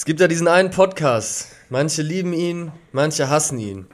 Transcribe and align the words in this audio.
Es 0.00 0.06
gibt 0.06 0.18
ja 0.18 0.28
diesen 0.28 0.48
einen 0.48 0.70
Podcast. 0.70 1.48
Manche 1.68 2.00
lieben 2.00 2.32
ihn, 2.32 2.72
manche 2.90 3.28
hassen 3.28 3.58
ihn. 3.58 3.86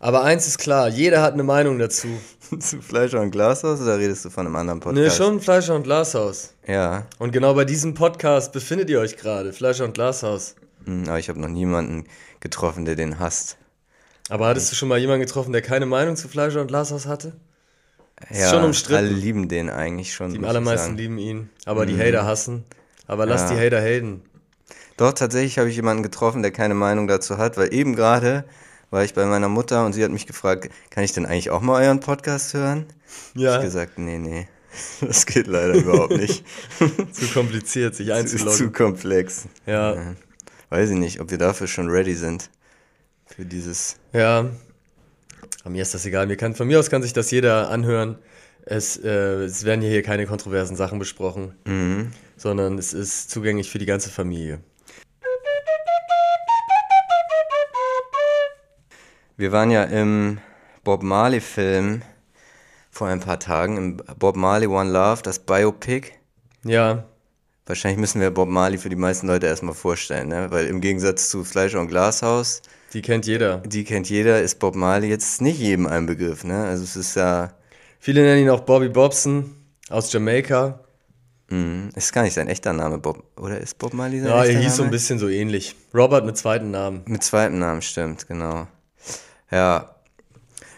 Aber 0.00 0.24
eins 0.24 0.46
ist 0.46 0.56
klar, 0.56 0.88
jeder 0.88 1.20
hat 1.20 1.34
eine 1.34 1.42
Meinung 1.42 1.78
dazu. 1.78 2.08
Zu 2.58 2.80
Fleischer 2.80 3.20
und 3.20 3.32
Glashaus 3.32 3.78
oder 3.82 3.98
redest 3.98 4.24
du 4.24 4.30
von 4.30 4.46
einem 4.46 4.56
anderen 4.56 4.78
Ne, 4.78 4.84
Podcast? 5.02 5.16
schon 5.18 5.42
Fleischer 5.42 5.74
und 5.74 5.82
Glashaus. 5.82 6.54
Ja, 6.66 7.04
Und 7.18 7.32
genau 7.32 7.52
bei 7.52 7.66
diesem 7.66 7.92
Podcast 7.92 8.52
befindet 8.54 8.88
ihr 8.88 8.98
euch 8.98 9.18
gerade, 9.18 9.52
Fleischer 9.52 9.84
und 9.84 9.92
Glashaus. 9.92 10.54
Hm, 10.86 11.02
aber 11.06 11.18
ich 11.18 11.28
habe 11.28 11.38
noch 11.38 11.48
niemanden 11.48 12.06
getroffen, 12.40 12.86
der 12.86 12.94
den 12.96 13.18
hasst. 13.18 13.58
Aber 14.30 14.46
hattest 14.46 14.72
du 14.72 14.74
schon 14.76 14.88
mal 14.88 14.96
jemanden 14.96 15.26
getroffen, 15.26 15.52
der 15.52 15.60
keine 15.60 15.84
Meinung 15.84 16.16
zu 16.16 16.28
Fleischer 16.28 16.62
und 16.62 16.68
Glashaus 16.68 17.04
hatte? 17.04 17.34
Ja, 18.30 18.48
schon 18.48 18.64
umstritten. 18.64 19.04
alle 19.04 19.08
lieben 19.14 19.48
den 19.50 19.68
eigentlich 19.68 20.14
schon. 20.14 20.32
Die 20.32 20.42
allermeisten 20.42 20.96
lieben 20.96 21.18
ihn, 21.18 21.50
aber 21.66 21.84
die 21.84 21.98
Hater 21.98 22.24
hassen. 22.24 22.64
Aber 23.06 23.26
lass 23.26 23.50
Ja. 23.50 23.56
die 23.58 23.60
Hater 23.66 23.82
haten. 23.82 24.22
Doch, 24.96 25.12
tatsächlich 25.12 25.58
habe 25.58 25.68
ich 25.70 25.76
jemanden 25.76 26.02
getroffen, 26.02 26.42
der 26.42 26.50
keine 26.52 26.74
Meinung 26.74 27.06
dazu 27.08 27.38
hat, 27.38 27.56
weil 27.56 27.72
eben 27.72 27.94
gerade 27.96 28.44
war 28.90 29.04
ich 29.04 29.14
bei 29.14 29.24
meiner 29.24 29.48
Mutter 29.48 29.86
und 29.86 29.94
sie 29.94 30.04
hat 30.04 30.10
mich 30.10 30.26
gefragt, 30.26 30.68
kann 30.90 31.02
ich 31.02 31.12
denn 31.12 31.24
eigentlich 31.24 31.50
auch 31.50 31.62
mal 31.62 31.82
euren 31.82 32.00
Podcast 32.00 32.52
hören? 32.54 32.84
Ja. 33.34 33.50
Ich 33.50 33.54
habe 33.56 33.64
gesagt, 33.64 33.98
nee, 33.98 34.18
nee, 34.18 34.48
das 35.00 35.24
geht 35.26 35.46
leider 35.46 35.74
überhaupt 35.74 36.16
nicht. 36.16 36.44
Zu 37.12 37.26
kompliziert, 37.32 37.94
sich 37.94 38.12
einzuloggen. 38.12 38.52
zu 38.58 38.70
komplex. 38.70 39.44
Ja, 39.66 40.14
Weiß 40.68 40.88
ich 40.90 40.96
nicht, 40.96 41.20
ob 41.20 41.30
wir 41.30 41.36
dafür 41.38 41.66
schon 41.66 41.88
ready 41.90 42.14
sind. 42.14 42.48
Für 43.26 43.44
dieses. 43.44 43.96
ja. 44.12 44.50
Aber 45.64 45.70
mir 45.70 45.82
ist 45.82 45.94
das 45.94 46.04
egal. 46.06 46.26
Mir 46.26 46.36
kann, 46.36 46.54
von 46.56 46.66
mir 46.66 46.78
aus 46.80 46.90
kann 46.90 47.02
sich 47.02 47.12
das 47.12 47.30
jeder 47.30 47.70
anhören. 47.70 48.18
Es, 48.64 48.96
äh, 48.96 49.44
es 49.44 49.64
werden 49.64 49.80
hier 49.80 50.02
keine 50.02 50.26
kontroversen 50.26 50.76
Sachen 50.76 50.98
besprochen, 50.98 51.54
Mhm. 51.66 52.10
sondern 52.36 52.78
es 52.78 52.92
ist 52.92 53.30
zugänglich 53.30 53.70
für 53.70 53.78
die 53.78 53.86
ganze 53.86 54.10
Familie. 54.10 54.58
Wir 59.42 59.50
waren 59.50 59.72
ja 59.72 59.82
im 59.82 60.38
Bob 60.84 61.02
Marley-Film 61.02 62.02
vor 62.92 63.08
ein 63.08 63.18
paar 63.18 63.40
Tagen, 63.40 63.76
im 63.76 63.96
Bob 64.16 64.36
Marley 64.36 64.68
One 64.68 64.92
Love, 64.92 65.22
das 65.24 65.40
Biopic. 65.40 66.12
Ja, 66.62 67.02
Wahrscheinlich 67.66 67.98
müssen 67.98 68.20
wir 68.20 68.30
Bob 68.30 68.48
Marley 68.48 68.78
für 68.78 68.88
die 68.88 68.94
meisten 68.94 69.26
Leute 69.26 69.46
erstmal 69.48 69.74
vorstellen, 69.74 70.28
ne? 70.28 70.46
weil 70.52 70.66
im 70.66 70.80
Gegensatz 70.80 71.28
zu 71.28 71.42
Fleischer 71.42 71.80
und 71.80 71.88
Glashaus, 71.88 72.62
die 72.92 73.02
kennt 73.02 73.26
jeder. 73.26 73.56
die 73.58 73.82
kennt 73.82 74.08
jeder, 74.08 74.40
ist 74.40 74.60
Bob 74.60 74.76
Marley 74.76 75.08
jetzt 75.08 75.40
nicht 75.42 75.58
jedem 75.58 75.88
ein 75.88 76.06
Begriff. 76.06 76.44
Ne? 76.44 76.62
Also 76.64 76.84
es 76.84 76.94
ist 76.94 77.16
ja, 77.16 77.52
Viele 77.98 78.22
nennen 78.22 78.42
ihn 78.42 78.50
auch 78.50 78.60
Bobby 78.60 78.90
Bobson 78.90 79.56
aus 79.88 80.12
Jamaika. 80.12 80.84
mh, 81.48 81.88
ist 81.96 82.12
gar 82.12 82.22
nicht 82.22 82.34
sein 82.34 82.46
echter 82.46 82.72
Name, 82.72 82.98
Bob, 82.98 83.24
oder 83.36 83.58
ist 83.58 83.76
Bob 83.78 83.92
Marley 83.92 84.20
sein 84.20 84.28
Ja, 84.28 84.42
echter 84.44 84.52
er 84.52 84.60
hieß 84.60 84.66
Name? 84.66 84.76
so 84.76 84.82
ein 84.84 84.90
bisschen 84.92 85.18
so 85.18 85.28
ähnlich. 85.28 85.74
Robert 85.92 86.24
mit 86.24 86.36
zweiten 86.36 86.70
Namen. 86.70 87.02
Mit 87.06 87.24
zweitem 87.24 87.58
Namen, 87.58 87.82
stimmt, 87.82 88.28
genau. 88.28 88.68
Ja. 89.52 89.88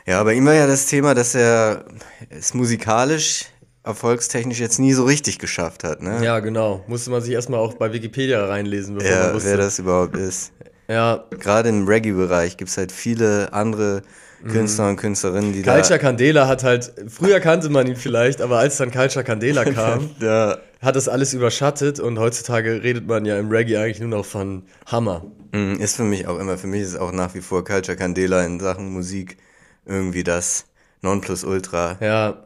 Ja, 0.07 0.23
bei 0.23 0.35
ihm 0.35 0.45
war 0.45 0.53
ja 0.55 0.67
das 0.67 0.87
Thema, 0.87 1.15
dass 1.15 1.35
er 1.35 1.85
es 2.29 2.53
musikalisch, 2.53 3.47
erfolgstechnisch 3.85 4.61
jetzt 4.61 4.79
nie 4.79 4.93
so 4.93 5.05
richtig 5.05 5.39
geschafft 5.39 5.85
hat, 5.85 6.03
ne? 6.03 6.23
Ja, 6.23 6.41
genau. 6.41 6.85
Musste 6.87 7.11
man 7.11 7.23
sich 7.23 7.33
erstmal 7.33 7.61
auch 7.61 7.75
bei 7.75 7.93
Wikipedia 7.93 8.45
reinlesen, 8.45 8.97
bevor 8.97 9.11
man 9.11 9.29
Ja, 9.29 9.35
wusste. 9.35 9.51
wer 9.51 9.57
das 9.59 9.79
überhaupt 9.79 10.17
ist. 10.17 10.53
ja, 10.89 11.25
Gerade 11.31 11.69
im 11.71 11.87
Reggae-Bereich 11.87 12.57
gibt 12.59 12.71
es 12.71 12.77
halt 12.77 12.93
viele 12.93 13.53
andere 13.53 14.03
Künstler 14.47 14.91
und 14.91 14.97
Künstlerinnen, 14.97 15.55
die 15.55 15.63
Culture 15.63 15.99
Candela 15.99 16.47
hat 16.47 16.65
halt, 16.65 16.93
früher 17.09 17.41
kannte 17.41 17.71
man 17.71 17.87
ihn 17.87 17.97
vielleicht, 17.97 18.43
aber 18.43 18.59
als 18.59 18.77
dann 18.77 18.91
Culture 18.91 19.25
Candela 19.25 19.65
kam, 19.73 20.11
da. 20.21 20.51
Ja, 20.51 20.59
hat 20.85 20.97
das 20.97 21.09
alles 21.09 21.35
überschattet 21.35 21.99
und 21.99 22.19
heutzutage 22.19 22.83
redet 22.83 23.07
man 23.07 23.25
ja 23.25 23.39
im 23.39 23.51
Reggae 23.51 23.77
eigentlich 23.79 24.01
nur 24.01 24.11
noch 24.11 24.25
von 24.27 24.65
Hammer. 24.87 25.25
mm, 25.53 25.77
ist 25.81 25.97
für 25.97 26.05
mich 26.05 26.27
auch 26.27 26.39
immer, 26.39 26.59
für 26.59 26.67
mich 26.67 26.83
ist 26.83 26.97
auch 26.97 27.13
nach 27.13 27.35
wie 27.35 27.41
vor 27.41 27.65
Culture 27.65 27.97
Candela 27.97 28.45
in 28.45 28.61
Sachen 28.61 28.93
Musik 28.93 29.39
irgendwie 29.87 30.25
das 30.25 30.67
Nonplusultra. 31.03 31.97
Ja, 32.01 32.45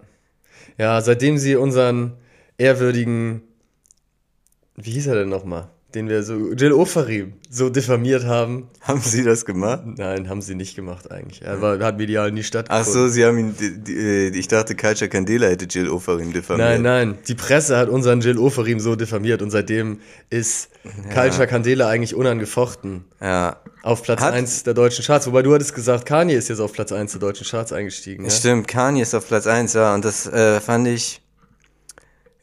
ja, 0.78 1.00
seitdem 1.00 1.38
sie 1.38 1.56
unseren 1.56 2.12
ehrwürdigen, 2.56 3.42
wie 4.76 4.92
hieß 4.92 5.08
er 5.08 5.16
denn 5.16 5.28
nochmal, 5.28 5.70
den 5.94 6.08
wir 6.10 6.22
so, 6.22 6.52
Jill 6.52 6.72
Ofarim, 6.72 7.32
so 7.48 7.70
diffamiert 7.70 8.24
haben. 8.24 8.68
Haben 8.82 9.00
Sie 9.00 9.24
das 9.24 9.46
gemacht? 9.46 9.82
Nein, 9.96 10.28
haben 10.28 10.42
sie 10.42 10.54
nicht 10.54 10.76
gemacht 10.76 11.10
eigentlich. 11.10 11.40
Er 11.40 11.62
war, 11.62 11.78
hat 11.78 11.96
medial 11.96 12.30
nie 12.30 12.40
Ach 12.42 12.44
stattgefunden. 12.46 12.92
so, 12.92 13.08
Sie 13.08 13.24
haben 13.24 13.38
ihn, 13.38 13.54
die, 13.58 13.78
die, 13.78 13.94
äh, 13.96 14.28
ich 14.28 14.48
dachte, 14.48 14.76
Culture 14.76 15.08
Candela 15.08 15.46
hätte 15.46 15.64
Jill 15.64 15.88
Ofarim 15.88 16.32
diffamiert. 16.34 16.68
Nein, 16.68 16.82
nein, 16.82 17.18
die 17.26 17.34
Presse 17.34 17.78
hat 17.78 17.88
unseren 17.88 18.20
Jill 18.20 18.36
Ofarim 18.38 18.80
so 18.80 18.96
diffamiert 18.96 19.40
und 19.40 19.50
seitdem 19.50 20.00
ist 20.28 20.68
Culture 21.14 21.46
Candela 21.46 21.88
eigentlich 21.88 22.14
unangefochten 22.14 23.04
Ja, 23.22 23.56
auf 23.82 24.02
Platz 24.02 24.20
Hat- 24.20 24.34
1 24.34 24.64
der 24.64 24.74
deutschen 24.74 25.04
Charts. 25.06 25.26
Wobei 25.26 25.40
du 25.40 25.54
hattest 25.54 25.74
gesagt, 25.74 26.04
Kanye 26.04 26.34
ist 26.34 26.48
jetzt 26.48 26.60
auf 26.60 26.72
Platz 26.74 26.92
1 26.92 27.12
der 27.12 27.20
deutschen 27.20 27.46
Charts 27.46 27.72
eingestiegen. 27.72 28.24
Ne? 28.24 28.30
Stimmt, 28.30 28.68
Kanye 28.68 29.00
ist 29.02 29.14
auf 29.14 29.26
Platz 29.26 29.46
1, 29.46 29.72
ja, 29.72 29.94
und 29.94 30.04
das 30.04 30.26
äh, 30.26 30.60
fand 30.60 30.86
ich. 30.86 31.22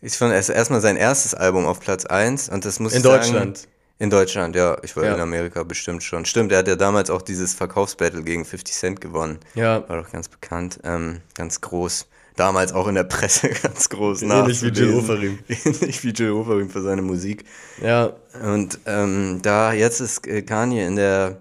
Ich 0.06 0.18
fand 0.18 0.34
erst 0.34 0.50
erstmal 0.52 0.82
sein 0.82 0.98
erstes 0.98 1.34
Album 1.34 1.66
auf 1.66 1.80
Platz 1.80 2.06
1 2.06 2.50
und 2.50 2.64
das 2.64 2.80
muss 2.80 2.94
In 2.94 3.00
ich 3.00 3.04
sagen- 3.04 3.22
Deutschland. 3.24 3.68
In 3.98 4.10
Deutschland, 4.10 4.56
ja. 4.56 4.78
Ich 4.84 4.96
war 4.96 5.06
Ja. 5.06 5.16
in 5.16 5.22
Amerika 5.22 5.64
bestimmt 5.64 6.04
schon. 6.04 6.26
Stimmt, 6.26 6.52
er 6.52 6.60
hat 6.60 6.68
ja 6.68 6.76
damals 6.76 7.10
auch 7.10 7.22
dieses 7.24 7.54
Verkaufsbattle 7.54 8.22
gegen 8.24 8.44
50 8.46 8.76
Cent 8.76 9.02
gewonnen. 9.02 9.40
Ja, 9.56 9.88
War 9.90 10.04
doch 10.04 10.12
ganz 10.12 10.28
bekannt, 10.28 10.80
ähm, 10.84 11.22
ganz 11.34 11.62
groß. 11.62 12.06
Damals 12.36 12.74
auch 12.74 12.88
in 12.88 12.96
der 12.96 13.06
Presse 13.06 13.50
ganz 13.64 13.90
groß 13.90 14.22
Ähnlich 14.24 14.62
wie 14.62 14.68
Jill. 14.68 14.94
Ofarim. 14.96 15.40
Ähnlich 15.48 16.04
wie 16.04 16.10
Jill 16.10 16.34
Ofarim 16.34 16.70
für 16.70 16.82
seine 16.84 17.02
Musik. 17.02 17.46
ja, 17.82 18.12
Und 18.44 18.78
ähm, 18.86 19.40
da 19.42 19.72
jetzt 19.74 20.02
ist 20.02 20.28
äh, 20.28 20.42
Kanye 20.44 20.86
in 20.86 20.98
der 20.98 21.38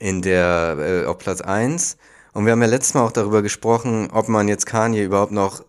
in 0.00 0.20
der 0.22 0.76
äh, 0.80 1.04
auf 1.06 1.18
Platz 1.18 1.42
1 1.42 1.96
und 2.32 2.44
wir 2.46 2.52
haben 2.52 2.62
ja 2.62 2.66
letztes 2.68 2.94
Mal 2.94 3.02
auch 3.04 3.12
darüber 3.12 3.40
gesprochen, 3.42 4.08
ob 4.10 4.28
man 4.28 4.48
jetzt 4.48 4.64
Kanye 4.66 5.04
überhaupt 5.04 5.30
noch 5.32 5.62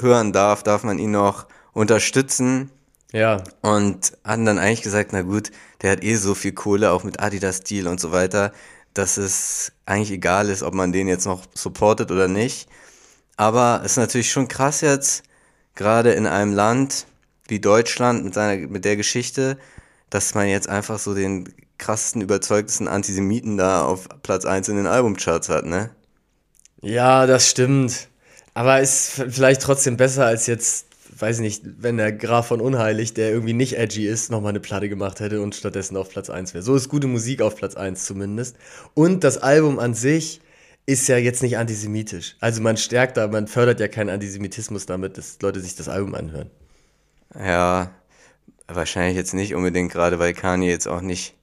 hören 0.00 0.32
darf, 0.32 0.62
darf 0.62 0.84
man 0.84 0.98
ihn 0.98 1.10
noch 1.10 1.46
unterstützen 1.72 2.70
ja, 3.12 3.42
und 3.62 4.12
hatten 4.24 4.44
dann 4.44 4.58
eigentlich 4.58 4.82
gesagt, 4.82 5.12
na 5.12 5.22
gut, 5.22 5.50
der 5.82 5.92
hat 5.92 6.04
eh 6.04 6.16
so 6.16 6.34
viel 6.34 6.52
Kohle, 6.52 6.90
auch 6.90 7.04
mit 7.04 7.20
Adidas 7.20 7.62
Deal 7.62 7.86
und 7.86 8.00
so 8.00 8.12
weiter, 8.12 8.52
dass 8.94 9.16
es 9.16 9.72
eigentlich 9.86 10.10
egal 10.10 10.48
ist, 10.48 10.62
ob 10.62 10.74
man 10.74 10.92
den 10.92 11.08
jetzt 11.08 11.26
noch 11.26 11.44
supportet 11.54 12.10
oder 12.10 12.28
nicht. 12.28 12.68
Aber 13.36 13.80
es 13.84 13.92
ist 13.92 13.96
natürlich 13.98 14.30
schon 14.30 14.48
krass 14.48 14.80
jetzt, 14.80 15.22
gerade 15.74 16.12
in 16.12 16.26
einem 16.26 16.52
Land 16.52 17.06
wie 17.46 17.60
Deutschland 17.60 18.24
mit 18.24 18.34
seiner, 18.34 18.66
mit 18.68 18.84
der 18.84 18.96
Geschichte, 18.96 19.58
dass 20.10 20.34
man 20.34 20.48
jetzt 20.48 20.68
einfach 20.68 20.98
so 20.98 21.14
den 21.14 21.54
krassesten, 21.78 22.20
überzeugtesten 22.20 22.88
Antisemiten 22.88 23.56
da 23.56 23.84
auf 23.84 24.08
Platz 24.22 24.44
1 24.44 24.68
in 24.68 24.76
den 24.76 24.86
Albumcharts 24.86 25.48
hat, 25.48 25.64
ne? 25.64 25.90
ja, 26.82 27.26
das 27.26 27.48
stimmt. 27.48 28.07
Aber 28.58 28.80
ist 28.80 29.22
vielleicht 29.28 29.62
trotzdem 29.62 29.96
besser 29.96 30.26
als 30.26 30.48
jetzt, 30.48 30.86
weiß 31.16 31.36
ich 31.36 31.42
nicht, 31.42 31.62
wenn 31.78 31.96
der 31.96 32.10
Graf 32.10 32.48
von 32.48 32.60
Unheilig, 32.60 33.14
der 33.14 33.30
irgendwie 33.30 33.52
nicht 33.52 33.78
edgy 33.78 34.08
ist, 34.08 34.32
nochmal 34.32 34.50
eine 34.50 34.58
Platte 34.58 34.88
gemacht 34.88 35.20
hätte 35.20 35.40
und 35.42 35.54
stattdessen 35.54 35.96
auf 35.96 36.10
Platz 36.10 36.28
1 36.28 36.54
wäre. 36.54 36.64
So 36.64 36.74
ist 36.74 36.88
gute 36.88 37.06
Musik 37.06 37.40
auf 37.40 37.54
Platz 37.54 37.76
1 37.76 38.04
zumindest. 38.04 38.56
Und 38.94 39.22
das 39.22 39.38
Album 39.38 39.78
an 39.78 39.94
sich 39.94 40.40
ist 40.86 41.06
ja 41.06 41.18
jetzt 41.18 41.40
nicht 41.40 41.56
antisemitisch. 41.56 42.34
Also 42.40 42.60
man 42.60 42.76
stärkt 42.76 43.16
da, 43.16 43.28
man 43.28 43.46
fördert 43.46 43.78
ja 43.78 43.86
keinen 43.86 44.10
Antisemitismus 44.10 44.86
damit, 44.86 45.18
dass 45.18 45.38
Leute 45.40 45.60
sich 45.60 45.76
das 45.76 45.88
Album 45.88 46.16
anhören. 46.16 46.50
Ja, 47.38 47.92
wahrscheinlich 48.66 49.16
jetzt 49.16 49.34
nicht 49.34 49.54
unbedingt, 49.54 49.92
gerade 49.92 50.18
weil 50.18 50.34
Kanye 50.34 50.68
jetzt 50.68 50.88
auch 50.88 51.00
nicht. 51.00 51.36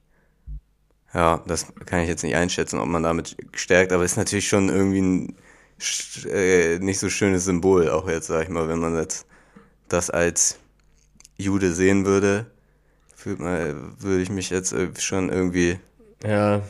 Ja, 1.14 1.42
das 1.46 1.68
kann 1.86 2.00
ich 2.00 2.08
jetzt 2.08 2.24
nicht 2.24 2.36
einschätzen, 2.36 2.78
ob 2.78 2.88
man 2.88 3.04
damit 3.04 3.38
stärkt, 3.54 3.92
aber 3.92 4.04
ist 4.04 4.18
natürlich 4.18 4.48
schon 4.48 4.68
irgendwie 4.68 5.00
ein 5.00 5.36
äh, 6.26 6.78
nicht 6.78 6.98
so 6.98 7.08
schönes 7.10 7.44
Symbol, 7.44 7.88
auch 7.90 8.08
jetzt, 8.08 8.28
sag 8.28 8.44
ich 8.44 8.48
mal, 8.48 8.68
wenn 8.68 8.78
man 8.78 8.96
jetzt 8.96 9.26
das 9.88 10.10
als 10.10 10.58
Jude 11.38 11.72
sehen 11.74 12.06
würde, 12.06 12.46
fühlt 13.14 13.40
man, 13.40 13.94
würde 14.00 14.22
ich 14.22 14.30
mich 14.30 14.50
jetzt 14.50 14.72
äh, 14.72 14.90
schon 14.98 15.30
irgendwie, 15.30 15.80
Ja, 16.24 16.62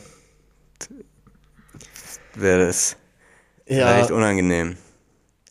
wäre 2.35 2.65
das 2.67 2.97
ja. 3.67 3.87
vielleicht 3.93 4.11
unangenehm. 4.11 4.77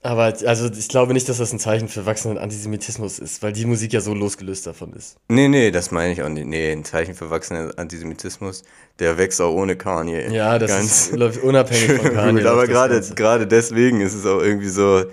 Aber 0.06 0.32
also 0.46 0.70
ich 0.70 0.88
glaube 0.88 1.14
nicht, 1.14 1.28
dass 1.28 1.38
das 1.38 1.52
ein 1.52 1.58
Zeichen 1.58 1.88
für 1.88 2.06
wachsenden 2.06 2.38
Antisemitismus 2.38 3.18
ist, 3.18 3.42
weil 3.42 3.52
die 3.52 3.64
Musik 3.64 3.92
ja 3.92 4.00
so 4.00 4.14
losgelöst 4.14 4.64
davon 4.64 4.92
ist. 4.92 5.16
Nee, 5.26 5.48
nee, 5.48 5.72
das 5.72 5.90
meine 5.90 6.12
ich 6.12 6.22
auch 6.22 6.28
nicht. 6.28 6.46
Nee, 6.46 6.70
ein 6.70 6.84
Zeichen 6.84 7.16
für 7.16 7.28
wachsenden 7.28 7.76
Antisemitismus, 7.76 8.62
der 9.00 9.18
wächst 9.18 9.40
auch 9.40 9.52
ohne 9.52 9.74
Kanye. 9.74 10.32
Ja, 10.32 10.60
das 10.60 10.70
Ganz 10.70 11.08
ist 11.08 11.16
läuft 11.16 11.42
unabhängig 11.42 12.00
von 12.00 12.12
Kanye. 12.14 12.38
gut, 12.38 12.46
aber 12.46 12.68
gerade, 12.68 13.00
gerade 13.16 13.48
deswegen 13.48 14.00
ist 14.00 14.14
es 14.14 14.24
auch 14.26 14.38
irgendwie 14.38 14.68
so, 14.68 15.06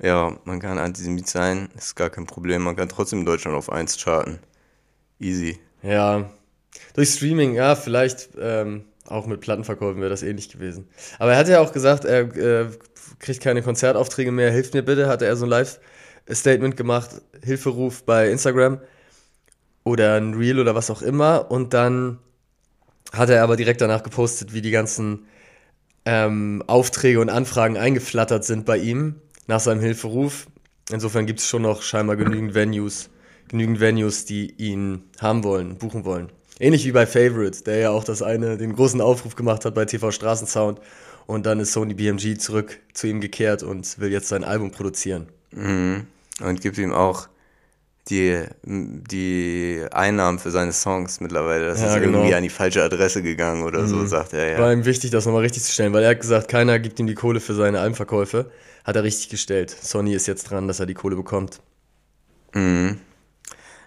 ja, 0.00 0.34
man 0.44 0.58
kann 0.58 0.78
Antisemit 0.78 1.28
sein, 1.28 1.68
ist 1.76 1.96
gar 1.96 2.08
kein 2.08 2.24
Problem. 2.24 2.62
Man 2.62 2.76
kann 2.76 2.88
trotzdem 2.88 3.18
in 3.18 3.26
Deutschland 3.26 3.58
auf 3.58 3.70
1 3.70 4.02
charten. 4.02 4.38
Easy. 5.20 5.58
Ja, 5.82 6.30
durch 6.94 7.10
Streaming, 7.10 7.52
ja, 7.52 7.74
vielleicht 7.76 8.30
ähm, 8.40 8.84
auch 9.06 9.26
mit 9.26 9.42
Plattenverkäufen 9.42 10.00
wäre 10.00 10.10
das 10.10 10.22
ähnlich 10.22 10.48
gewesen. 10.48 10.88
Aber 11.18 11.32
er 11.32 11.38
hat 11.38 11.48
ja 11.48 11.60
auch 11.60 11.72
gesagt, 11.74 12.06
er 12.06 12.20
äh, 12.36 12.68
kriegt 13.18 13.40
keine 13.40 13.62
Konzertaufträge 13.62 14.32
mehr, 14.32 14.50
hilft 14.50 14.74
mir 14.74 14.82
bitte, 14.82 15.08
hatte 15.08 15.26
er 15.26 15.36
so 15.36 15.46
ein 15.46 15.50
Live-Statement 15.50 16.76
gemacht, 16.76 17.10
Hilferuf 17.42 18.04
bei 18.04 18.30
Instagram. 18.30 18.80
oder 19.84 20.14
ein 20.16 20.34
Reel 20.34 20.58
oder 20.58 20.74
was 20.74 20.90
auch 20.90 21.00
immer. 21.00 21.50
Und 21.50 21.72
dann 21.72 22.18
hat 23.12 23.30
er 23.30 23.42
aber 23.44 23.56
direkt 23.56 23.80
danach 23.80 24.02
gepostet, 24.02 24.52
wie 24.52 24.60
die 24.60 24.72
ganzen 24.72 25.26
ähm, 26.04 26.62
Aufträge 26.66 27.20
und 27.20 27.30
Anfragen 27.30 27.76
eingeflattert 27.76 28.44
sind 28.44 28.64
bei 28.64 28.78
ihm 28.78 29.16
nach 29.46 29.60
seinem 29.60 29.80
Hilferuf. 29.80 30.46
Insofern 30.90 31.26
gibt 31.26 31.40
es 31.40 31.46
schon 31.46 31.62
noch 31.62 31.82
scheinbar 31.82 32.16
genügend 32.16 32.54
Venues, 32.54 33.10
genügend 33.48 33.80
Venues, 33.80 34.24
die 34.24 34.52
ihn 34.56 35.04
haben 35.20 35.44
wollen, 35.44 35.78
buchen 35.78 36.04
wollen. 36.04 36.30
Ähnlich 36.58 36.84
wie 36.86 36.92
bei 36.92 37.06
Favorite, 37.06 37.64
der 37.64 37.76
ja 37.78 37.90
auch 37.90 38.04
das 38.04 38.22
eine, 38.22 38.56
den 38.56 38.74
großen 38.74 39.00
Aufruf 39.00 39.36
gemacht 39.36 39.64
hat 39.64 39.74
bei 39.74 39.84
TV 39.84 40.10
Straßensound. 40.10 40.80
Und 41.26 41.46
dann 41.46 41.60
ist 41.60 41.72
Sony 41.72 41.94
BMG 41.94 42.38
zurück 42.38 42.78
zu 42.92 43.06
ihm 43.08 43.20
gekehrt 43.20 43.62
und 43.62 43.98
will 43.98 44.12
jetzt 44.12 44.28
sein 44.28 44.44
Album 44.44 44.70
produzieren. 44.70 45.28
Mhm. 45.50 46.06
Und 46.40 46.60
gibt 46.60 46.78
ihm 46.78 46.92
auch 46.92 47.28
die, 48.08 48.44
die 48.62 49.84
Einnahmen 49.90 50.38
für 50.38 50.50
seine 50.50 50.72
Songs 50.72 51.20
mittlerweile. 51.20 51.66
Das 51.66 51.80
ja, 51.80 51.88
ist 51.88 52.00
genau. 52.00 52.18
irgendwie 52.18 52.34
an 52.34 52.42
die 52.42 52.50
falsche 52.50 52.82
Adresse 52.82 53.22
gegangen 53.22 53.62
oder 53.62 53.82
mhm. 53.82 53.88
so, 53.88 54.06
sagt 54.06 54.32
er. 54.32 54.52
Ja. 54.52 54.58
War 54.58 54.72
ihm 54.72 54.84
wichtig, 54.84 55.10
das 55.10 55.26
nochmal 55.26 55.42
richtig 55.42 55.64
zu 55.64 55.72
stellen, 55.72 55.92
weil 55.92 56.04
er 56.04 56.10
hat 56.10 56.20
gesagt, 56.20 56.48
keiner 56.48 56.78
gibt 56.78 57.00
ihm 57.00 57.06
die 57.06 57.14
Kohle 57.14 57.40
für 57.40 57.54
seine 57.54 57.80
Albenverkäufe. 57.80 58.50
Hat 58.84 58.94
er 58.94 59.02
richtig 59.02 59.28
gestellt. 59.28 59.70
Sony 59.70 60.14
ist 60.14 60.26
jetzt 60.26 60.48
dran, 60.50 60.68
dass 60.68 60.78
er 60.78 60.86
die 60.86 60.94
Kohle 60.94 61.16
bekommt. 61.16 61.60
Mhm. 62.54 62.98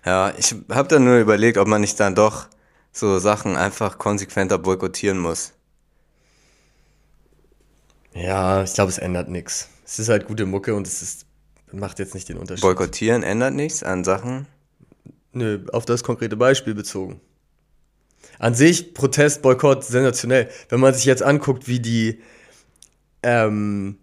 Ja, 0.05 0.33
ich 0.37 0.55
habe 0.69 0.87
dann 0.89 1.05
nur 1.05 1.19
überlegt, 1.19 1.57
ob 1.57 1.67
man 1.67 1.81
nicht 1.81 1.99
dann 1.99 2.15
doch 2.15 2.47
so 2.91 3.19
Sachen 3.19 3.55
einfach 3.55 3.97
konsequenter 3.97 4.57
boykottieren 4.57 5.19
muss. 5.19 5.53
Ja, 8.13 8.63
ich 8.63 8.73
glaube, 8.73 8.89
es 8.89 8.97
ändert 8.97 9.29
nichts. 9.29 9.69
Es 9.85 9.99
ist 9.99 10.09
halt 10.09 10.27
gute 10.27 10.45
Mucke 10.45 10.75
und 10.75 10.87
es 10.87 11.01
ist, 11.01 11.25
macht 11.71 11.99
jetzt 11.99 12.13
nicht 12.13 12.29
den 12.29 12.37
Unterschied. 12.37 12.61
Boykottieren 12.61 13.23
ändert 13.23 13.53
nichts 13.53 13.83
an 13.83 14.03
Sachen? 14.03 14.47
Nö, 15.31 15.65
auf 15.71 15.85
das 15.85 16.03
konkrete 16.03 16.35
Beispiel 16.35 16.73
bezogen. 16.73 17.21
An 18.39 18.55
sich, 18.55 18.93
Protest, 18.93 19.41
Boykott, 19.41 19.83
sensationell. 19.83 20.49
Wenn 20.69 20.79
man 20.79 20.93
sich 20.93 21.05
jetzt 21.05 21.21
anguckt, 21.21 21.67
wie 21.67 21.79
die, 21.79 22.21
ähm, 23.21 23.97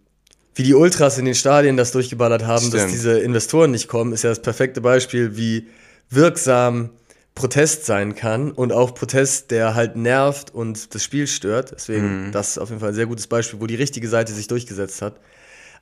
wie 0.55 0.63
die 0.63 0.75
Ultras 0.75 1.19
in 1.19 1.25
den 1.25 1.35
Stadien 1.35 1.77
das 1.77 1.93
durchgeballert 1.93 2.45
haben, 2.45 2.67
Stimmt. 2.67 2.75
dass 2.75 2.91
diese 2.91 3.19
Investoren 3.19 3.71
nicht 3.71 3.89
kommen, 3.89 4.13
ist 4.13 4.25
ja 4.25 4.31
das 4.31 4.43
perfekte 4.43 4.81
Beispiel, 4.81 5.37
wie 5.37 5.69
wirksam 6.11 6.91
Protest 7.37 7.85
sein 7.85 8.15
kann 8.15 8.51
und 8.51 8.73
auch 8.73 8.95
Protest, 8.95 9.51
der 9.51 9.75
halt 9.75 9.95
nervt 9.95 10.53
und 10.53 10.95
das 10.95 11.05
Spiel 11.05 11.27
stört. 11.27 11.71
Deswegen, 11.71 12.29
mhm. 12.29 12.33
das 12.33 12.53
ist 12.53 12.59
auf 12.59 12.71
jeden 12.71 12.81
Fall 12.81 12.89
ein 12.89 12.95
sehr 12.95 13.07
gutes 13.07 13.27
Beispiel, 13.27 13.61
wo 13.61 13.67
die 13.67 13.75
richtige 13.75 14.09
Seite 14.09 14.33
sich 14.33 14.49
durchgesetzt 14.49 15.03
hat. 15.03 15.21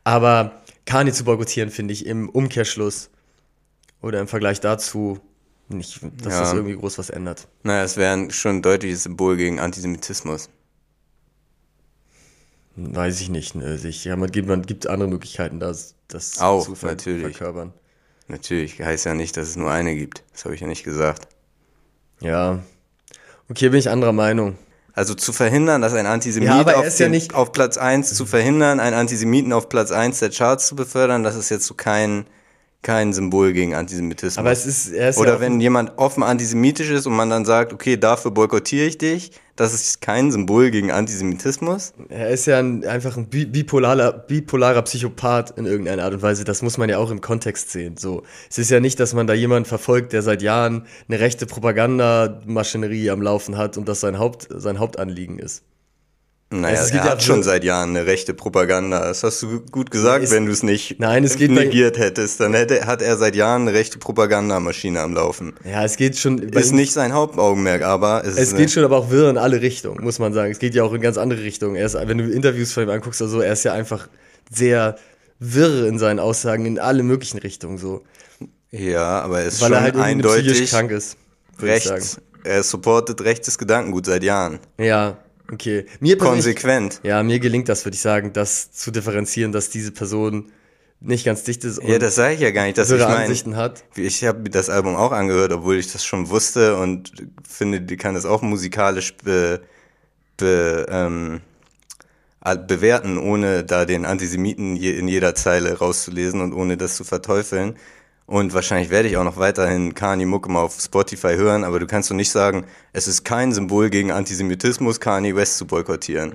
Aber 0.03 0.61
Kani 0.85 1.13
zu 1.13 1.25
boykottieren, 1.25 1.71
finde 1.71 1.95
ich 1.95 2.07
im 2.07 2.29
Umkehrschluss 2.29 3.09
oder 4.03 4.21
im 4.21 4.27
Vergleich 4.27 4.61
dazu 4.61 5.21
nicht, 5.69 6.01
dass 6.23 6.35
ja. 6.35 6.41
das 6.41 6.53
irgendwie 6.53 6.77
groß 6.77 6.99
was 6.99 7.09
ändert. 7.09 7.47
Naja, 7.63 7.85
es 7.85 7.97
wäre 7.97 8.31
schon 8.33 8.57
ein 8.57 8.63
deutliches 8.63 9.05
Symbol 9.05 9.37
gegen 9.37 9.61
Antisemitismus. 9.61 10.51
Weiß 12.75 13.21
ich 13.21 13.29
nicht. 13.29 13.55
Ne? 13.55 13.79
Ich, 13.85 14.05
ja, 14.05 14.17
man, 14.17 14.33
gibt, 14.33 14.49
man 14.49 14.63
gibt 14.63 14.89
andere 14.89 15.09
Möglichkeiten, 15.09 15.61
das, 15.61 15.95
das 16.09 16.41
Auch, 16.41 16.65
zu 16.65 16.75
ver 16.75 16.89
natürlich. 16.89 17.37
verkörpern. 17.37 17.73
Natürlich, 18.27 18.81
heißt 18.81 19.07
ja 19.07 19.15
nicht, 19.15 19.37
dass 19.37 19.49
es 19.49 19.57
nur 19.57 19.71
eine 19.71 19.95
gibt. 19.95 20.25
Das 20.33 20.45
habe 20.45 20.57
ich 20.57 20.61
ja 20.61 20.67
nicht 20.67 20.83
gesagt. 20.83 21.29
Ja. 22.25 22.61
Okay, 23.51 23.69
bin 23.69 23.79
ich 23.79 23.91
anderer 23.91 24.13
Meinung. 24.13 24.57
Also 24.95 25.15
zu 25.15 25.33
verhindern, 25.33 25.83
dass 25.83 25.93
ein 25.93 26.07
Antisemit 26.07 26.49
ja, 26.49 26.61
auf, 26.61 26.97
den, 26.97 27.13
ja 27.13 27.21
auf, 27.35 27.53
Platz 27.53 27.77
1 27.77 28.15
zu 28.15 28.27
verhindern, 28.27 28.79
einen 28.81 28.95
Antisemiten 28.95 29.53
auf 29.53 29.69
Platz 29.69 29.91
1 29.91 30.21
der 30.21 30.31
Charts 30.31 30.69
zu 30.69 30.77
befördern, 30.77 31.25
das 31.25 31.35
ist 31.35 31.51
jetzt 31.51 31.67
so 31.67 31.75
kein, 31.75 32.27
kein 32.85 33.13
Symbol 33.13 33.53
gegen 33.53 33.75
Antisemitismus. 33.75 34.39
Aber 34.39 34.53
es 34.53 34.67
ist, 34.67 34.93
er 34.93 35.09
ist 35.09 35.19
Oder 35.19 35.35
ja 35.35 35.41
wenn 35.41 35.61
jemand 35.61 35.99
offen 35.99 36.23
antisemitisch 36.23 36.91
ist 36.91 37.07
und 37.07 37.17
man 37.17 37.31
dann 37.31 37.45
sagt, 37.45 37.73
okay, 37.73 37.97
dafür 37.97 38.31
boykottiere 38.31 38.87
ich 38.87 38.99
dich, 38.99 39.33
das 39.57 39.73
ist 39.73 40.01
kein 40.01 40.31
Symbol 40.31 40.71
gegen 40.71 40.91
Antisemitismus. 40.91 41.95
Er 42.09 42.31
ist 42.31 42.47
ja 42.47 42.59
ein, 42.59 42.85
einfach 42.85 43.17
ein 43.17 43.29
bipolarer, 43.29 44.13
bipolarer 44.13 44.83
Psychopath 44.83 45.57
in 45.57 45.65
irgendeiner 45.65 46.05
Art 46.05 46.15
und 46.15 46.23
Weise. 46.23 46.45
Das 46.45 46.61
muss 46.61 46.77
man 46.77 46.89
ja 46.89 46.99
auch 46.99 47.11
im 47.11 47.21
Kontext 47.21 47.71
sehen. 47.71 47.97
So, 47.97 48.23
es 48.51 48.59
ist 48.59 48.71
ja 48.71 48.81
nicht, 48.81 49.01
dass 49.01 49.15
man 49.15 49.27
da 49.27 49.35
jemanden 49.35 49.69
verfolgt, 49.69 50.13
der 50.13 50.23
seit 50.23 50.43
Jahren 50.43 50.87
eine 51.09 51.21
rechte 51.21 51.47
Propagandamaschinerie 51.47 53.11
am 53.11 53.23
Laufen 53.23 53.57
hat 53.57 53.77
und 53.77 53.89
das 53.89 54.01
sein 54.01 54.19
Haupt, 54.19 54.49
sein 54.51 54.79
Hauptanliegen 54.79 55.39
ist. 55.39 55.63
Naja, 56.61 56.81
es 56.81 56.91
er 56.91 57.05
hat 57.05 57.23
schon 57.23 57.43
seit 57.43 57.65
Jahren 57.65 57.91
eine 57.91 58.07
rechte 58.07 58.35
Propaganda. 58.35 59.01
Das 59.01 59.23
hast 59.23 59.43
du 59.43 59.61
gut 59.61 59.91
gesagt, 59.91 60.25
es, 60.25 60.31
wenn 60.31 60.47
du 60.47 60.53
es 60.53 60.63
nicht 60.63 61.01
nein, 61.01 61.25
es 61.25 61.37
geht 61.37 61.51
negiert 61.51 61.99
hättest. 61.99 62.41
Dann 62.41 62.55
hätte, 62.55 62.87
hat 62.87 63.03
er 63.03 63.17
seit 63.17 63.37
Jahren 63.37 63.63
eine 63.63 63.73
rechte 63.73 63.99
Propagandamaschine 63.99 65.01
am 65.01 65.15
Laufen. 65.15 65.55
Ja, 65.65 65.85
es 65.85 65.97
geht 65.97 66.19
schon. 66.19 66.39
Ist 66.39 66.73
nicht 66.73 66.93
sein 66.93 67.13
Hauptaugenmerk, 67.13 67.83
aber 67.83 68.25
es, 68.25 68.37
es 68.37 68.55
geht 68.55 68.71
schon 68.71 68.85
aber 68.85 68.99
auch 68.99 69.11
wirr 69.11 69.31
in 69.31 69.39
alle 69.39 69.61
Richtungen, 69.61 70.03
muss 70.05 70.19
man 70.19 70.33
sagen. 70.33 70.53
Es 70.53 70.59
geht 70.59 70.75
ja 70.75 70.85
auch 70.85 70.93
in 70.93 71.01
ganz 71.01 71.19
andere 71.19 71.43
Richtungen. 71.43 71.77
Er 71.77 71.87
ist, 71.87 71.95
wenn 71.95 72.19
du 72.19 72.31
Interviews 72.31 72.73
von 72.73 72.85
ihm 72.85 72.91
anguckst 72.91 73.21
oder 73.23 73.31
so, 73.31 73.41
er 73.41 73.53
ist 73.53 73.65
ja 73.65 73.73
einfach 73.73 74.09
sehr 74.53 74.97
wirr 75.39 75.87
in 75.87 75.99
seinen 75.99 76.19
Aussagen 76.19 76.67
in 76.67 76.79
alle 76.79 77.03
möglichen 77.03 77.39
Richtungen 77.39 77.79
so. 77.79 78.03
Ja, 78.71 79.21
aber 79.21 79.41
er 79.41 79.47
ist 79.47 79.61
Weil 79.61 79.69
schon 79.69 79.77
er 79.77 79.83
halt 79.83 79.97
eindeutig 79.97 80.71
krank 80.71 80.91
ist. 80.91 81.17
Rechts. 81.61 82.21
Er 82.43 82.63
supportet 82.63 83.23
rechtes 83.23 83.57
Gedankengut 83.57 84.07
seit 84.07 84.23
Jahren. 84.23 84.59
Ja, 84.79 85.17
Okay. 85.55 85.87
Mir 86.01 86.19
Konsequent. 86.19 87.01
Ja, 87.03 87.23
mir 87.23 87.39
gelingt 87.39 87.69
das, 87.69 87.85
würde 87.85 87.95
ich 87.95 88.01
sagen, 88.01 88.33
das 88.33 88.73
zu 88.73 88.91
differenzieren, 88.91 89.53
dass 89.53 89.71
diese 89.71 89.93
Person 89.93 90.51
nicht 91.01 91.25
ganz 91.25 91.45
dicht 91.45 91.65
ist. 91.65 91.79
Und 91.79 91.89
ja, 91.89 91.99
das 91.99 92.15
sage 92.15 92.35
ich 92.35 92.41
ja 92.41 92.51
gar 92.51 92.65
nicht, 92.65 92.79
dass 92.79 92.91
ich 92.91 92.99
meine, 92.99 93.17
Ansichten 93.17 93.57
hat. 93.57 93.85
Ich 93.95 94.25
habe 94.25 94.49
das 94.51 94.71
Album 94.71 94.97
auch 94.97 95.13
angehört, 95.13 95.53
obwohl 95.53 95.77
ich 95.77 95.93
das 95.93 96.05
schon 96.05 96.31
wusste 96.31 96.77
und 96.77 97.13
finde, 97.49 97.81
die 97.81 97.97
kann 97.97 98.15
das 98.15 98.25
auch 98.25 98.43
musikalisch 98.43 99.17
be, 99.19 99.61
be, 100.37 100.87
ähm, 100.89 101.41
bewerten, 102.67 103.19
ohne 103.19 103.65
da 103.65 103.85
den 103.85 104.05
Antisemiten 104.05 104.77
in 104.77 105.09
jeder 105.09 105.35
Zeile 105.35 105.79
rauszulesen 105.79 106.41
und 106.41 106.53
ohne 106.53 106.77
das 106.77 106.97
zu 106.97 107.05
verteufeln. 107.05 107.77
Und 108.27 108.55
wahrscheinlich 108.55 108.91
werde 108.91 109.09
ich 109.09 109.17
auch 109.17 109.25
noch 109.25 109.37
weiterhin 109.37 109.95
Kanye 109.95 110.25
Mucke 110.25 110.51
mal 110.51 110.63
auf 110.63 110.81
Spotify 110.81 111.35
hören, 111.37 111.63
aber 111.63 111.79
du 111.79 111.87
kannst 111.87 112.11
doch 112.11 112.15
nicht 112.15 112.31
sagen, 112.31 112.65
es 112.93 113.07
ist 113.07 113.25
kein 113.25 113.53
Symbol 113.53 113.91
gegen 113.91 114.11
Antisemitismus, 114.11 114.99
Kanye 114.99 115.37
West 115.37 115.59
zu 115.59 115.67
boykottieren. 115.67 116.35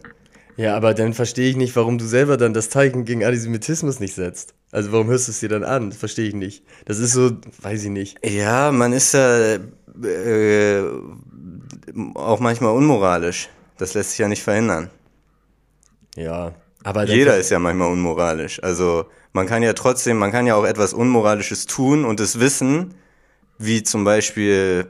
Ja, 0.56 0.76
aber 0.76 0.94
dann 0.94 1.14
verstehe 1.14 1.50
ich 1.50 1.56
nicht, 1.56 1.76
warum 1.76 1.98
du 1.98 2.06
selber 2.06 2.38
dann 2.38 2.54
das 2.54 2.70
Zeichen 2.70 3.06
gegen 3.06 3.24
Antisemitismus 3.24 4.00
nicht 4.00 4.14
setzt. 4.14 4.54
Also 4.72 4.92
warum 4.92 5.08
hörst 5.08 5.28
du 5.28 5.32
es 5.32 5.40
dir 5.40 5.50
dann 5.50 5.64
an? 5.64 5.92
Verstehe 5.92 6.28
ich 6.28 6.36
nicht. 6.36 6.64
Das 6.86 7.00
ist 7.00 7.14
so, 7.14 7.32
weiß 7.62 7.86
ich 7.86 7.90
nicht. 7.90 8.18
Ja, 8.24 8.72
man 8.72 8.94
ist 8.94 9.14
ja 9.14 9.56
äh, 9.56 10.84
auch 12.14 12.40
manchmal 12.40 12.76
unmoralisch. 12.76 13.50
Das 13.78 13.94
lässt 13.94 14.12
sich 14.12 14.20
ja 14.20 14.28
nicht 14.28 14.44
verhindern. 14.44 14.90
Ja, 16.16 16.54
aber 16.84 17.04
jeder 17.06 17.38
ist 17.38 17.50
ja 17.50 17.60
manchmal 17.60 17.92
unmoralisch. 17.92 18.62
Also 18.64 19.06
man 19.34 19.48
kann 19.48 19.64
ja 19.64 19.74
trotzdem, 19.74 20.18
man 20.18 20.32
kann 20.32 20.48
ja 20.48 20.56
auch 20.56 20.66
etwas 20.66 20.94
Unmoralisches 20.94 21.66
tun 21.66 22.06
und 22.06 22.20
es 22.20 22.40
wissen, 22.40 22.96
wie 23.58 23.84
zum 23.84 24.04
Beispiel 24.06 24.88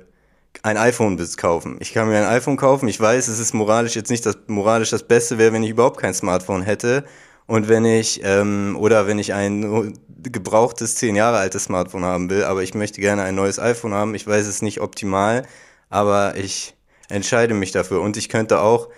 ein 0.61 0.77
iPhone 0.77 1.17
kaufen. 1.37 1.77
Ich 1.79 1.93
kann 1.93 2.07
mir 2.09 2.17
ein 2.17 2.25
iPhone 2.25 2.57
kaufen, 2.57 2.87
ich 2.87 2.99
weiß, 2.99 3.27
es 3.27 3.39
ist 3.39 3.53
moralisch 3.53 3.95
jetzt 3.95 4.09
nicht 4.09 4.25
das 4.25 4.37
moralisch 4.47 4.89
das 4.89 5.03
Beste 5.03 5.37
wäre, 5.37 5.53
wenn 5.53 5.63
ich 5.63 5.71
überhaupt 5.71 5.99
kein 5.99 6.13
Smartphone 6.13 6.61
hätte. 6.61 7.05
Und 7.47 7.67
wenn 7.67 7.85
ich, 7.85 8.21
ähm, 8.23 8.77
oder 8.79 9.07
wenn 9.07 9.17
ich 9.17 9.33
ein 9.33 9.97
gebrauchtes, 10.21 10.95
zehn 10.95 11.15
Jahre 11.15 11.37
altes 11.37 11.63
Smartphone 11.63 12.05
haben 12.05 12.29
will, 12.29 12.43
aber 12.43 12.61
ich 12.61 12.75
möchte 12.75 13.01
gerne 13.01 13.23
ein 13.23 13.35
neues 13.35 13.57
iPhone 13.57 13.93
haben, 13.93 14.13
ich 14.13 14.27
weiß 14.27 14.43
es 14.43 14.55
ist 14.55 14.61
nicht 14.61 14.81
optimal, 14.81 15.47
aber 15.89 16.35
ich 16.35 16.75
entscheide 17.09 17.55
mich 17.55 17.71
dafür. 17.71 18.01
Und 18.01 18.17
ich 18.17 18.29
könnte 18.29 18.59
auch, 18.61 18.89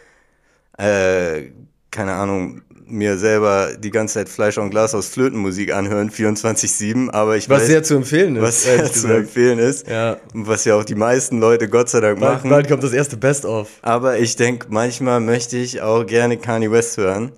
äh, 0.77 1.51
keine 1.91 2.13
Ahnung, 2.13 2.61
mir 2.91 3.17
selber 3.17 3.71
die 3.77 3.89
ganze 3.89 4.15
Zeit 4.15 4.29
Fleisch 4.29 4.57
und 4.57 4.69
Glas 4.69 4.93
aus 4.93 5.07
Flötenmusik 5.07 5.73
anhören, 5.73 6.11
24-7, 6.11 7.09
aber 7.11 7.37
ich 7.37 7.49
was 7.49 7.61
weiß... 7.61 7.67
sehr 7.67 7.83
zu 7.83 7.95
empfehlen 7.95 8.35
ist. 8.35 8.41
Was 8.41 8.63
sehr 8.63 8.91
zu 8.91 9.07
empfehlen 9.07 9.59
ist. 9.59 9.87
Ja. 9.87 10.17
Was 10.33 10.65
ja 10.65 10.75
auch 10.75 10.83
die 10.83 10.95
meisten 10.95 11.39
Leute 11.39 11.67
Gott 11.69 11.89
sei 11.89 12.01
Dank 12.01 12.19
bald, 12.19 12.33
machen. 12.35 12.49
Bald 12.49 12.67
kommt 12.67 12.83
das 12.83 12.93
erste 12.93 13.17
Best-of. 13.17 13.69
Aber 13.81 14.19
ich 14.19 14.35
denke, 14.35 14.67
manchmal 14.69 15.19
möchte 15.19 15.57
ich 15.57 15.81
auch 15.81 16.05
gerne 16.05 16.37
Kanye 16.37 16.71
West 16.71 16.97
hören. 16.97 17.31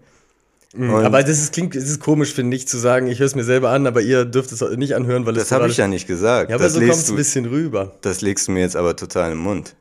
Mhm, 0.75 0.89
aber 0.89 1.21
das 1.21 1.37
ist, 1.39 1.53
klingt, 1.53 1.75
das 1.75 1.83
ist 1.83 1.99
komisch, 1.99 2.33
finde 2.33 2.57
ich, 2.57 2.67
zu 2.67 2.79
sagen, 2.79 3.07
ich 3.07 3.19
höre 3.19 3.27
es 3.27 3.35
mir 3.35 3.43
selber 3.43 3.69
an, 3.69 3.85
aber 3.85 4.01
ihr 4.01 4.25
dürft 4.25 4.51
es 4.51 4.61
nicht 4.75 4.95
anhören, 4.95 5.25
weil 5.25 5.33
das 5.35 5.43
es 5.43 5.49
Das 5.49 5.59
habe 5.59 5.69
ich 5.69 5.77
ja 5.77 5.87
nicht 5.87 6.07
gesagt. 6.07 6.49
Ja, 6.49 6.55
aber 6.55 6.63
das 6.63 6.73
so 6.73 6.79
kommt 6.79 6.91
es 6.93 7.09
ein 7.09 7.15
bisschen 7.15 7.45
rüber. 7.45 7.93
Das 8.01 8.21
legst 8.21 8.47
du 8.47 8.53
mir 8.53 8.61
jetzt 8.61 8.75
aber 8.75 8.95
total 8.95 9.33
im 9.33 9.37
Mund. 9.37 9.75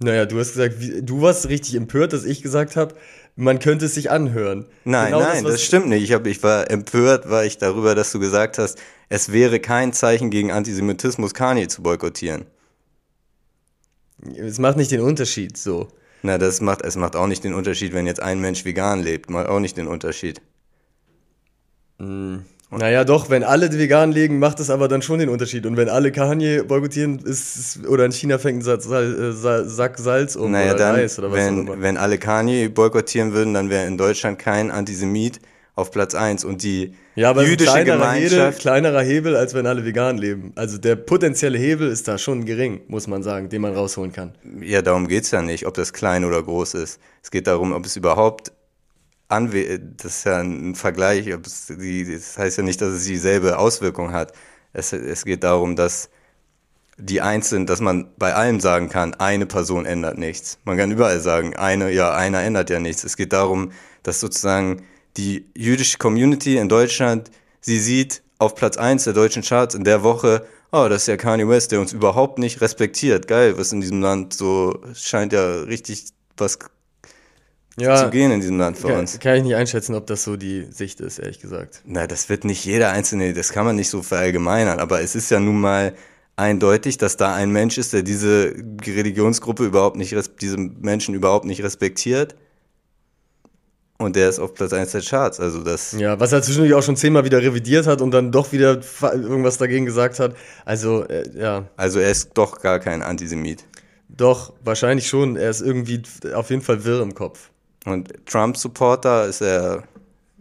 Naja, 0.00 0.26
du 0.26 0.38
hast 0.38 0.52
gesagt, 0.52 0.76
du 1.02 1.22
warst 1.22 1.48
richtig 1.48 1.74
empört, 1.74 2.12
dass 2.12 2.24
ich 2.24 2.40
gesagt 2.40 2.76
habe, 2.76 2.94
man 3.38 3.60
könnte 3.60 3.86
es 3.86 3.94
sich 3.94 4.10
anhören. 4.10 4.66
Nein, 4.84 5.12
genau 5.12 5.20
nein, 5.20 5.44
das, 5.44 5.52
das, 5.52 5.62
stimmt 5.62 5.88
nicht. 5.88 6.02
Ich, 6.02 6.12
hab, 6.12 6.26
ich 6.26 6.42
war 6.42 6.68
empört, 6.70 7.30
war 7.30 7.44
ich 7.44 7.56
darüber, 7.56 7.94
dass 7.94 8.10
du 8.10 8.18
gesagt 8.18 8.58
hast, 8.58 8.78
es 9.08 9.32
wäre 9.32 9.60
kein 9.60 9.92
Zeichen 9.92 10.30
gegen 10.30 10.50
Antisemitismus, 10.50 11.34
Kanye 11.34 11.68
zu 11.68 11.82
boykottieren. 11.82 12.46
Es 14.36 14.58
macht 14.58 14.76
nicht 14.76 14.90
den 14.90 15.00
Unterschied 15.00 15.56
so. 15.56 15.88
Na, 16.22 16.36
das 16.36 16.60
macht, 16.60 16.82
es 16.82 16.96
macht 16.96 17.14
auch 17.14 17.28
nicht 17.28 17.44
den 17.44 17.54
Unterschied, 17.54 17.92
wenn 17.92 18.06
jetzt 18.06 18.20
ein 18.20 18.40
Mensch 18.40 18.64
vegan 18.64 19.04
lebt. 19.04 19.30
Macht 19.30 19.46
auch 19.46 19.60
nicht 19.60 19.76
den 19.76 19.86
Unterschied. 19.86 20.40
Naja, 22.70 23.04
doch, 23.04 23.30
wenn 23.30 23.44
alle 23.44 23.72
vegan 23.72 24.12
legen, 24.12 24.38
macht 24.38 24.60
es 24.60 24.68
aber 24.68 24.88
dann 24.88 25.00
schon 25.00 25.18
den 25.20 25.30
Unterschied. 25.30 25.64
Und 25.64 25.76
wenn 25.78 25.88
alle 25.88 26.12
Kanye 26.12 26.62
boykottieren, 26.64 27.18
ist 27.20 27.56
es- 27.56 27.86
oder 27.88 28.04
in 28.04 28.12
China 28.12 28.36
fängt 28.38 28.58
ein 28.58 28.62
Sa 28.62 28.78
Sa 28.78 29.32
Sa 29.32 29.64
Sack 29.64 29.98
Salz 29.98 30.36
um 30.36 30.50
Naja, 30.52 30.72
oder 30.74 30.78
dann, 30.78 30.94
Reis 30.96 31.18
oder 31.18 31.30
was 31.32 31.40
auch 31.40 31.46
wenn, 31.46 31.58
immer. 31.60 31.80
wenn 31.80 31.96
alle 31.96 32.18
Kanye 32.18 32.68
boykottieren 32.68 33.32
würden, 33.32 33.54
dann 33.54 33.70
wäre 33.70 33.86
in 33.86 33.96
Deutschland 33.96 34.38
kein 34.38 34.70
Antisemit 34.70 35.40
auf 35.76 35.90
Platz 35.92 36.14
1. 36.14 36.44
Und 36.44 36.62
die 36.62 36.92
Ja, 37.14 37.30
aber 37.30 37.40
es 37.42 37.46
ist 37.46 37.48
ein 37.48 37.52
jüdische 37.52 37.70
kleinerer 37.72 38.12
Hebel, 38.12 38.28
Gemeinschaft. 38.28 38.58
kleinerer 38.60 39.02
Hebel, 39.02 39.36
als 39.36 39.54
wenn 39.54 39.66
alle 39.66 39.84
vegan 39.86 40.18
leben. 40.18 40.52
Also 40.54 40.76
der 40.76 40.96
potenzielle 40.96 41.56
Hebel 41.56 41.88
ist 41.88 42.06
da 42.06 42.18
schon 42.18 42.44
gering, 42.44 42.80
muss 42.88 43.06
man 43.06 43.22
sagen, 43.22 43.48
den 43.48 43.62
man 43.62 43.72
rausholen 43.74 44.12
kann. 44.12 44.34
Ja, 44.60 44.82
darum 44.82 45.08
geht's 45.08 45.30
ja 45.30 45.40
nicht, 45.40 45.66
ob 45.66 45.72
das 45.74 45.92
klein 45.94 46.24
oder 46.24 46.42
groß 46.42 46.74
ist. 46.74 47.00
Es 47.22 47.30
geht 47.30 47.46
darum, 47.46 47.72
ob 47.72 47.86
es 47.86 47.96
überhaupt 47.96 48.52
anwe 49.28 49.78
das 49.78 50.18
ist 50.18 50.24
ja 50.24 50.38
ein 50.40 50.74
Vergleich, 50.74 51.24
die, 51.68 52.12
das 52.12 52.38
heißt 52.38 52.58
ja 52.58 52.64
nicht, 52.64 52.80
dass 52.80 52.92
es 52.92 53.04
dieselbe 53.04 53.58
Auswirkung 53.58 54.12
hat. 54.12 54.32
Es, 54.72 54.92
es 54.92 55.24
geht 55.24 55.44
darum, 55.44 55.76
dass 55.76 56.10
die 56.98 57.20
eins 57.20 57.48
sind, 57.48 57.70
dass 57.70 57.80
man 57.80 58.08
bei 58.16 58.34
allem 58.34 58.60
sagen 58.60 58.88
kann, 58.88 59.14
eine 59.14 59.46
Person 59.46 59.86
ändert 59.86 60.18
nichts. 60.18 60.58
Man 60.64 60.76
kann 60.76 60.90
überall 60.90 61.20
sagen, 61.20 61.54
eine, 61.56 61.92
ja, 61.92 62.14
einer 62.14 62.42
ändert 62.42 62.70
ja 62.70 62.80
nichts. 62.80 63.04
Es 63.04 63.16
geht 63.16 63.32
darum, 63.32 63.70
dass 64.02 64.20
sozusagen 64.20 64.82
die 65.16 65.46
jüdische 65.56 65.98
Community 65.98 66.56
in 66.56 66.68
Deutschland, 66.68 67.30
sie 67.60 67.78
sieht 67.78 68.22
auf 68.38 68.54
Platz 68.54 68.76
1 68.76 69.04
der 69.04 69.12
deutschen 69.12 69.42
Charts 69.42 69.74
in 69.74 69.84
der 69.84 70.02
Woche, 70.02 70.46
oh, 70.72 70.86
das 70.88 71.02
ist 71.02 71.08
ja 71.08 71.16
Kanye 71.16 71.48
West, 71.48 71.72
der 71.72 71.80
uns 71.80 71.92
überhaupt 71.92 72.38
nicht 72.38 72.60
respektiert. 72.60 73.28
Geil, 73.28 73.56
was 73.58 73.72
in 73.72 73.80
diesem 73.80 74.00
Land 74.00 74.34
so 74.34 74.80
scheint 74.94 75.32
ja 75.32 75.62
richtig 75.62 76.06
was 76.36 76.58
Ja, 77.80 78.04
zu 78.04 78.10
gehen 78.10 78.30
in 78.30 78.40
diesem 78.40 78.58
Land 78.58 78.78
für 78.78 78.88
kann, 78.88 79.00
uns. 79.00 79.18
kann 79.18 79.36
ich 79.36 79.42
nicht 79.42 79.54
einschätzen, 79.54 79.94
ob 79.94 80.06
das 80.06 80.24
so 80.24 80.36
die 80.36 80.66
Sicht 80.70 81.00
ist, 81.00 81.18
ehrlich 81.18 81.40
gesagt. 81.40 81.82
Na, 81.84 82.06
das 82.06 82.28
wird 82.28 82.44
nicht 82.44 82.64
jeder 82.64 82.90
einzelne, 82.90 83.32
das 83.32 83.52
kann 83.52 83.64
man 83.64 83.76
nicht 83.76 83.90
so 83.90 84.02
verallgemeinern, 84.02 84.78
aber 84.80 85.00
es 85.00 85.14
ist 85.14 85.30
ja 85.30 85.40
nun 85.40 85.60
mal 85.60 85.94
eindeutig, 86.36 86.98
dass 86.98 87.16
da 87.16 87.34
ein 87.34 87.50
Mensch 87.50 87.78
ist, 87.78 87.92
der 87.92 88.02
diese 88.02 88.54
Religionsgruppe 88.86 89.64
überhaupt 89.64 89.96
nicht, 89.96 90.14
diese 90.40 90.56
Menschen 90.56 91.14
überhaupt 91.14 91.44
nicht 91.44 91.62
respektiert. 91.62 92.36
Und 94.00 94.14
der 94.14 94.28
ist 94.28 94.38
auf 94.38 94.54
Platz 94.54 94.72
1 94.72 94.92
der 94.92 95.02
Charts. 95.02 95.40
Also 95.40 95.64
das, 95.64 95.90
Ja, 95.92 96.20
was 96.20 96.30
er 96.30 96.40
zwischendurch 96.40 96.72
auch 96.74 96.84
schon 96.84 96.96
zehnmal 96.96 97.24
wieder 97.24 97.42
revidiert 97.42 97.88
hat 97.88 98.00
und 98.00 98.12
dann 98.12 98.30
doch 98.30 98.52
wieder 98.52 98.80
irgendwas 99.02 99.58
dagegen 99.58 99.86
gesagt 99.86 100.20
hat. 100.20 100.36
Also, 100.64 101.04
äh, 101.08 101.28
ja, 101.36 101.64
also 101.76 101.98
er 101.98 102.10
ist 102.12 102.30
doch 102.34 102.60
gar 102.60 102.78
kein 102.78 103.02
Antisemit. 103.02 103.64
doch, 104.08 104.52
wahrscheinlich 104.62 105.08
schon. 105.08 105.34
Er 105.36 105.50
ist 105.50 105.60
irgendwie 105.60 106.02
auf 106.32 106.50
jeden 106.50 106.62
Fall 106.62 106.84
wirr 106.84 107.02
im 107.02 107.14
Kopf. 107.14 107.50
Und 107.88 108.26
Trump-Supporter 108.26 109.26
ist 109.26 109.40
er 109.40 109.84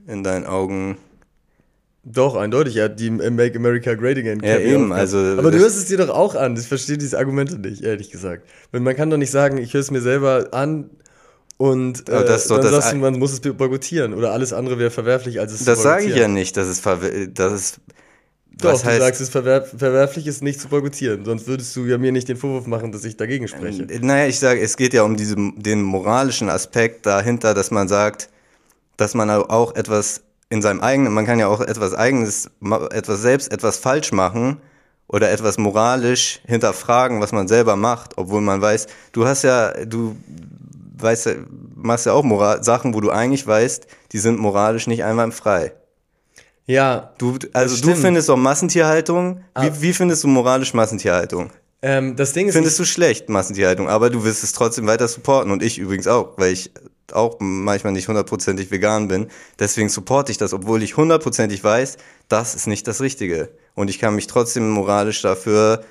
in 0.07 0.23
deinen 0.23 0.45
Augen. 0.45 0.97
Doch, 2.03 2.35
eindeutig. 2.35 2.77
Er 2.77 2.85
hat 2.85 2.99
die 2.99 3.09
Make 3.09 3.57
America 3.57 3.93
Great 3.95 4.17
Again 4.17 4.41
Ja, 4.41 4.57
eben, 4.59 4.93
also 4.93 5.17
Aber 5.17 5.51
du 5.51 5.59
hörst 5.59 5.77
es 5.77 5.85
dir 5.85 5.97
doch 5.97 6.09
auch 6.09 6.35
an. 6.35 6.55
Ich 6.55 6.67
verstehe 6.67 6.97
diese 6.97 7.17
Argumente 7.17 7.59
nicht, 7.59 7.83
ehrlich 7.83 8.11
gesagt. 8.11 8.47
Weil 8.71 8.81
man 8.81 8.95
kann 8.95 9.09
doch 9.09 9.17
nicht 9.17 9.31
sagen, 9.31 9.57
ich 9.57 9.73
höre 9.73 9.81
es 9.81 9.91
mir 9.91 10.01
selber 10.01 10.47
an 10.51 10.89
und 11.57 12.07
äh, 12.07 12.13
Aber 12.13 12.23
das 12.23 12.47
dann 12.47 12.61
das 12.61 12.91
du, 12.91 12.97
man 12.97 13.19
muss 13.19 13.33
es 13.33 13.41
boykottieren. 13.41 14.13
Oder 14.13 14.31
alles 14.31 14.53
andere 14.53 14.79
wäre 14.79 14.91
verwerflich, 14.91 15.39
als 15.39 15.51
es 15.51 15.65
Das 15.65 15.81
sage 15.81 16.05
ich 16.05 16.15
ja 16.15 16.27
nicht, 16.27 16.55
dass 16.55 16.67
es, 16.67 16.81
dass 17.33 17.51
es 17.53 17.81
Doch, 18.59 18.73
was 18.73 18.81
du 18.81 18.87
heißt, 18.87 18.99
sagst, 19.01 19.21
es 19.21 19.29
verwer 19.29 19.61
verwerflich 19.61 20.25
ist, 20.25 20.41
nicht 20.41 20.59
zu 20.59 20.67
boykottieren. 20.67 21.25
Sonst 21.25 21.47
würdest 21.47 21.75
du 21.75 21.85
ja 21.85 21.97
mir 21.97 22.11
nicht 22.11 22.27
den 22.27 22.37
Vorwurf 22.37 22.65
machen, 22.65 22.91
dass 22.91 23.03
ich 23.03 23.15
dagegen 23.15 23.47
spreche. 23.47 23.85
Naja, 24.01 24.27
ich 24.27 24.39
sage, 24.39 24.59
es 24.61 24.77
geht 24.77 24.93
ja 24.93 25.03
um 25.03 25.15
diesen, 25.15 25.61
den 25.61 25.83
moralischen 25.83 26.49
Aspekt 26.49 27.05
dahinter, 27.05 27.53
dass 27.53 27.69
man 27.69 27.87
sagt, 27.87 28.29
dass 28.97 29.13
man 29.13 29.29
auch 29.29 29.75
etwas 29.75 30.23
in 30.49 30.61
seinem 30.61 30.79
eigenen, 30.81 31.13
man 31.13 31.25
kann 31.25 31.39
ja 31.39 31.47
auch 31.47 31.61
etwas 31.61 31.93
eigenes, 31.93 32.49
etwas 32.91 33.21
selbst, 33.21 33.51
etwas 33.51 33.77
falsch 33.77 34.11
machen 34.11 34.57
oder 35.07 35.29
etwas 35.31 35.57
moralisch 35.57 36.41
hinterfragen, 36.45 37.21
was 37.21 37.31
man 37.31 37.47
selber 37.47 37.75
macht, 37.75 38.17
obwohl 38.17 38.41
man 38.41 38.61
weiß, 38.61 38.87
du 39.11 39.27
hast 39.27 39.43
ja, 39.43 39.73
du 39.85 40.15
weißt 40.97 41.25
ja, 41.27 41.33
machst 41.75 42.05
ja 42.05 42.13
auch 42.13 42.23
Moral 42.23 42.63
Sachen, 42.63 42.93
wo 42.93 43.01
du 43.01 43.11
eigentlich 43.11 43.45
weißt, 43.45 43.87
die 44.11 44.17
sind 44.17 44.39
moralisch 44.39 44.87
nicht 44.87 45.03
einwandfrei. 45.03 45.73
Ja, 46.67 47.13
Du, 47.17 47.37
also 47.53 47.81
du 47.81 47.95
findest 47.95 48.29
auch 48.29 48.37
Massentierhaltung. 48.37 49.41
Ah. 49.53 49.63
Wie, 49.63 49.81
wie 49.81 49.93
findest 49.93 50.23
du 50.23 50.27
moralisch 50.27 50.73
Massentierhaltung? 50.73 51.49
ähm, 51.81 52.15
das 52.15 52.33
Ding 52.33 52.47
ist, 52.47 52.53
Findest 52.55 52.77
du 52.79 52.85
schlecht, 52.85 53.29
Massentierhaltung, 53.29 53.87
aber 53.87 54.09
du 54.09 54.23
wirst 54.23 54.43
es 54.43 54.51
trotzdem 54.51 54.87
weiter 54.87 55.07
supporten 55.07 55.51
und 55.51 55.63
ich 55.63 55.77
übrigens 55.77 56.07
auch, 56.07 56.37
weil 56.37 56.51
ich 56.51 56.71
auch 57.13 57.37
manchmal 57.39 57.93
nicht 57.93 58.07
hundertprozentig 58.07 58.69
vegan 58.69 59.07
bin. 59.07 59.27
Deswegen 59.59 59.87
supporte 59.87 60.31
ich 60.31 60.37
das, 60.37 60.53
obwohl 60.53 60.83
ich 60.83 60.97
hundertprozentig 60.97 61.63
weiß, 61.63 61.97
das 62.27 62.53
ist 62.55 62.67
nicht 62.67 62.87
das 62.87 62.99
Richtige. 62.99 63.49
Und 63.75 63.89
ich 63.89 63.99
kann 63.99 64.15
mich 64.15 64.27
trotzdem 64.27 64.69
moralisch 64.69 65.21
dafür, 65.21 65.83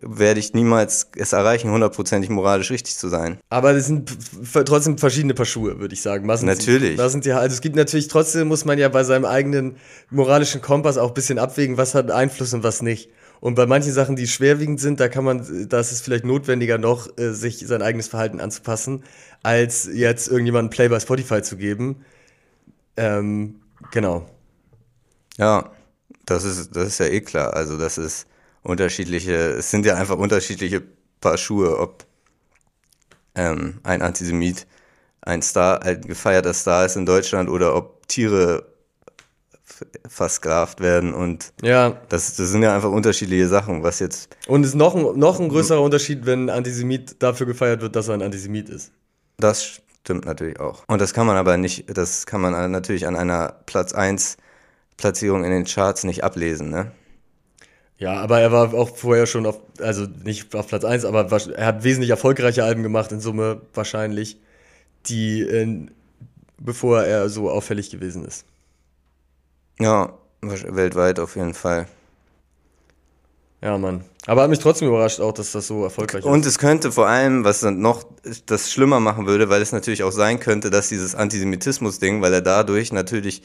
werde 0.00 0.40
ich 0.40 0.54
niemals 0.54 1.08
es 1.16 1.32
erreichen, 1.32 1.70
hundertprozentig 1.70 2.30
moralisch 2.30 2.70
richtig 2.70 2.96
zu 2.96 3.08
sein. 3.08 3.38
Aber 3.50 3.74
das 3.74 3.86
sind 3.86 4.10
trotzdem 4.52 4.96
verschiedene 4.98 5.34
Paar 5.34 5.46
Schuhe, 5.46 5.78
würde 5.80 5.94
ich 5.94 6.02
sagen. 6.02 6.26
Massen 6.26 6.46
Natürlich. 6.46 6.96
Da 6.96 7.08
sind 7.08 7.26
ja, 7.26 7.38
also 7.38 7.54
es 7.54 7.60
gibt 7.60 7.76
natürlich 7.76 8.08
trotzdem, 8.08 8.48
muss 8.48 8.64
man 8.64 8.78
ja 8.78 8.88
bei 8.88 9.04
seinem 9.04 9.26
eigenen 9.26 9.76
moralischen 10.10 10.62
Kompass 10.62 10.96
auch 10.96 11.08
ein 11.08 11.14
bisschen 11.14 11.38
abwägen, 11.38 11.76
was 11.76 11.94
hat 11.94 12.10
Einfluss 12.10 12.54
und 12.54 12.62
was 12.62 12.80
nicht. 12.82 13.10
Und 13.40 13.56
bei 13.56 13.66
manchen 13.66 13.92
Sachen, 13.92 14.16
die 14.16 14.28
schwerwiegend 14.28 14.80
sind, 14.80 15.00
da 15.00 15.08
kann 15.08 15.24
man, 15.24 15.68
da 15.68 15.80
ist 15.80 15.92
es 15.92 16.00
vielleicht 16.00 16.24
notwendiger 16.24 16.78
noch, 16.78 17.18
äh, 17.18 17.32
sich 17.32 17.58
sein 17.58 17.82
eigenes 17.82 18.08
Verhalten 18.08 18.40
anzupassen, 18.40 19.02
als 19.42 19.88
jetzt 19.92 20.28
irgendjemanden 20.28 20.70
Play 20.70 20.88
bei 20.88 21.00
Spotify 21.00 21.42
zu 21.42 21.56
geben. 21.56 22.04
Ähm, 22.96 23.56
genau. 23.90 24.28
Ja, 25.38 25.72
das 26.24 26.44
ist, 26.44 26.76
das 26.76 26.86
ist 26.86 26.98
ja 26.98 27.06
eh 27.06 27.20
klar. 27.20 27.54
Also 27.54 27.76
das 27.76 27.98
ist 27.98 28.26
unterschiedliche, 28.62 29.32
es 29.32 29.70
sind 29.70 29.86
ja 29.86 29.96
einfach 29.96 30.16
unterschiedliche 30.16 30.82
Paar 31.20 31.38
Schuhe, 31.38 31.78
ob 31.78 32.04
ähm, 33.34 33.80
ein 33.82 34.02
Antisemit 34.02 34.66
ein 35.20 35.40
Star, 35.42 35.82
ein 35.82 36.00
gefeierter 36.02 36.52
Star 36.52 36.84
ist 36.84 36.96
in 36.96 37.06
Deutschland 37.06 37.48
oder 37.48 37.74
ob 37.76 38.08
Tiere 38.08 38.66
versklavt 40.08 40.80
werden 40.80 41.14
und 41.14 41.52
Ja, 41.62 42.00
das, 42.08 42.36
das 42.36 42.50
sind 42.50 42.62
ja 42.62 42.74
einfach 42.74 42.90
unterschiedliche 42.90 43.48
Sachen, 43.48 43.82
was 43.82 43.98
jetzt, 43.98 44.36
und 44.46 44.62
es 44.62 44.70
ist 44.70 44.74
noch 44.74 44.94
ein, 44.94 45.18
noch 45.18 45.40
ein 45.40 45.48
größerer 45.48 45.80
Unterschied, 45.80 46.26
wenn 46.26 46.46
ein 46.46 46.50
Antisemit 46.50 47.22
dafür 47.22 47.46
gefeiert 47.46 47.80
wird, 47.80 47.96
dass 47.96 48.08
er 48.08 48.14
ein 48.14 48.22
Antisemit 48.22 48.68
ist. 48.68 48.92
das 49.38 49.80
stimmt 50.02 50.26
natürlich 50.26 50.58
auch. 50.58 50.84
Und 50.88 51.00
das 51.00 51.14
kann 51.14 51.26
man 51.26 51.36
aber 51.36 51.56
nicht, 51.56 51.96
das 51.96 52.26
kann 52.26 52.40
man 52.40 52.70
natürlich 52.70 53.06
an 53.06 53.16
einer 53.16 53.54
Platz 53.66 53.92
1 53.92 54.36
Platzierung 54.96 55.44
in 55.44 55.50
den 55.50 55.64
Charts 55.64 56.04
nicht 56.04 56.22
ablesen, 56.24 56.70
ne? 56.70 56.92
Ja, 58.02 58.14
aber 58.14 58.40
er 58.40 58.50
war 58.50 58.74
auch 58.74 58.96
vorher 58.96 59.26
schon 59.26 59.46
auf, 59.46 59.60
also 59.78 60.08
nicht 60.24 60.52
auf 60.56 60.66
Platz 60.66 60.84
1, 60.84 61.04
aber 61.04 61.30
er 61.30 61.66
hat 61.66 61.84
wesentlich 61.84 62.10
erfolgreiche 62.10 62.64
Alben 62.64 62.82
gemacht, 62.82 63.12
in 63.12 63.20
Summe 63.20 63.60
wahrscheinlich, 63.74 64.40
die, 65.06 65.42
äh, 65.42 65.86
bevor 66.58 67.04
er 67.04 67.28
so 67.28 67.48
auffällig 67.48 67.90
gewesen 67.90 68.24
ist. 68.24 68.44
Ja, 69.78 70.14
weltweit 70.40 71.20
auf 71.20 71.36
jeden 71.36 71.54
Fall. 71.54 71.86
Ja, 73.60 73.78
Mann. 73.78 74.04
Aber 74.26 74.42
hat 74.42 74.50
mich 74.50 74.58
trotzdem 74.58 74.88
überrascht 74.88 75.20
auch, 75.20 75.32
dass 75.32 75.52
das 75.52 75.68
so 75.68 75.84
erfolgreich 75.84 76.24
Und 76.24 76.40
ist. 76.40 76.46
es 76.46 76.58
könnte 76.58 76.90
vor 76.90 77.06
allem, 77.06 77.44
was 77.44 77.60
dann 77.60 77.78
noch 77.78 78.02
das 78.46 78.72
schlimmer 78.72 78.98
machen 78.98 79.28
würde, 79.28 79.48
weil 79.48 79.62
es 79.62 79.70
natürlich 79.70 80.02
auch 80.02 80.10
sein 80.10 80.40
könnte, 80.40 80.70
dass 80.70 80.88
dieses 80.88 81.14
Antisemitismus-Ding, 81.14 82.20
weil 82.20 82.34
er 82.34 82.42
dadurch 82.42 82.92
natürlich, 82.92 83.44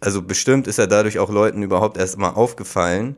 also 0.00 0.22
bestimmt 0.22 0.68
ist 0.68 0.78
er 0.78 0.86
dadurch 0.86 1.18
auch 1.18 1.28
Leuten 1.28 1.62
überhaupt 1.62 1.98
erst 1.98 2.16
mal 2.16 2.30
aufgefallen, 2.30 3.16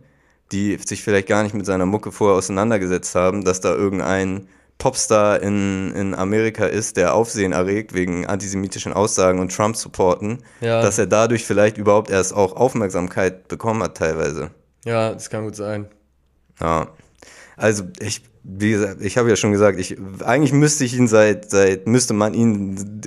die 0.53 0.79
sich 0.85 1.03
vielleicht 1.03 1.29
gar 1.29 1.43
nicht 1.43 1.55
mit 1.55 1.67
seiner 1.67 1.87
Mucke 1.87 2.13
vorher 2.13 2.37
auseinandergesetzt 2.37 3.15
haben, 3.15 3.45
dass 3.45 3.61
da 3.61 3.75
irgendein 3.75 4.49
Popstar 4.79 5.41
in, 5.43 5.93
in 5.95 6.15
Amerika 6.15 6.67
ist, 6.67 6.97
der 6.97 7.15
Aufsehen 7.15 7.53
erregt 7.53 7.95
wegen 7.95 8.27
antisemitischen 8.27 8.93
Aussagen 8.93 9.39
und 9.39 9.55
Trump 9.55 9.77
supporten, 9.77 10.39
Ja. 10.61 10.83
dass 10.83 10.99
er 10.99 11.07
dadurch 11.07 11.45
vielleicht 11.47 11.79
überhaupt 11.79 12.11
erst 12.11 12.35
auch 12.35 12.57
Aufmerksamkeit 12.57 13.49
bekommen 13.49 13.83
hat 13.83 13.97
teilweise. 13.97 14.51
Ja, 14.85 15.13
das 15.13 15.31
kann 15.31 15.45
gut 15.45 15.55
sein. 15.57 15.87
Ja. 16.61 16.89
Also 17.57 17.85
ich, 18.01 18.23
wie 18.43 18.73
gesagt, 18.73 19.03
ich 19.03 19.19
habe 19.19 19.29
ja 19.29 19.37
schon 19.37 19.53
gesagt, 19.53 19.79
ich 19.79 19.97
eigentlich 20.25 20.53
müsste 20.53 20.85
ich 20.85 20.97
ihn 20.97 21.07
seit, 21.07 21.51
seit 21.51 21.87
müsste 21.87 22.15
man 22.15 22.35
ihn 22.35 23.01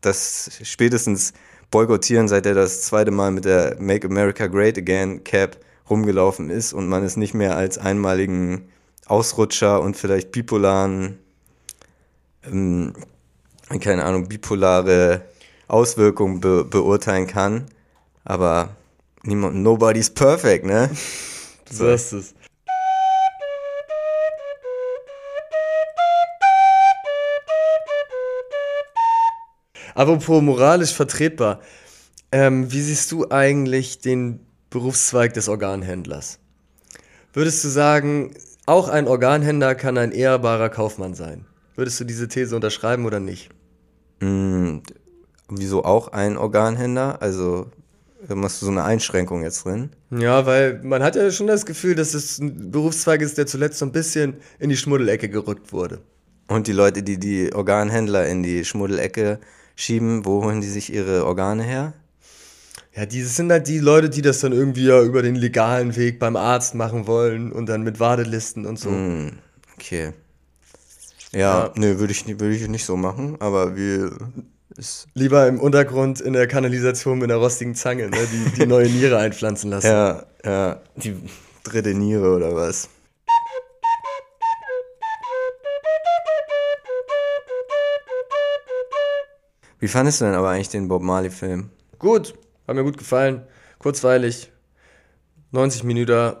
das 0.00 0.50
spätestens 0.62 1.32
boykottieren, 1.70 2.28
seit 2.28 2.46
er 2.46 2.54
das 2.54 2.82
zweite 2.82 3.10
Mal 3.10 3.32
mit 3.32 3.44
der 3.44 3.76
Make 3.78 4.06
America 4.08 4.46
Great 4.46 4.78
Again 4.78 5.24
Cap 5.24 5.58
rumgelaufen 5.88 6.50
ist 6.50 6.72
und 6.72 6.88
man 6.88 7.04
es 7.04 7.16
nicht 7.16 7.34
mehr 7.34 7.56
als 7.56 7.78
einmaligen 7.78 8.68
Ausrutscher 9.06 9.80
und 9.80 9.96
vielleicht 9.96 10.32
bipolaren, 10.32 11.18
ähm, 12.44 12.94
keine 13.80 14.04
Ahnung, 14.04 14.28
bipolare 14.28 15.22
Auswirkungen 15.68 16.40
be 16.40 16.64
beurteilen 16.64 17.26
kann. 17.26 17.66
Aber 18.24 18.76
niemand, 19.22 19.56
nobody's 19.56 20.10
perfect, 20.10 20.64
ne? 20.64 20.90
Du 21.68 21.76
sagst 21.76 22.12
es. 22.12 22.34
Apropos 29.94 30.42
moralisch 30.42 30.92
vertretbar. 30.92 31.60
Ähm, 32.30 32.70
wie 32.72 32.80
siehst 32.80 33.12
du 33.12 33.30
eigentlich 33.30 34.00
den 34.00 34.46
Berufszweig 34.72 35.32
des 35.34 35.48
Organhändlers? 35.48 36.38
Würdest 37.32 37.62
du 37.64 37.68
sagen, 37.68 38.34
auch 38.66 38.88
ein 38.88 39.06
Organhändler 39.06 39.74
kann 39.74 39.96
ein 39.98 40.12
ehrbarer 40.12 40.68
Kaufmann 40.68 41.14
sein? 41.14 41.46
Würdest 41.76 42.00
du 42.00 42.04
diese 42.04 42.28
These 42.28 42.56
unterschreiben 42.56 43.06
oder 43.06 43.20
nicht? 43.20 43.50
Mm, 44.20 44.78
wieso 45.48 45.84
auch 45.84 46.08
ein 46.08 46.36
Organhändler? 46.36 47.22
Also 47.22 47.70
da 48.26 48.34
machst 48.34 48.62
du 48.62 48.66
so 48.66 48.72
eine 48.72 48.84
Einschränkung 48.84 49.42
jetzt 49.42 49.64
drin. 49.64 49.90
Ja, 50.10 50.46
weil 50.46 50.80
man 50.82 51.02
hat 51.02 51.16
ja 51.16 51.30
schon 51.30 51.46
das 51.46 51.66
Gefühl, 51.66 51.94
dass 51.94 52.14
es 52.14 52.38
ein 52.38 52.70
Berufszweig 52.70 53.20
ist, 53.20 53.38
der 53.38 53.46
zuletzt 53.46 53.78
so 53.78 53.86
ein 53.86 53.92
bisschen 53.92 54.36
in 54.58 54.70
die 54.70 54.76
Schmuddelecke 54.76 55.28
gerückt 55.28 55.72
wurde. 55.72 56.00
Und 56.48 56.66
die 56.66 56.72
Leute, 56.72 57.02
die 57.02 57.18
die 57.18 57.52
Organhändler 57.52 58.26
in 58.26 58.42
die 58.42 58.64
Schmuddelecke 58.64 59.40
schieben, 59.74 60.24
wo 60.24 60.44
holen 60.44 60.60
die 60.60 60.68
sich 60.68 60.92
ihre 60.92 61.24
Organe 61.24 61.62
her? 61.62 61.94
Ja, 62.94 63.06
die 63.06 63.22
sind 63.22 63.50
halt 63.50 63.68
die 63.68 63.78
Leute, 63.78 64.10
die 64.10 64.20
das 64.20 64.40
dann 64.40 64.52
irgendwie 64.52 64.84
ja 64.86 65.00
über 65.02 65.22
den 65.22 65.34
legalen 65.34 65.96
Weg 65.96 66.18
beim 66.18 66.36
Arzt 66.36 66.74
machen 66.74 67.06
wollen 67.06 67.50
und 67.50 67.66
dann 67.66 67.82
mit 67.82 68.00
Wartelisten 68.00 68.66
und 68.66 68.78
so. 68.78 68.90
Mm, 68.90 69.38
okay. 69.74 70.12
Ja, 71.32 71.38
Ja. 71.66 71.72
nö, 71.74 71.98
würde 71.98 72.12
ich, 72.12 72.26
nicht- 72.26 72.38
würde 72.40 72.54
ich 72.54 72.68
nicht 72.68 72.84
so 72.84 72.96
machen, 72.96 73.36
aber 73.40 73.76
wir. 73.76 74.10
Lieber 75.14 75.46
im 75.48 75.58
Untergrund 75.60 76.20
in 76.20 76.32
der 76.34 76.46
Kanalisation 76.46 77.18
mit 77.18 77.30
einer 77.30 77.38
rostigen 77.40 77.74
Zange, 77.74 78.08
ne, 78.08 78.16
die, 78.30 78.60
die 78.60 78.66
neue 78.66 78.88
Niere 78.88 79.18
einpflanzen 79.18 79.70
lassen. 79.70 79.86
ja, 79.86 80.26
ja, 80.44 80.80
die 80.96 81.14
dritte 81.62 81.94
Niere 81.94 82.34
oder 82.36 82.54
was? 82.54 82.88
Wie 89.78 89.88
fandest 89.88 90.20
du 90.20 90.26
denn 90.26 90.34
aber 90.34 90.50
eigentlich 90.50 90.68
den 90.68 90.88
Bob 90.88 91.02
Marley-Film? 91.02 91.70
Gut, 91.98 92.34
hat 92.72 92.76
mir 92.76 92.90
gut 92.90 92.98
gefallen. 92.98 93.42
Kurzweilig, 93.78 94.50
90 95.52 95.84
Minuten, 95.84 96.36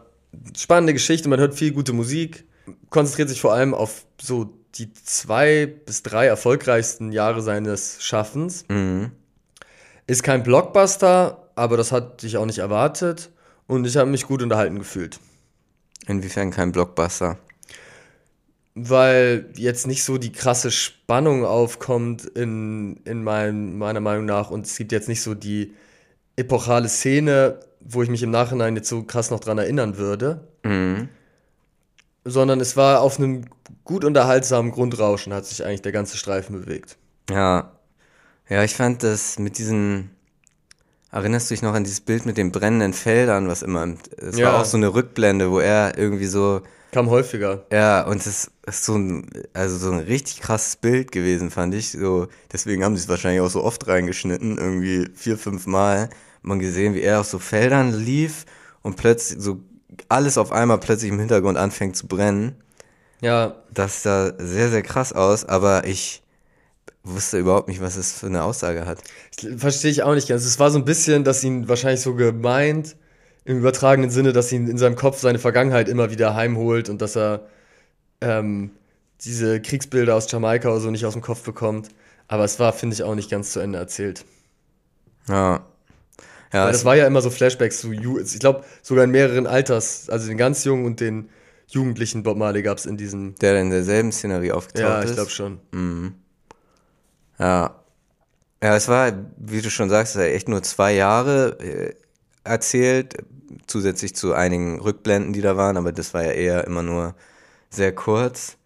spannende 0.56 0.92
Geschichte, 0.92 1.28
man 1.28 1.40
hört 1.40 1.54
viel 1.54 1.72
gute 1.72 1.92
Musik, 1.92 2.44
konzentriert 2.90 3.28
sich 3.28 3.40
vor 3.40 3.52
allem 3.52 3.74
auf 3.74 4.06
so 4.20 4.50
die 4.74 4.92
zwei 4.92 5.66
bis 5.66 6.02
drei 6.02 6.26
erfolgreichsten 6.26 7.12
Jahre 7.12 7.42
seines 7.42 8.02
Schaffens. 8.02 8.64
Mhm. 8.68 9.12
Ist 10.06 10.22
kein 10.22 10.42
Blockbuster, 10.42 11.48
aber 11.54 11.76
das 11.76 11.92
hatte 11.92 12.26
ich 12.26 12.36
auch 12.36 12.46
nicht 12.46 12.58
erwartet 12.58 13.30
und 13.66 13.86
ich 13.86 13.96
habe 13.96 14.10
mich 14.10 14.26
gut 14.26 14.42
unterhalten 14.42 14.78
gefühlt. 14.78 15.20
Inwiefern 16.06 16.50
kein 16.50 16.72
Blockbuster? 16.72 17.38
Weil 18.74 19.50
jetzt 19.56 19.86
nicht 19.86 20.02
so 20.02 20.16
die 20.16 20.32
krasse 20.32 20.70
Spannung 20.70 21.44
aufkommt 21.44 22.24
in, 22.24 22.96
in 23.04 23.22
mein, 23.22 23.76
meiner 23.76 24.00
Meinung 24.00 24.24
nach 24.24 24.50
und 24.50 24.66
es 24.66 24.76
gibt 24.76 24.92
jetzt 24.92 25.08
nicht 25.08 25.22
so 25.22 25.34
die 25.34 25.74
epochale 26.36 26.88
Szene, 26.88 27.60
wo 27.80 28.02
ich 28.02 28.08
mich 28.08 28.22
im 28.22 28.30
Nachhinein 28.30 28.76
jetzt 28.76 28.88
so 28.88 29.02
krass 29.02 29.30
noch 29.30 29.40
dran 29.40 29.58
erinnern 29.58 29.96
würde, 29.98 30.46
Mhm. 30.64 31.08
sondern 32.24 32.60
es 32.60 32.76
war 32.76 33.00
auf 33.00 33.18
einem 33.18 33.46
gut 33.84 34.04
unterhaltsamen 34.04 34.70
Grundrauschen 34.72 35.32
hat 35.32 35.44
sich 35.46 35.64
eigentlich 35.64 35.82
der 35.82 35.92
ganze 35.92 36.16
Streifen 36.16 36.60
bewegt. 36.60 36.96
Ja. 37.30 37.72
Ja, 38.48 38.62
ich 38.64 38.74
fand 38.74 39.02
das 39.02 39.38
mit 39.38 39.58
diesen. 39.58 40.10
Erinnerst 41.10 41.50
du 41.50 41.54
dich 41.54 41.62
noch 41.62 41.74
an 41.74 41.84
dieses 41.84 42.00
Bild 42.00 42.24
mit 42.26 42.36
den 42.38 42.52
brennenden 42.52 42.92
Feldern, 42.94 43.48
was 43.48 43.62
immer. 43.62 43.82
im- 43.82 43.98
Es 44.16 44.38
Ja. 44.38 44.52
war 44.52 44.60
auch 44.60 44.64
so 44.64 44.76
eine 44.78 44.94
Rückblende, 44.94 45.50
wo 45.50 45.58
er 45.58 45.98
irgendwie 45.98 46.26
so. 46.26 46.62
Kam 46.92 47.08
häufiger. 47.10 47.64
Ja, 47.72 48.02
und 48.06 48.24
das 48.24 48.50
ist 48.66 48.84
so 48.84 48.96
ein, 48.96 49.26
also 49.54 49.78
so 49.78 49.90
ein 49.90 50.00
richtig 50.00 50.40
krasses 50.40 50.76
Bild 50.76 51.10
gewesen, 51.10 51.50
fand 51.50 51.74
ich. 51.74 51.92
So, 51.92 52.28
deswegen 52.52 52.84
haben 52.84 52.96
sie 52.96 53.02
es 53.02 53.08
wahrscheinlich 53.08 53.40
auch 53.40 53.50
so 53.50 53.64
oft 53.64 53.88
reingeschnitten, 53.88 54.58
irgendwie 54.58 55.08
vier, 55.14 55.38
fünf 55.38 55.66
Mal. 55.66 56.10
Man 56.42 56.58
gesehen, 56.58 56.94
wie 56.94 57.00
er 57.02 57.20
auf 57.20 57.26
so 57.26 57.38
Feldern 57.38 57.92
lief 57.92 58.44
und 58.82 58.96
plötzlich 58.96 59.40
so 59.40 59.60
alles 60.08 60.36
auf 60.38 60.52
einmal 60.52 60.78
plötzlich 60.78 61.10
im 61.10 61.18
Hintergrund 61.18 61.56
anfängt 61.58 61.96
zu 61.96 62.06
brennen. 62.06 62.56
Ja, 63.22 63.54
Das 63.72 64.02
sah 64.02 64.32
sehr, 64.38 64.68
sehr 64.70 64.82
krass 64.82 65.12
aus, 65.12 65.44
aber 65.44 65.86
ich 65.86 66.22
wusste 67.04 67.38
überhaupt 67.38 67.68
nicht, 67.68 67.80
was 67.80 67.96
es 67.96 68.12
für 68.12 68.26
eine 68.26 68.42
Aussage 68.44 68.86
hat. 68.86 68.98
verstehe 69.56 69.90
ich 69.90 70.02
auch 70.02 70.14
nicht 70.14 70.28
ganz. 70.28 70.44
Es 70.44 70.58
war 70.58 70.70
so 70.70 70.78
ein 70.78 70.84
bisschen, 70.84 71.24
dass 71.24 71.42
ihn 71.44 71.68
wahrscheinlich 71.68 72.00
so 72.00 72.14
gemeint, 72.14 72.96
im 73.44 73.58
übertragenen 73.58 74.10
Sinne, 74.10 74.32
dass 74.32 74.52
ihn 74.52 74.68
in 74.68 74.78
seinem 74.78 74.96
Kopf 74.96 75.18
seine 75.20 75.38
Vergangenheit 75.38 75.88
immer 75.88 76.10
wieder 76.10 76.34
heimholt 76.34 76.88
und 76.88 77.02
dass 77.02 77.16
er 77.16 77.46
ähm, 78.20 78.70
diese 79.24 79.60
Kriegsbilder 79.60 80.14
aus 80.14 80.30
Jamaika 80.30 80.68
oder 80.70 80.80
so 80.80 80.90
nicht 80.90 81.04
aus 81.06 81.12
dem 81.14 81.22
Kopf 81.22 81.42
bekommt. 81.42 81.88
Aber 82.28 82.44
es 82.44 82.58
war, 82.60 82.72
finde 82.72 82.94
ich, 82.94 83.02
auch 83.02 83.14
nicht 83.14 83.30
ganz 83.30 83.52
zu 83.52 83.60
Ende 83.60 83.78
erzählt. 83.78 84.24
Ja. 85.28 85.66
Ja, 86.52 86.64
Weil 86.64 86.70
es, 86.70 86.78
das 86.78 86.84
war 86.84 86.96
ja 86.96 87.06
immer 87.06 87.22
so 87.22 87.30
Flashbacks 87.30 87.80
zu, 87.80 87.92
Ju 87.92 88.20
ich 88.20 88.38
glaube, 88.38 88.64
sogar 88.82 89.04
in 89.04 89.10
mehreren 89.10 89.46
Alters, 89.46 90.10
also 90.10 90.28
den 90.28 90.36
ganz 90.36 90.64
jungen 90.64 90.84
und 90.84 91.00
den 91.00 91.30
jugendlichen 91.68 92.22
Bob 92.22 92.36
Marley 92.36 92.62
gab 92.62 92.76
es 92.78 92.84
in 92.86 92.98
diesem. 92.98 93.34
der 93.36 93.58
in 93.60 93.70
derselben 93.70 94.12
Szenerie 94.12 94.52
aufgetaucht 94.52 94.82
Ja, 94.82 95.00
ist. 95.00 95.10
ich 95.10 95.16
glaube 95.16 95.30
schon. 95.30 95.60
Ja. 97.38 97.76
Ja, 98.62 98.76
es 98.76 98.86
war, 98.86 99.12
wie 99.38 99.60
du 99.60 99.70
schon 99.70 99.88
sagst, 99.90 100.14
echt 100.16 100.48
nur 100.48 100.62
zwei 100.62 100.92
Jahre 100.94 101.58
äh, 101.60 101.94
erzählt, 102.44 103.16
zusätzlich 103.66 104.14
zu 104.16 104.34
einigen 104.34 104.80
Rückblenden, 104.80 105.32
die 105.32 105.40
da 105.42 105.56
waren, 105.56 105.76
aber 105.76 105.92
das 105.92 106.14
war 106.14 106.24
ja 106.24 106.32
eher 106.32 106.66
immer 106.66 106.82
nur 106.82 107.14
sehr 107.70 107.94
kurz. 107.94 108.56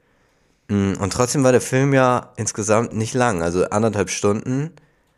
Mm, 0.69 0.95
Und 1.01 1.13
trotzdem 1.13 1.45
war 1.45 1.53
der 1.53 1.61
Film 1.61 1.95
ja 1.95 2.33
insgesamt 2.37 2.95
nicht 2.95 3.15
lang, 3.15 3.43
also 3.43 3.65
anderthalb 3.71 4.11
Stunden. 4.11 4.73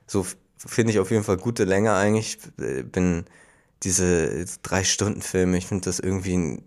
So 0.07 0.27
finde 0.59 0.93
ich 0.93 0.99
auf 1.01 1.11
jeden 1.11 1.25
Fall 1.25 1.37
gute 1.39 1.65
Länge 1.65 1.95
eigentlich. 1.95 2.39
Ich 2.59 2.65
äh, 2.65 2.83
bin 2.83 3.27
diese 3.85 4.47
drei 4.63 4.85
Stunden 4.85 5.23
Filme, 5.23 5.59
ich 5.59 5.67
finde 5.67 5.87
das 5.87 6.01
irgendwie 6.01 6.37
ein 6.37 6.63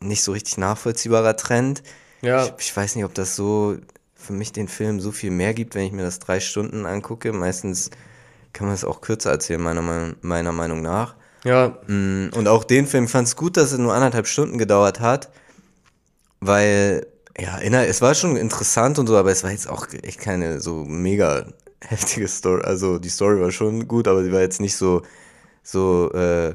nicht 0.00 0.22
so 0.22 0.32
richtig 0.32 0.58
nachvollziehbarer 0.58 1.36
Trend. 1.36 1.82
Ja. 2.22 2.44
Ich, 2.44 2.52
ich 2.58 2.76
weiß 2.76 2.96
nicht, 2.96 3.04
ob 3.04 3.14
das 3.14 3.36
so 3.36 3.78
für 4.14 4.32
mich 4.32 4.52
den 4.52 4.68
Film 4.68 5.00
so 5.00 5.12
viel 5.12 5.30
mehr 5.30 5.54
gibt, 5.54 5.74
wenn 5.74 5.84
ich 5.86 5.92
mir 5.92 6.02
das 6.02 6.18
drei 6.18 6.40
Stunden 6.40 6.86
angucke. 6.86 7.32
Meistens 7.32 7.90
kann 8.58 8.66
man 8.66 8.74
es 8.74 8.84
auch 8.84 9.00
kürzer 9.00 9.30
erzählen, 9.30 9.60
meiner, 9.62 9.82
Meinung- 9.82 10.16
meiner 10.20 10.52
Meinung 10.52 10.82
nach. 10.82 11.14
Ja, 11.44 11.78
Mm, 11.86 12.30
Und 12.34 12.48
auch 12.48 12.64
den 12.64 12.86
Film 12.88 13.06
fand 13.06 13.28
es 13.28 13.36
gut, 13.36 13.56
dass 13.56 13.70
es 13.72 13.78
nur 13.78 13.94
anderthalb 13.94 14.26
Stunden 14.26 14.58
gedauert 14.58 14.98
hat, 14.98 15.30
weil, 16.40 17.06
ja, 17.38 17.60
es 17.82 18.02
war 18.02 18.14
schon 18.14 18.36
interessant 18.36 18.98
und 18.98 19.06
so, 19.06 19.16
aber 19.16 19.30
es 19.30 19.44
war 19.44 19.50
jetzt 19.52 19.68
auch 19.68 19.86
echt 20.02 20.18
keine 20.20 20.60
so 20.60 20.84
mega 20.84 21.46
heftige 21.80 22.26
Story. 22.28 22.62
Also 22.64 22.98
die 22.98 23.08
Story 23.08 23.40
war 23.40 23.52
schon 23.52 23.86
gut, 23.86 24.08
aber 24.08 24.24
sie 24.24 24.32
war 24.32 24.40
jetzt 24.40 24.60
nicht 24.60 24.76
so, 24.76 25.02
so 25.62 26.10
äh, 26.12 26.48
äh, 26.48 26.54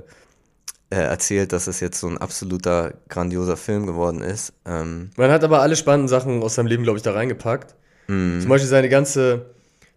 erzählt, 0.90 1.54
dass 1.54 1.68
es 1.68 1.80
jetzt 1.80 2.00
so 2.00 2.08
ein 2.08 2.18
absoluter 2.18 2.94
grandioser 3.08 3.56
Film 3.58 3.86
geworden 3.88 4.22
ist. 4.22 4.52
Ähm, 4.66 5.12
man 5.16 5.32
hat 5.32 5.44
aber 5.46 5.62
alle 5.62 5.78
spannenden 5.78 6.10
Sachen 6.10 6.44
aus 6.44 6.56
seinem 6.56 6.68
Leben, 6.68 6.84
glaube 6.84 6.98
ich, 6.98 7.04
da 7.04 7.14
reingepackt. 7.14 7.76
Zum 8.08 8.46
Beispiel 8.50 8.68
seine 8.70 8.90
ganze, 8.90 9.46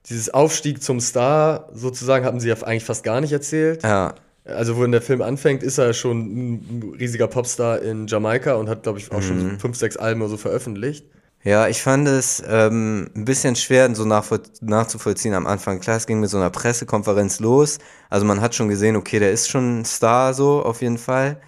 dieses 0.08 0.32
Aufstieg 0.32 0.82
zum 0.82 1.00
Star 1.00 1.68
sozusagen, 1.72 2.24
hatten 2.24 2.40
sie 2.40 2.48
ja 2.48 2.54
eigentlich 2.62 2.84
fast 2.84 3.04
gar 3.04 3.20
nicht 3.20 3.32
erzählt. 3.32 3.82
ja, 3.82 4.14
Also, 4.44 4.80
wenn 4.80 4.92
der 4.92 5.02
Film 5.02 5.22
anfängt, 5.22 5.62
ist 5.62 5.78
er 5.78 5.92
schon 5.92 6.18
ein 6.20 6.94
riesiger 6.98 7.26
Popstar 7.26 7.82
in 7.82 8.06
Jamaika 8.06 8.54
und 8.54 8.68
hat, 8.68 8.84
glaube 8.84 8.98
ich, 8.98 9.10
auch 9.12 9.22
schon 9.22 9.40
so 9.40 9.58
fünf, 9.58 9.76
sechs 9.76 9.96
Alben 9.96 10.20
oder 10.22 10.30
so 10.30 10.36
veröffentlicht. 10.36 11.06
Ja, 11.42 11.68
ich 11.68 11.80
fand 11.80 12.08
es 12.08 12.42
ähm, 12.48 13.08
ein 13.14 13.24
bisschen 13.24 13.54
schwer 13.54 13.94
so 13.94 14.04
nachzuvollziehen 14.04 15.32
am 15.32 15.46
Anfang. 15.46 15.78
Klar, 15.78 15.96
es 15.96 16.06
ging 16.08 16.18
mit 16.18 16.28
so 16.28 16.38
einer 16.38 16.50
Pressekonferenz 16.50 17.38
los. 17.38 17.78
Also 18.10 18.26
man 18.26 18.40
hat 18.40 18.56
schon 18.56 18.68
gesehen, 18.68 18.96
okay, 18.96 19.20
der 19.20 19.30
ist 19.30 19.48
schon 19.48 19.80
ein 19.80 19.84
Star 19.84 20.34
so 20.34 20.62
auf 20.64 20.82
jeden 20.82 20.98
Fall. 20.98 21.40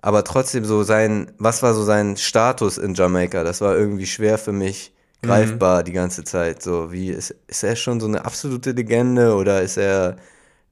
Aber 0.00 0.24
trotzdem 0.24 0.64
so 0.64 0.84
sein, 0.84 1.32
was 1.36 1.62
war 1.62 1.74
so 1.74 1.82
sein 1.82 2.16
Status 2.16 2.78
in 2.78 2.94
Jamaika? 2.94 3.44
Das 3.44 3.60
war 3.60 3.76
irgendwie 3.76 4.06
schwer 4.06 4.38
für 4.38 4.52
mich 4.52 4.94
greifbar 5.22 5.82
die 5.84 5.92
ganze 5.92 6.24
Zeit. 6.24 6.62
So 6.62 6.92
wie 6.92 7.10
ist, 7.10 7.34
ist 7.48 7.62
er 7.62 7.76
schon 7.76 8.00
so 8.00 8.06
eine 8.06 8.24
absolute 8.24 8.72
Legende 8.72 9.34
oder 9.34 9.62
ist 9.62 9.76
er 9.76 10.16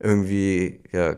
irgendwie, 0.01 0.81
ja, 0.93 1.17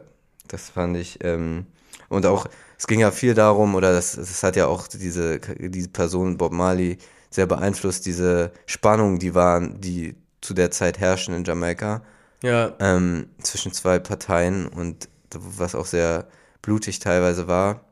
das 0.49 0.71
fand 0.71 0.97
ich, 0.97 1.19
ähm, 1.25 1.67
und 2.09 2.27
auch, 2.27 2.47
es 2.79 2.87
ging 2.87 3.01
ja 3.01 3.11
viel 3.13 3.35
darum, 3.35 3.75
oder 3.75 3.93
das, 3.93 4.17
das 4.17 4.43
hat 4.43 4.57
ja 4.57 4.67
auch 4.67 4.89
diese, 4.89 5.39
diese 5.41 5.89
Person 5.91 6.37
Bob 6.39 6.53
Marley 6.53 6.99
sehr 7.31 7.47
beeinflusst, 7.47 8.07
diese 8.07 8.53
Spannung, 8.67 9.19
die 9.19 9.35
waren, 9.35 9.81
die 9.81 10.17
zu 10.41 10.55
der 10.55 10.71
Zeit 10.71 10.99
herrschen 10.99 11.35
in 11.35 11.45
Jamaika, 11.45 12.03
Ja, 12.43 12.73
ähm, 12.81 13.29
zwischen 13.43 13.73
zwei 13.73 13.99
Parteien 13.99 14.67
und 14.67 15.09
was 15.33 15.75
auch 15.75 15.87
sehr 15.87 16.27
blutig 16.63 16.99
teilweise 16.99 17.47
war. 17.49 17.85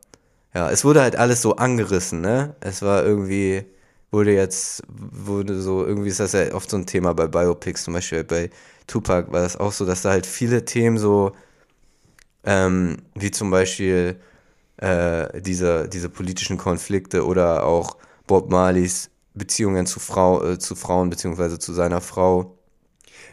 Ja, 0.53 0.71
es 0.71 0.83
wurde 0.83 1.01
halt 1.01 1.15
alles 1.15 1.41
so 1.41 1.55
angerissen, 1.57 2.21
ne? 2.21 2.55
Es 2.59 2.81
war 2.81 3.03
irgendwie, 3.05 3.65
wurde 4.11 4.33
jetzt, 4.33 4.83
wurde 4.87 5.61
so, 5.61 5.85
irgendwie 5.85 6.09
ist 6.09 6.19
das 6.19 6.33
ja 6.33 6.53
oft 6.53 6.69
so 6.69 6.77
ein 6.77 6.85
Thema 6.85 7.13
bei 7.13 7.27
Biopics, 7.27 7.83
zum 7.83 7.93
Beispiel 7.93 8.23
bei 8.23 8.49
Tupac 8.87 9.31
war 9.31 9.41
das 9.41 9.57
auch 9.57 9.71
so, 9.71 9.85
dass 9.85 10.01
da 10.01 10.11
halt 10.11 10.25
viele 10.25 10.65
Themen 10.65 10.97
so, 10.97 11.33
ähm, 12.43 12.97
wie 13.15 13.31
zum 13.31 13.51
Beispiel 13.51 14.19
äh, 14.77 15.41
diese, 15.41 15.87
diese 15.89 16.09
politischen 16.09 16.57
Konflikte 16.57 17.25
oder 17.25 17.65
auch 17.65 17.97
Bob 18.27 18.49
Marleys 18.49 19.09
Beziehungen 19.33 19.85
zu, 19.85 19.99
Frau, 19.99 20.43
äh, 20.43 20.59
zu 20.59 20.75
Frauen 20.75 21.09
beziehungsweise 21.09 21.59
zu 21.59 21.73
seiner 21.73 22.01
Frau. 22.01 22.58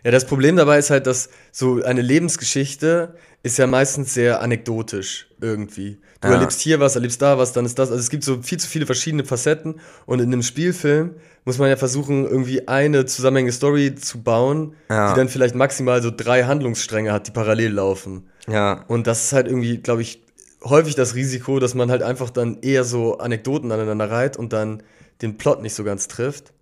Ja, 0.04 0.10
das 0.10 0.26
Problem 0.26 0.56
dabei 0.56 0.78
ist 0.78 0.90
halt, 0.90 1.06
dass 1.06 1.30
so 1.52 1.82
eine 1.82 2.02
Lebensgeschichte 2.02 3.14
ist 3.42 3.58
ja 3.58 3.66
meistens 3.66 4.14
sehr 4.14 4.40
anekdotisch 4.42 5.28
irgendwie. 5.40 5.98
Du 6.20 6.28
Ja. 6.28 6.34
erlebst 6.34 6.60
hier 6.60 6.80
was, 6.80 6.94
erlebst 6.96 7.22
da 7.22 7.38
was, 7.38 7.52
dann 7.52 7.64
ist 7.66 7.78
das. 7.78 7.90
Also 7.90 8.00
es 8.00 8.10
gibt 8.10 8.24
so 8.24 8.42
viel 8.42 8.58
zu 8.58 8.68
viele 8.68 8.86
verschiedene 8.86 9.24
Facetten 9.24 9.80
und 10.06 10.20
in 10.20 10.32
einem 10.32 10.42
Spielfilm 10.42 11.14
muss 11.44 11.58
man 11.58 11.68
ja 11.68 11.76
versuchen, 11.76 12.24
irgendwie 12.24 12.66
eine 12.66 13.04
zusammenhängende 13.06 13.52
Story 13.54 13.94
zu 13.94 14.22
bauen, 14.22 14.74
Ja. 14.90 15.12
die 15.12 15.16
dann 15.16 15.28
vielleicht 15.28 15.54
maximal 15.54 16.02
so 16.02 16.10
drei 16.14 16.44
Handlungsstränge 16.44 17.12
hat, 17.12 17.28
die 17.28 17.30
parallel 17.32 17.72
laufen. 17.72 18.28
Ja, 18.48 18.84
Und 18.88 19.06
das 19.06 19.24
ist 19.26 19.32
halt 19.32 19.46
irgendwie, 19.46 19.78
glaube 19.78 20.02
ich, 20.02 20.22
häufig 20.64 20.94
das 20.96 21.14
Risiko, 21.14 21.60
dass 21.60 21.74
man 21.74 21.90
halt 21.90 22.02
einfach 22.02 22.30
dann 22.30 22.58
eher 22.62 22.82
so 22.84 23.18
Anekdoten 23.18 23.70
aneinander 23.70 24.10
reiht 24.10 24.36
und 24.36 24.52
dann 24.52 24.82
den 25.22 25.38
Plot 25.38 25.62
nicht 25.62 25.74
so 25.74 25.84
ganz 25.84 26.08
trifft. 26.08 26.52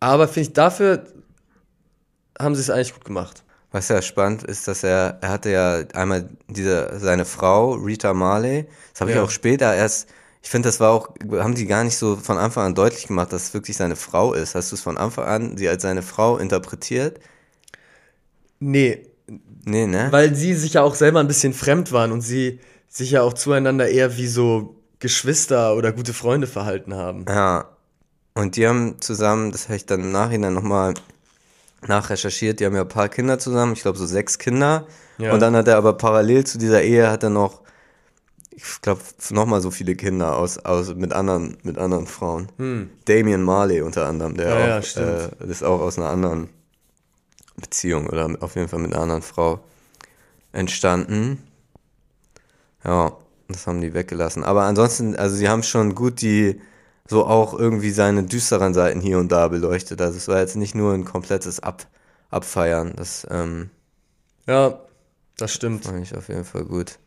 Aber 0.00 0.26
finde 0.26 0.48
ich, 0.48 0.52
dafür 0.54 1.04
haben 2.38 2.54
sie 2.54 2.60
es 2.62 2.70
eigentlich 2.70 2.94
gut 2.94 3.04
gemacht. 3.04 3.42
Was 3.70 3.88
ja 3.88 4.00
spannend 4.02 4.44
ist, 4.44 4.68
dass 4.68 4.84
er, 4.84 5.18
er 5.20 5.30
hatte 5.30 5.50
ja 5.50 5.78
einmal 5.94 6.28
diese, 6.48 6.98
seine 7.00 7.24
Frau, 7.24 7.72
Rita 7.72 8.14
Marley, 8.14 8.66
das 8.92 9.00
habe 9.00 9.10
ich 9.10 9.16
Ja. 9.16 9.22
auch 9.24 9.30
später 9.30 9.74
erst, 9.74 10.08
ich 10.42 10.50
finde, 10.50 10.68
das 10.68 10.78
war 10.78 10.90
auch, 10.92 11.08
haben 11.32 11.54
die 11.54 11.66
gar 11.66 11.82
nicht 11.84 11.96
so 11.96 12.16
von 12.16 12.38
Anfang 12.38 12.66
an 12.66 12.74
deutlich 12.74 13.06
gemacht, 13.08 13.32
dass 13.32 13.44
es 13.44 13.54
wirklich 13.54 13.76
seine 13.76 13.96
Frau 13.96 14.32
ist. 14.34 14.54
Hast 14.54 14.70
du 14.72 14.76
es 14.76 14.82
von 14.82 14.96
Anfang 14.98 15.24
an 15.26 15.56
sie 15.56 15.68
als 15.68 15.82
seine 15.82 16.02
Frau 16.02 16.36
interpretiert? 16.38 17.18
Nee, 18.60 19.06
Nee, 19.66 19.86
ne? 19.86 20.08
weil 20.12 20.34
sie 20.34 20.54
sich 20.54 20.74
ja 20.74 20.82
auch 20.82 20.94
selber 20.94 21.20
ein 21.20 21.28
bisschen 21.28 21.54
fremd 21.54 21.92
waren 21.92 22.12
und 22.12 22.20
sie 22.20 22.60
sich 22.88 23.12
ja 23.12 23.22
auch 23.22 23.32
zueinander 23.32 23.88
eher 23.88 24.16
wie 24.16 24.26
so 24.26 24.76
Geschwister 24.98 25.76
oder 25.76 25.92
gute 25.92 26.12
Freunde 26.14 26.46
verhalten 26.46 26.94
haben. 26.94 27.26
Ja. 27.28 27.70
Und 28.34 28.56
die 28.56 28.66
haben 28.66 29.00
zusammen, 29.00 29.52
das 29.52 29.64
habe 29.68 29.76
ich 29.76 29.86
dann 29.86 30.00
im 30.00 30.12
Nachhinein 30.12 30.54
nochmal 30.54 30.94
nachrecherchiert, 31.88 32.60
die 32.60 32.66
haben 32.66 32.74
ja 32.74 32.82
ein 32.82 32.88
paar 32.88 33.08
Kinder 33.08 33.38
zusammen, 33.38 33.72
ich 33.72 33.82
glaube 33.82 33.98
so 33.98 34.06
sechs 34.06 34.38
Kinder. 34.38 34.86
Ja. 35.18 35.32
Und 35.32 35.40
dann 35.40 35.54
hat 35.54 35.68
er 35.68 35.76
aber 35.76 35.92
parallel 35.94 36.44
zu 36.44 36.58
dieser 36.58 36.82
Ehe 36.82 37.10
hat 37.10 37.22
er 37.22 37.30
noch, 37.30 37.60
ich 38.50 38.64
glaube, 38.82 39.00
nochmal 39.30 39.60
so 39.60 39.70
viele 39.70 39.94
Kinder 39.96 40.36
aus, 40.36 40.58
aus 40.58 40.94
mit 40.94 41.12
anderen, 41.12 41.56
mit 41.62 41.78
anderen 41.78 42.06
Frauen. 42.06 42.48
Damian 43.04 43.42
Marley 43.42 43.80
unter 43.82 44.06
anderem, 44.06 44.36
der 44.36 44.50
Hm. 44.50 44.58
Ja, 44.58 44.66
ja, 44.66 44.78
auch, 44.78 44.82
stimmt. 44.82 45.30
äh, 45.40 45.50
ist 45.50 45.62
auch 45.64 45.80
aus 45.80 45.98
einer 45.98 46.10
anderen 46.10 46.48
Beziehung 47.56 48.06
oder 48.08 48.28
auf 48.40 48.56
jeden 48.56 48.68
Fall 48.68 48.80
mit 48.80 48.92
einer 48.92 49.02
anderen 49.02 49.22
Frau 49.22 49.60
entstanden. 50.52 51.42
Ja, 52.84 53.16
das 53.48 53.66
haben 53.66 53.80
die 53.80 53.94
weggelassen. 53.94 54.44
Aber 54.44 54.62
ansonsten, 54.64 55.16
also 55.16 55.36
sie 55.36 55.48
haben 55.48 55.62
schon 55.62 55.94
gut 55.94 56.20
die, 56.20 56.60
so 57.08 57.26
auch 57.26 57.54
irgendwie 57.58 57.90
seine 57.90 58.22
düsteren 58.24 58.74
Seiten 58.74 59.00
hier 59.00 59.18
und 59.18 59.30
da 59.32 59.48
beleuchtet. 59.48 60.00
Also 60.00 60.16
es 60.16 60.28
war 60.28 60.40
jetzt 60.40 60.56
nicht 60.56 60.74
nur 60.74 60.92
ein 60.94 61.04
komplettes 61.04 61.60
Ab 61.60 61.86
Abfeiern. 62.30 62.94
Das 62.96 63.26
ähm, 63.30 63.70
Ja, 64.46 64.80
das 65.36 65.52
stimmt. 65.52 65.84
fand 65.84 66.02
ich 66.02 66.16
auf 66.16 66.28
jeden 66.28 66.44
Fall 66.44 66.64
gut. 66.64 66.98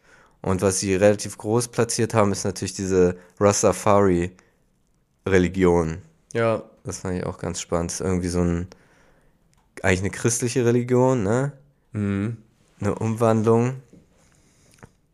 Und 0.42 0.62
was 0.62 0.80
sie 0.80 0.96
relativ 0.96 1.38
groß 1.38 1.70
platziert 1.70 2.14
haben, 2.14 2.32
ist 2.32 2.44
natürlich 2.46 2.74
diese 2.74 3.18
Rastafari-Religion. 3.40 5.98
Ja, 6.34 6.64
Das 6.84 7.00
fand 7.00 7.18
ich 7.18 7.26
auch 7.26 7.38
ganz 7.38 7.60
spannend. 7.62 7.92
Das 7.92 8.00
ist 8.02 8.06
irgendwie 8.06 8.28
so 8.30 8.42
ein, 8.42 8.68
eigentlich 9.82 10.02
eine 10.02 10.10
christliche 10.12 10.66
Religion, 10.66 11.24
ne? 11.24 11.52
mhm. 11.92 12.38
Eine 12.80 12.96
Umwandlung. 12.96 13.82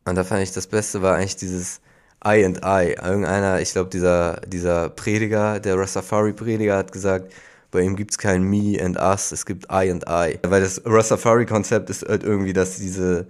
Und 0.06 0.16
da 0.16 0.24
fand 0.24 0.44
ich 0.44 0.52
das 0.52 0.68
Beste 0.68 1.02
war 1.02 1.16
eigentlich 1.16 1.38
dieses 1.38 1.80
I 2.26 2.46
and 2.46 2.60
I. 2.64 2.96
Irgendeiner, 3.02 3.62
ich 3.62 3.72
glaube, 3.74 3.90
dieser, 3.90 4.40
dieser 4.48 4.90
Prediger, 4.90 5.60
der 5.60 5.78
Rastafari-Prediger 5.78 6.78
hat 6.78 6.92
gesagt, 6.92 7.34
bei 7.72 7.82
ihm 7.82 7.96
gibt 7.96 8.12
es 8.12 8.18
kein 8.18 8.44
Me 8.44 8.78
and 8.82 8.98
Us, 8.98 9.32
es 9.32 9.46
gibt 9.46 9.66
I 9.66 9.92
and 9.92 10.06
I. 10.08 10.40
Weil 10.44 10.62
das 10.62 10.82
Rastafari-Konzept 10.86 11.90
ist 11.90 12.08
halt 12.08 12.24
irgendwie, 12.24 12.54
dass 12.54 12.78
diese, 12.78 13.28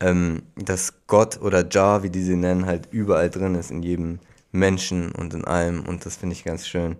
ähm, 0.00 0.42
dass 0.56 0.94
Gott 1.06 1.40
oder 1.40 1.66
Jah, 1.68 2.02
wie 2.02 2.10
die 2.10 2.22
sie 2.22 2.36
nennen, 2.36 2.66
halt 2.66 2.88
überall 2.92 3.30
drin 3.30 3.54
ist, 3.56 3.70
in 3.70 3.82
jedem 3.82 4.20
Menschen 4.52 5.12
und 5.12 5.34
in 5.34 5.44
allem. 5.44 5.84
Und 5.84 6.06
das 6.06 6.16
finde 6.16 6.34
ich 6.34 6.44
ganz 6.44 6.66
schön. 6.66 6.96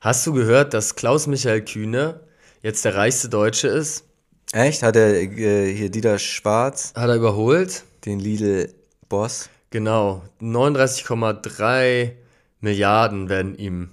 Hast 0.00 0.26
du 0.26 0.34
gehört, 0.34 0.74
dass 0.74 0.96
Klaus-Michael 0.96 1.64
Kühne 1.64 2.20
jetzt 2.64 2.84
der 2.84 2.96
reichste 2.96 3.28
Deutsche 3.28 3.68
ist? 3.68 4.04
Echt? 4.52 4.82
Hat 4.82 4.96
er 4.96 5.14
äh, 5.14 5.72
hier 5.72 5.90
Dieter 5.90 6.18
Schwarz, 6.18 6.92
Hat 6.96 7.08
er 7.08 7.16
überholt? 7.16 7.84
den 8.04 8.18
Lidl-Boss? 8.18 9.48
Genau. 9.70 10.22
39,3 10.40 12.12
Milliarden 12.60 13.28
werden 13.28 13.54
ihm 13.56 13.90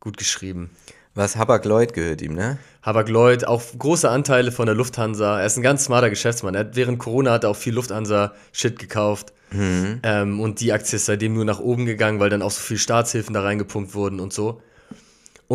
gut 0.00 0.16
geschrieben. 0.16 0.70
Was 1.14 1.36
Habak-Lloyd 1.36 1.92
gehört 1.94 2.22
ihm, 2.22 2.34
ne? 2.34 2.58
Habak-Lloyd, 2.82 3.44
auch 3.46 3.62
große 3.78 4.08
Anteile 4.08 4.50
von 4.50 4.66
der 4.66 4.74
Lufthansa. 4.74 5.40
Er 5.40 5.46
ist 5.46 5.56
ein 5.56 5.62
ganz 5.62 5.84
smarter 5.84 6.10
Geschäftsmann. 6.10 6.54
Er 6.54 6.60
hat, 6.60 6.76
während 6.76 6.98
Corona 6.98 7.32
hat 7.32 7.44
er 7.44 7.50
auch 7.50 7.56
viel 7.56 7.74
Lufthansa-Shit 7.74 8.78
gekauft. 8.78 9.32
Ähm, 9.52 10.40
und 10.40 10.60
die 10.60 10.72
Aktie 10.72 10.96
ist 10.96 11.06
seitdem 11.06 11.34
nur 11.34 11.44
nach 11.44 11.60
oben 11.60 11.86
gegangen, 11.86 12.18
weil 12.18 12.30
dann 12.30 12.42
auch 12.42 12.50
so 12.50 12.60
viel 12.60 12.78
Staatshilfen 12.78 13.34
da 13.34 13.42
reingepumpt 13.42 13.94
wurden 13.94 14.18
und 14.18 14.32
so. 14.32 14.60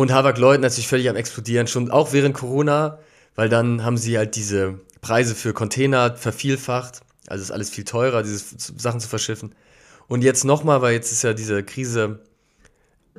Und 0.00 0.12
Habak-Lloyd 0.12 0.62
natürlich 0.62 0.88
völlig 0.88 1.10
am 1.10 1.16
explodieren, 1.16 1.66
schon 1.66 1.90
auch 1.90 2.14
während 2.14 2.34
Corona, 2.34 3.00
weil 3.34 3.50
dann 3.50 3.84
haben 3.84 3.98
sie 3.98 4.16
halt 4.16 4.34
diese 4.34 4.80
Preise 5.02 5.34
für 5.34 5.52
Container 5.52 6.16
vervielfacht. 6.16 7.02
Also 7.26 7.42
ist 7.42 7.50
alles 7.50 7.68
viel 7.68 7.84
teurer, 7.84 8.22
diese 8.22 8.42
Sachen 8.78 9.00
zu 9.00 9.08
verschiffen. 9.08 9.54
Und 10.08 10.24
jetzt 10.24 10.46
nochmal, 10.46 10.80
weil 10.80 10.94
jetzt 10.94 11.12
ist 11.12 11.22
ja 11.22 11.34
diese 11.34 11.62
Krise 11.64 12.20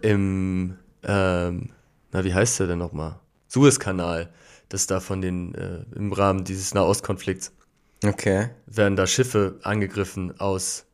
im, 0.02 0.76
ähm, 1.04 1.70
na, 2.14 2.24
wie 2.24 2.34
heißt 2.34 2.60
der 2.60 2.66
denn 2.66 2.80
nochmal? 2.80 3.20
Suezkanal, 3.48 4.34
das 4.70 4.88
da 4.88 5.02
von 5.02 5.22
den, 5.22 5.54
äh, 5.54 5.84
im 5.96 6.12
Rahmen 6.12 6.46
dieses 6.46 6.74
Nahostkonflikts 6.74 7.52
Okay. 8.04 8.50
werden 8.66 8.96
da 8.96 9.06
Schiffe 9.06 9.60
angegriffen 9.62 10.40
aus, 10.40 10.86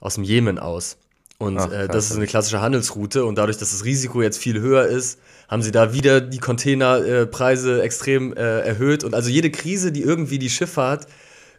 aus 0.00 0.14
dem 0.14 0.24
Jemen 0.24 0.58
aus. 0.58 0.96
Und 1.40 1.56
Ach, 1.56 1.70
äh, 1.70 1.86
das 1.86 2.10
ist 2.10 2.16
eine 2.16 2.26
klassische 2.26 2.60
Handelsroute 2.60 3.24
und 3.24 3.38
dadurch, 3.38 3.58
dass 3.58 3.70
das 3.70 3.84
Risiko 3.84 4.22
jetzt 4.22 4.38
viel 4.38 4.60
höher 4.60 4.86
ist, 4.86 5.20
haben 5.46 5.62
sie 5.62 5.70
da 5.70 5.92
wieder 5.92 6.20
die 6.20 6.38
Containerpreise 6.38 7.80
äh, 7.80 7.84
extrem 7.84 8.32
äh, 8.32 8.60
erhöht. 8.60 9.04
Und 9.04 9.14
also 9.14 9.30
jede 9.30 9.50
Krise, 9.50 9.92
die 9.92 10.02
irgendwie 10.02 10.40
die 10.40 10.50
Schifffahrt 10.50 11.06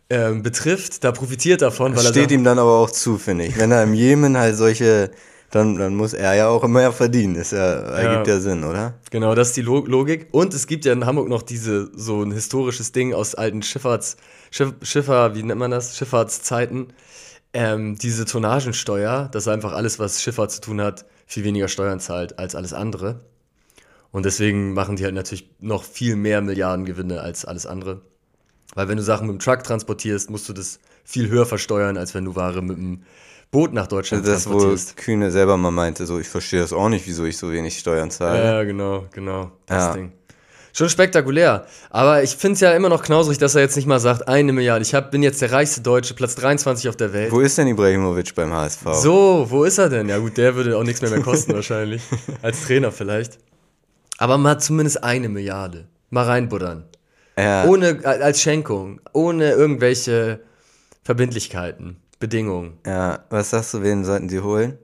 ähm, 0.09 0.43
betrifft, 0.43 1.05
da 1.05 1.13
profitiert 1.13 1.61
davon, 1.61 1.93
weil 1.93 2.03
Das 2.03 2.07
er 2.07 2.11
steht 2.11 2.31
ihm 2.31 2.43
dann 2.43 2.59
aber 2.59 2.77
auch 2.77 2.91
zu, 2.91 3.17
finde 3.17 3.45
ich. 3.45 3.57
Wenn 3.57 3.71
er 3.71 3.83
im 3.83 3.93
Jemen 3.93 4.37
halt 4.37 4.57
solche, 4.57 5.11
dann, 5.49 5.77
dann 5.77 5.95
muss 5.95 6.11
er 6.11 6.35
ja 6.35 6.49
auch 6.49 6.65
immer 6.65 6.91
verdienen. 6.91 7.35
Ist 7.35 7.53
ja, 7.53 7.73
ergibt 7.73 8.27
ja 8.27 8.39
Sinn, 8.41 8.65
oder? 8.65 8.95
Genau, 9.11 9.33
das 9.33 9.49
ist 9.49 9.57
die 9.57 9.61
Lo 9.61 9.85
Logik. 9.85 10.27
Und 10.31 10.53
es 10.53 10.67
gibt 10.67 10.83
ja 10.83 10.91
in 10.91 11.05
Hamburg 11.05 11.29
noch 11.29 11.41
diese, 11.41 11.89
so 11.95 12.21
ein 12.21 12.33
historisches 12.33 12.91
Ding 12.91 13.13
aus 13.13 13.33
alten 13.33 13.63
Schifffahrts, 13.63 14.17
Schiff, 14.51 14.73
Schiffer, 14.81 15.35
wie 15.35 15.43
nennt 15.43 15.59
man 15.59 15.71
das? 15.71 15.95
Schifffahrtszeiten. 15.95 16.87
Ähm, 17.53 17.97
diese 17.97 18.25
Tonnagensteuer, 18.25 19.27
dass 19.31 19.47
einfach 19.47 19.73
alles, 19.73 19.97
was 19.99 20.21
Schifffahrt 20.21 20.51
zu 20.51 20.61
tun 20.61 20.81
hat, 20.81 21.05
viel 21.25 21.43
weniger 21.43 21.67
Steuern 21.67 21.99
zahlt 21.99 22.37
als 22.37 22.55
alles 22.55 22.73
andere. 22.73 23.21
Und 24.11 24.25
deswegen 24.25 24.73
machen 24.73 24.95
die 24.95 25.03
halt 25.03 25.15
natürlich 25.15 25.49
noch 25.59 25.83
viel 25.83 26.15
mehr 26.15 26.41
Milliardengewinne 26.41 27.21
als 27.21 27.45
alles 27.45 27.65
andere. 27.65 28.01
Weil 28.75 28.87
wenn 28.87 28.97
du 28.97 29.03
Sachen 29.03 29.27
mit 29.27 29.35
dem 29.35 29.39
Truck 29.39 29.63
transportierst, 29.63 30.29
musst 30.29 30.47
du 30.49 30.53
das 30.53 30.79
viel 31.03 31.29
höher 31.29 31.45
versteuern, 31.45 31.97
als 31.97 32.13
wenn 32.13 32.25
du 32.25 32.35
Ware 32.35 32.61
mit 32.61 32.77
dem 32.77 33.03
Boot 33.51 33.73
nach 33.73 33.87
Deutschland 33.87 34.27
Das, 34.27 34.47
wo 34.47 34.51
transportierst. 34.51 34.97
Kühne 34.97 35.31
selber 35.31 35.57
mal 35.57 35.71
meinte, 35.71 36.05
so, 36.05 36.19
ich 36.19 36.27
verstehe 36.27 36.61
das 36.61 36.71
auch 36.71 36.89
nicht, 36.89 37.07
wieso 37.07 37.25
ich 37.25 37.37
so 37.37 37.51
wenig 37.51 37.79
Steuern 37.79 38.11
zahle. 38.11 38.43
Ja, 38.43 38.63
genau, 38.63 39.05
genau. 39.11 39.51
Das 39.65 39.85
Ja. 39.85 39.93
Ding. 39.93 40.11
Schon 40.73 40.89
spektakulär. 40.89 41.65
Aber 41.89 42.23
ich 42.23 42.35
finde 42.35 42.53
es 42.53 42.59
ja 42.61 42.71
immer 42.73 42.89
noch 42.89 43.01
knausrig, 43.03 43.37
dass 43.37 43.55
er 43.55 43.61
jetzt 43.61 43.75
nicht 43.75 43.87
mal 43.87 43.99
sagt, 43.99 44.27
eine 44.27 44.53
Milliarde. 44.53 44.83
Ich 44.83 44.93
hab, 44.93 45.11
bin 45.11 45.23
jetzt 45.23 45.41
der 45.41 45.51
reichste 45.51 45.81
Deutsche, 45.81 46.13
Platz 46.13 46.35
23 46.35 46.89
auf 46.89 46.95
der 46.95 47.11
Welt. 47.13 47.31
Wo 47.31 47.39
ist 47.39 47.57
denn 47.57 47.67
Ibrahimovic 47.67 48.35
beim 48.35 48.53
HSV? 48.53 48.81
So, 48.93 49.47
wo 49.49 49.63
ist 49.63 49.77
er 49.77 49.89
denn? 49.89 50.07
Ja 50.09 50.17
gut, 50.19 50.37
der 50.37 50.55
würde 50.55 50.77
auch 50.77 50.83
nichts 50.83 51.01
mehr, 51.01 51.09
mehr 51.09 51.21
kosten 51.21 51.53
wahrscheinlich. 51.55 52.01
Als 52.41 52.61
Trainer 52.65 52.91
vielleicht. 52.91 53.39
Aber 54.17 54.37
mal 54.37 54.59
zumindest 54.59 55.03
eine 55.03 55.29
Milliarde. 55.29 55.87
Mal 56.11 56.25
reinbuddern. 56.25 56.85
Ja, 57.37 57.65
Ohne, 57.65 57.99
als 58.03 58.41
Schenkung. 58.41 58.99
Ohne 59.13 59.51
irgendwelche 59.51 60.41
Verbindlichkeiten, 61.03 61.97
Bedingungen. 62.19 62.77
ja, 62.85 63.19
was 63.29 63.49
sagst 63.49 63.73
du, 63.73 63.81
wen 63.81 64.03
sollten 64.05 64.29
sie 64.29 64.41
holen? 64.41 64.77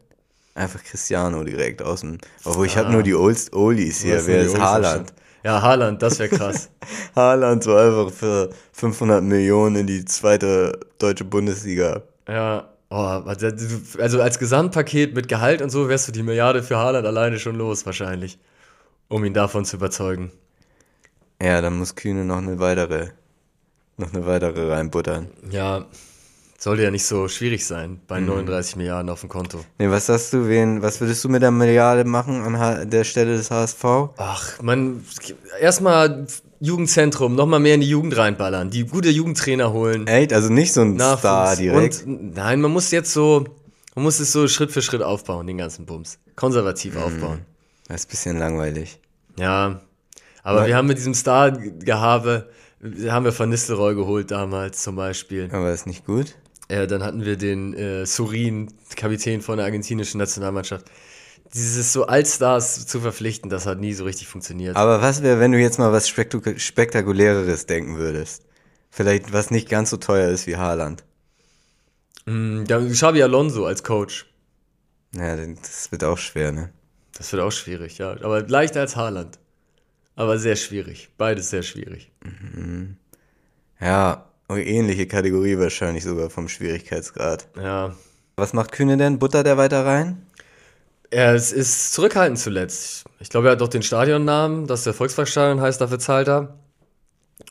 Einfach 0.55 0.81
Cristiano 0.83 1.43
direkt 1.43 1.81
aus 1.81 1.99
dem. 1.99 2.17
Obwohl, 2.45 2.65
ich 2.65 2.77
Ah. 2.77 2.81
habe 2.85 2.93
nur 2.93 3.03
die 3.03 3.13
Old 3.13 3.51
Oldies 3.53 4.01
hier. 4.01 4.25
Wer 4.25 4.43
ist 4.43 4.57
Haaland? 4.57 5.13
Ja, 5.45 5.61
Haaland, 5.61 6.01
das 6.01 6.17
wäre 6.17 6.29
krass. 6.29 6.71
Haaland 7.15 7.63
so 7.63 7.75
einfach 7.75 8.09
für 8.11 8.49
500 8.71 9.23
Millionen 9.23 9.75
in 9.75 9.85
die 9.85 10.03
zweite 10.03 10.79
deutsche 10.97 11.23
Bundesliga. 11.23 12.01
Ja, 12.27 12.67
oh, 12.89 12.95
also 12.95 13.49
also 13.99 14.21
als 14.23 14.39
Gesamtpaket 14.39 15.13
mit 15.13 15.27
Gehalt 15.27 15.61
und 15.61 15.69
so 15.69 15.87
wärst 15.87 16.07
du 16.07 16.11
die 16.11 16.23
Milliarde 16.23 16.63
für 16.63 16.77
Haaland 16.77 17.05
alleine 17.05 17.37
schon 17.37 17.57
los, 17.57 17.85
wahrscheinlich. 17.85 18.39
Um 19.07 19.23
ihn 19.23 19.35
davon 19.35 19.65
zu 19.65 19.75
überzeugen. 19.77 20.31
Ja, 21.39 21.61
dann 21.61 21.77
muss 21.77 21.93
Kühne 21.93 22.25
noch 22.25 22.39
eine 22.39 22.57
weitere, 22.57 23.09
noch 23.97 24.15
eine 24.15 24.25
weitere 24.25 24.73
reinbuttern. 24.73 25.27
Ja, 25.51 25.85
Sollte 26.57 26.83
ja 26.83 26.91
nicht 26.91 27.05
so 27.05 27.27
schwierig 27.27 27.65
sein 27.65 27.99
bei 28.07 28.19
Mhm. 28.21 28.27
39 28.27 28.77
Milliarden 28.77 29.09
auf 29.09 29.19
dem 29.19 29.29
Konto. 29.29 29.59
Nee, 29.77 29.89
was 29.89 30.05
sagst 30.05 30.31
du, 30.33 30.47
wen, 30.47 30.81
was 30.81 31.01
würdest 31.01 31.23
du 31.23 31.29
mit 31.29 31.41
der 31.41 31.51
Milliarde 31.51 32.05
machen 32.05 32.41
an 32.41 32.89
der 32.89 33.03
Stelle 33.03 33.35
des 33.35 33.51
HSV? 33.51 33.83
Ach, 34.17 34.61
man, 34.61 35.03
erstmal 35.59 36.25
Jugendzentrum, 36.61 37.35
nochmal 37.35 37.59
mehr 37.59 37.75
in 37.75 37.81
die 37.81 37.89
Jugend 37.89 38.15
reinballern, 38.17 38.69
die 38.69 38.85
gute 38.85 39.09
Jugendtrainer 39.09 39.73
holen. 39.73 40.07
Echt? 40.07 40.31
Also 40.31 40.51
nicht 40.51 40.71
so 40.73 40.81
ein 40.81 40.95
Nachwuchs. 40.95 41.19
Star 41.19 41.55
direkt. 41.57 42.03
Und 42.05 42.33
nein, 42.35 42.61
man 42.61 42.71
muss 42.71 42.89
jetzt 42.91 43.11
so, 43.11 43.43
man 43.93 44.03
muss 44.03 44.19
es 44.21 44.31
so 44.31 44.47
Schritt 44.47 44.71
für 44.71 44.81
Schritt 44.81 45.01
aufbauen, 45.01 45.45
den 45.47 45.57
ganzen 45.57 45.85
Bums. 45.85 46.17
Konservativ 46.37 46.95
aufbauen. 46.95 47.41
das 47.89 48.01
ist 48.01 48.07
ein 48.07 48.11
bisschen 48.11 48.39
langweilig. 48.39 48.99
Ja, 49.37 49.81
aber 50.41 50.61
Weil- 50.61 50.67
wir 50.67 50.75
haben 50.77 50.87
mit 50.87 50.97
diesem 50.97 51.13
Star-Gehabe, 51.13 52.49
haben 53.09 53.25
wir 53.25 53.37
Van 53.37 53.49
Nistelrooy 53.49 53.93
geholt 53.95 54.31
damals 54.31 54.81
zum 54.81 54.95
Beispiel. 54.95 55.49
Aber 55.51 55.71
ist 55.73 55.85
nicht 55.87 56.05
gut. 56.05 56.35
Äh, 56.67 56.87
dann 56.87 57.03
hatten 57.03 57.25
wir 57.25 57.37
den 57.37 57.73
äh, 57.73 58.05
Surin, 58.05 58.73
Kapitän 58.95 59.41
von 59.41 59.57
der 59.57 59.65
argentinischen 59.65 60.17
Nationalmannschaft. 60.17 60.85
Dieses 61.53 61.93
so 61.93 62.05
Allstars 62.07 62.87
zu 62.87 62.99
verpflichten, 62.99 63.49
das 63.49 63.65
hat 63.65 63.79
nie 63.79 63.93
so 63.93 64.03
richtig 64.03 64.27
funktioniert. 64.27 64.75
Aber 64.75 65.01
was 65.01 65.21
wäre, 65.21 65.39
wenn 65.39 65.51
du 65.51 65.59
jetzt 65.59 65.77
mal 65.79 65.91
was 65.91 66.09
Spektak 66.09 66.59
Spektakuläreres 66.59 67.65
denken 67.65 67.97
würdest? 67.97 68.43
Vielleicht 68.89 69.31
was 69.31 69.51
nicht 69.51 69.69
ganz 69.69 69.89
so 69.91 69.97
teuer 69.97 70.29
ist 70.29 70.47
wie 70.47 70.57
Haaland. 70.57 71.03
Mm, 72.25 72.65
da- 72.65 72.79
Xabi 72.85 73.21
Alonso 73.23 73.65
als 73.65 73.83
Coach. 73.83 74.25
Ja, 75.13 75.35
das 75.35 75.91
wird 75.91 76.03
auch 76.03 76.17
schwer, 76.17 76.51
ne? 76.51 76.71
Das 77.17 77.31
wird 77.31 77.41
auch 77.41 77.51
schwierig, 77.51 77.97
ja. 77.97 78.11
Aber 78.21 78.41
leichter 78.47 78.81
als 78.81 78.95
Haaland. 78.95 79.39
Aber 80.15 80.39
sehr 80.39 80.55
schwierig. 80.57 81.09
Beides 81.17 81.49
sehr 81.49 81.63
schwierig. 81.63 82.11
Ja, 83.79 84.25
oh, 84.27 84.34
ähnliche 84.49 85.07
Kategorie 85.07 85.57
wahrscheinlich 85.57 86.03
sogar 86.03 86.29
vom 86.29 86.47
Schwierigkeitsgrad. 86.47 87.47
Ja. 87.57 87.95
Was 88.35 88.53
macht 88.53 88.71
Kühne 88.71 88.97
denn? 88.97 89.19
Butter 89.19 89.43
der 89.43 89.57
weiter 89.57 89.85
rein? 89.85 90.25
Er 91.09 91.35
ist, 91.35 91.51
ist 91.51 91.93
zurückhaltend 91.93 92.39
zuletzt. 92.39 93.05
Ich 93.19 93.29
glaube, 93.29 93.47
er 93.47 93.53
hat 93.53 93.61
doch 93.61 93.67
den 93.67 93.81
Stadionnamen, 93.81 94.67
dass 94.67 94.83
der 94.83 94.93
Volksparkstadion 94.93 95.61
heißt, 95.61 95.79
dafür 95.79 95.99
zahlt 95.99 96.27
er. 96.27 96.55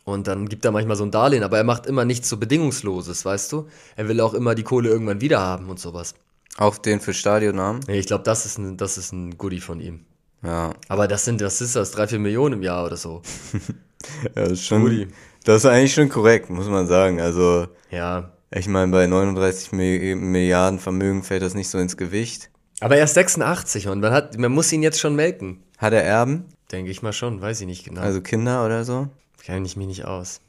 Und 0.05 0.27
dann 0.27 0.49
gibt 0.49 0.65
er 0.65 0.71
manchmal 0.71 0.97
so 0.97 1.05
ein 1.05 1.11
Darlehen, 1.11 1.43
aber 1.43 1.59
er 1.59 1.65
macht 1.65 1.87
immer 1.87 2.05
nichts 2.05 2.29
so 2.29 2.37
Bedingungsloses, 2.37 3.25
weißt 3.25 3.53
du? 3.53 3.69
Er 3.97 4.09
will 4.09 4.21
auch 4.21 4.35
immer 4.35 4.55
die 4.55 4.63
Kohle 4.63 4.89
irgendwann 4.89 5.21
wieder 5.21 5.41
haben 5.41 5.69
und 5.69 5.79
sowas. 5.79 6.15
Auch 6.57 6.79
den 6.79 7.01
für 7.01 7.15
Stadionnamen? 7.15 7.81
Nee, 7.89 7.99
ich 7.99 8.07
glaube, 8.07 8.25
das 8.25 8.47
ist 8.47 8.59
ein, 8.59 8.77
das 8.77 8.99
ist 8.99 9.13
ein 9.13 9.37
Goodie 9.39 9.61
von 9.61 9.81
ihm. 9.81 10.05
Ja. 10.43 10.75
Aber 10.89 11.09
das 11.09 11.25
sind, 11.25 11.41
das 11.41 11.61
ist 11.61 11.75
das, 11.75 11.91
drei, 11.91 12.07
vier 12.07 12.19
Millionen 12.19 12.55
im 12.55 12.63
Jahr 12.63 12.85
oder 12.85 12.97
so. 12.97 13.23
ja 14.25 14.31
das, 14.35 14.53
ist 14.53 14.65
schon, 14.65 14.83
Goodie. 14.83 15.09
Das 15.45 15.65
ist 15.65 15.67
eigentlich 15.67 15.95
schon 15.95 16.09
korrekt, 16.09 16.51
muss 16.51 16.69
man 16.69 16.87
sagen. 16.87 17.21
Also, 17.21 17.67
Ja. 17.91 18.31
ich 18.51 18.67
meine, 18.69 18.91
bei 18.93 19.07
39 19.07 19.73
Mi 19.73 20.15
Milliarden 20.15 20.79
Vermögen 20.79 21.23
fällt 21.23 21.43
das 21.43 21.55
nicht 21.55 21.69
so 21.69 21.79
ins 21.79 21.97
Gewicht. 21.97 22.51
Aber 22.81 22.97
er 22.97 23.05
ist 23.05 23.15
86 23.15 23.89
und 23.89 24.01
man 24.01 24.13
hat, 24.13 24.37
man 24.39 24.53
muss 24.53 24.73
ihn 24.73 24.83
jetzt 24.83 24.99
schon 25.01 25.15
melken. 25.15 25.63
Hat 25.79 25.93
er 25.93 26.03
Erben? 26.05 26.47
Denke 26.73 26.91
ich 26.91 27.03
mal 27.03 27.13
schon, 27.13 27.41
weiß 27.41 27.61
ich 27.61 27.67
nicht 27.67 27.85
genau. 27.85 28.01
Also 28.01 28.21
Kinder 28.21 28.65
oder 28.67 28.85
so? 28.85 29.09
Kenne 29.43 29.67
ich 29.67 29.77
mich 29.77 29.87
nicht 29.87 30.05
aus. 30.07 30.41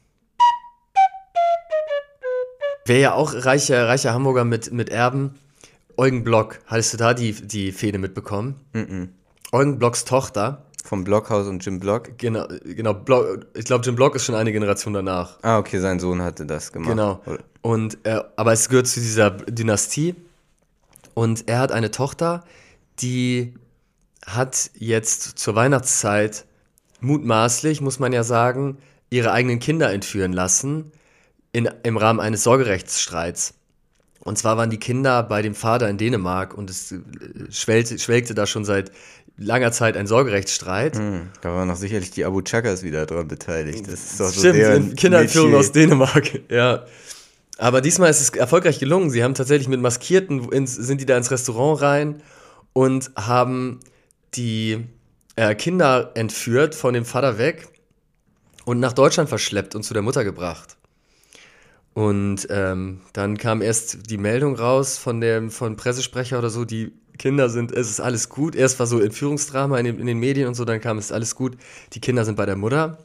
Wer 2.85 2.99
ja 2.99 3.13
auch 3.13 3.33
reicher, 3.33 3.87
reicher 3.87 4.13
Hamburger 4.13 4.45
mit, 4.45 4.71
mit 4.71 4.89
Erben, 4.89 5.35
Eugen 5.97 6.23
Block. 6.23 6.59
Hattest 6.67 6.93
du 6.93 6.97
da 6.97 7.13
die, 7.13 7.31
die 7.33 7.71
Fehde 7.71 7.97
mitbekommen? 7.97 8.55
Mhm. 8.73 9.09
Eugen 9.51 9.79
Blocks 9.79 10.05
Tochter, 10.05 10.65
Vom 10.85 11.03
Blockhaus 11.03 11.47
und 11.47 11.65
Jim 11.65 11.79
Block? 11.79 12.17
genau, 12.19 12.45
genau 12.63 12.93
Block, 12.93 13.47
ich 13.55 13.65
glaube, 13.65 13.83
Jim 13.83 13.95
Block 13.95 14.15
ist 14.15 14.25
schon 14.25 14.35
eine 14.35 14.51
Generation 14.51 14.93
danach. 14.93 15.39
Ah, 15.41 15.57
okay, 15.57 15.79
sein 15.79 15.99
Sohn 15.99 16.21
hatte 16.21 16.45
das 16.45 16.71
gemacht. 16.71 16.91
Genau. 16.91 17.21
Und, 17.63 17.97
äh, 18.03 18.21
aber 18.35 18.53
es 18.53 18.69
gehört 18.69 18.85
zu 18.85 18.99
dieser 18.99 19.31
Dynastie. 19.31 20.15
Und 21.15 21.49
er 21.49 21.59
hat 21.59 21.71
eine 21.71 21.89
Tochter, 21.89 22.43
die 22.99 23.55
hat 24.25 24.69
jetzt 24.75 25.39
zur 25.39 25.55
Weihnachtszeit 25.55 26.45
mutmaßlich, 26.99 27.81
muss 27.81 27.97
man 27.99 28.13
ja 28.13 28.23
sagen, 28.23 28.77
ihre 29.09 29.31
eigenen 29.31 29.59
Kinder 29.59 29.91
entführen 29.91 30.33
lassen 30.33 30.91
in, 31.51 31.69
im 31.83 31.97
Rahmen 31.97 32.19
eines 32.19 32.43
Sorgerechtsstreits. 32.43 33.55
Und 34.19 34.37
zwar 34.37 34.57
waren 34.57 34.69
die 34.69 34.79
Kinder 34.79 35.23
bei 35.23 35.41
dem 35.41 35.53
Vater 35.53 35.87
in 35.87 35.97
Dänemark 35.97 36.55
und 36.55 36.69
es 36.69 36.91
äh, 36.91 36.99
schwellte, 37.49 37.97
schwelgte 37.99 38.33
da 38.33 38.45
schon 38.45 38.65
seit 38.65 38.91
langer 39.37 39.71
Zeit 39.71 39.97
ein 39.97 40.07
Sorgerechtsstreit. 40.07 40.97
Hm, 40.97 41.29
da 41.41 41.53
waren 41.53 41.67
noch 41.67 41.75
sicherlich 41.75 42.11
die 42.11 42.25
Abu 42.25 42.41
Chakas 42.41 42.83
wieder 42.83 43.05
dran 43.05 43.27
beteiligt. 43.27 43.87
Das 43.87 43.93
ist 43.93 44.19
doch 44.19 44.29
so 44.29 44.39
Stimmt, 44.39 44.55
deren 44.55 44.91
in 44.91 44.95
Kinderentführung 44.95 45.55
aus 45.55 45.71
Dänemark, 45.71 46.41
ja. 46.49 46.85
Aber 47.57 47.81
diesmal 47.81 48.09
ist 48.09 48.21
es 48.21 48.29
erfolgreich 48.29 48.79
gelungen. 48.79 49.09
Sie 49.09 49.23
haben 49.23 49.33
tatsächlich 49.33 49.67
mit 49.67 49.79
Maskierten, 49.79 50.51
ins, 50.51 50.75
sind 50.75 50.99
die 50.99 51.05
da 51.05 51.17
ins 51.17 51.31
Restaurant 51.31 51.81
rein 51.81 52.21
und 52.73 53.11
haben 53.15 53.79
die 54.35 54.85
äh, 55.35 55.55
Kinder 55.55 56.11
entführt, 56.15 56.75
von 56.75 56.93
dem 56.93 57.05
Vater 57.05 57.37
weg 57.37 57.69
und 58.65 58.79
nach 58.79 58.93
Deutschland 58.93 59.29
verschleppt 59.29 59.75
und 59.75 59.83
zu 59.83 59.93
der 59.93 60.03
Mutter 60.03 60.23
gebracht. 60.23 60.75
Und 61.95 62.47
ähm, 62.49 62.99
dann 63.13 63.37
kam 63.37 63.61
erst 63.61 64.11
die 64.11 64.17
Meldung 64.17 64.55
raus 64.55 64.97
von 64.97 65.21
dem 65.21 65.49
von 65.49 65.77
Pressesprecher 65.77 66.37
oder 66.37 66.49
so, 66.49 66.65
die 66.65 66.91
Kinder 67.17 67.47
sind, 67.47 67.71
es 67.71 67.89
ist 67.89 68.01
alles 68.01 68.27
gut. 68.27 68.53
Erst 68.53 68.79
war 68.79 68.85
so 68.85 68.99
Entführungsdrama 68.99 69.79
in 69.79 69.85
den, 69.85 69.99
in 69.99 70.05
den 70.05 70.19
Medien 70.19 70.49
und 70.49 70.55
so, 70.55 70.65
dann 70.65 70.81
kam 70.81 70.97
es 70.97 71.13
alles 71.13 71.35
gut. 71.35 71.55
Die 71.93 72.01
Kinder 72.01 72.25
sind 72.25 72.35
bei 72.35 72.45
der 72.45 72.57
Mutter. 72.57 72.97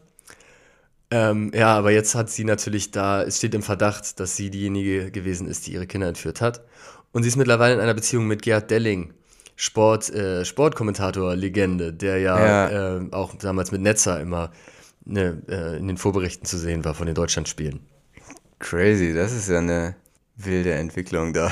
Ähm, 1.12 1.52
ja, 1.54 1.76
aber 1.78 1.92
jetzt 1.92 2.16
hat 2.16 2.30
sie 2.30 2.42
natürlich 2.42 2.90
da, 2.90 3.22
es 3.22 3.38
steht 3.38 3.54
im 3.54 3.62
Verdacht, 3.62 4.18
dass 4.18 4.34
sie 4.34 4.50
diejenige 4.50 5.12
gewesen 5.12 5.46
ist, 5.46 5.68
die 5.68 5.74
ihre 5.74 5.86
Kinder 5.86 6.08
entführt 6.08 6.40
hat. 6.40 6.64
Und 7.12 7.22
sie 7.22 7.28
ist 7.28 7.36
mittlerweile 7.36 7.74
in 7.74 7.80
einer 7.80 7.94
Beziehung 7.94 8.26
mit 8.26 8.42
Gerd 8.42 8.72
Delling, 8.72 9.14
Sport, 9.54 10.10
äh, 10.10 10.44
Sportkommentator-Legende, 10.44 11.92
der 11.92 12.18
ja, 12.18 12.44
Ja. 12.44 12.96
Äh, 12.96 13.06
auch 13.12 13.36
damals 13.36 13.70
mit 13.70 13.82
Netzer 13.82 14.20
immer 14.20 14.50
ne, 15.04 15.42
äh, 15.48 15.76
in 15.78 15.86
den 15.86 15.96
Vorberichten 15.96 16.44
zu 16.44 16.58
sehen 16.58 16.84
war 16.84 16.94
von 16.94 17.06
den 17.06 17.14
Deutschlandspielen. 17.14 17.89
Crazy, 18.60 19.12
das 19.14 19.32
ist 19.32 19.48
ja 19.48 19.58
eine 19.58 19.96
wilde 20.36 20.72
Entwicklung 20.72 21.32
da. 21.32 21.50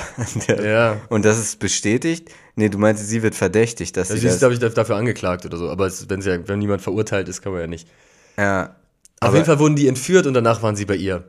Ja. 0.62 1.00
Und 1.08 1.24
das 1.24 1.38
ist 1.38 1.58
bestätigt? 1.58 2.30
Nee, 2.54 2.68
du 2.68 2.78
meinst, 2.78 3.06
sie 3.06 3.22
wird 3.22 3.34
verdächtigt, 3.34 3.96
dass 3.96 4.10
Also 4.10 4.14
sie 4.14 4.20
sie 4.20 4.26
ist, 4.28 4.34
das... 4.34 4.40
glaube 4.40 4.54
ich, 4.54 4.74
dafür 4.74 4.96
angeklagt 4.96 5.44
oder 5.44 5.56
so. 5.58 5.68
Aber 5.70 5.86
es, 5.86 6.08
wenn, 6.08 6.22
sie, 6.22 6.30
ja- 6.30 6.48
wenn 6.48 6.58
niemand 6.60 6.80
verurteilt 6.82 7.28
ist, 7.28 7.42
kann 7.42 7.52
man 7.52 7.60
ja 7.62 7.66
nicht. 7.66 7.88
Ja, 8.36 8.76
Auf 9.20 9.34
jeden 9.34 9.44
Fall 9.46 9.58
wurden 9.58 9.74
die 9.76 9.88
entführt 9.88 10.26
und 10.26 10.34
danach 10.34 10.62
waren 10.62 10.76
sie 10.76 10.84
bei 10.84 10.94
ihr. 10.96 11.24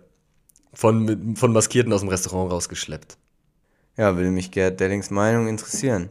Von, 0.73 1.35
von 1.35 1.51
Maskierten 1.51 1.91
aus 1.91 2.01
dem 2.01 2.09
Restaurant 2.09 2.51
rausgeschleppt. 2.51 3.17
ja, 3.97 4.15
würde 4.15 4.29
mich 4.29 4.51
Gerd 4.51 4.79
Dellings 4.79 5.09
Meinung 5.09 5.47
interessieren. 5.47 6.09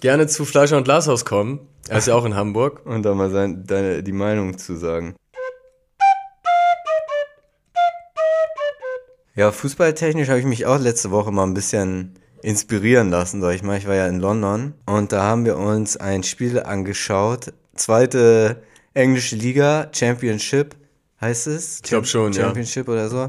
Gerne 0.00 0.26
zu 0.26 0.44
Fleischer 0.44 0.76
und 0.76 0.84
Glashaus 0.84 1.24
kommen. 1.24 1.60
Er 1.88 1.98
ist 1.98 2.08
ja 2.08 2.14
auch 2.14 2.24
in 2.24 2.34
Hamburg. 2.34 2.84
Und 2.84 3.02
da 3.04 3.14
mal 3.14 3.30
sein, 3.30 3.64
deine, 3.66 4.02
die 4.02 4.12
Meinung 4.12 4.58
zu 4.58 4.76
sagen. 4.76 5.14
Ja, 9.38 9.52
fußballtechnisch 9.52 10.28
habe 10.30 10.40
ich 10.40 10.44
mich 10.46 10.66
auch 10.66 10.80
letzte 10.80 11.12
Woche 11.12 11.30
mal 11.30 11.44
ein 11.44 11.54
bisschen 11.54 12.14
inspirieren 12.42 13.08
lassen, 13.08 13.40
sag 13.40 13.54
ich 13.54 13.62
mal. 13.62 13.78
Ich 13.78 13.86
war 13.86 13.94
ja 13.94 14.08
in 14.08 14.18
London 14.18 14.74
und 14.84 15.12
da 15.12 15.22
haben 15.22 15.44
wir 15.44 15.56
uns 15.56 15.96
ein 15.96 16.24
Spiel 16.24 16.58
angeschaut. 16.60 17.52
Zweite 17.76 18.60
englische 18.94 19.36
Liga, 19.36 19.92
Championship 19.94 20.74
heißt 21.20 21.46
es. 21.46 21.76
Ich 21.76 21.82
glaub 21.82 22.04
schon, 22.04 22.32
ja. 22.32 22.42
Championship 22.42 22.88
oder 22.88 23.08
so. 23.08 23.28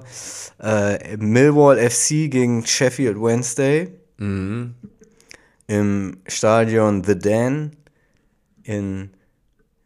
Äh, 0.60 1.16
Millwall 1.18 1.78
FC 1.78 2.28
gegen 2.28 2.66
Sheffield 2.66 3.22
Wednesday 3.22 3.94
Mhm. 4.18 4.74
im 5.68 6.18
Stadion 6.26 7.04
The 7.04 7.20
Dan 7.20 7.74
in 8.64 9.12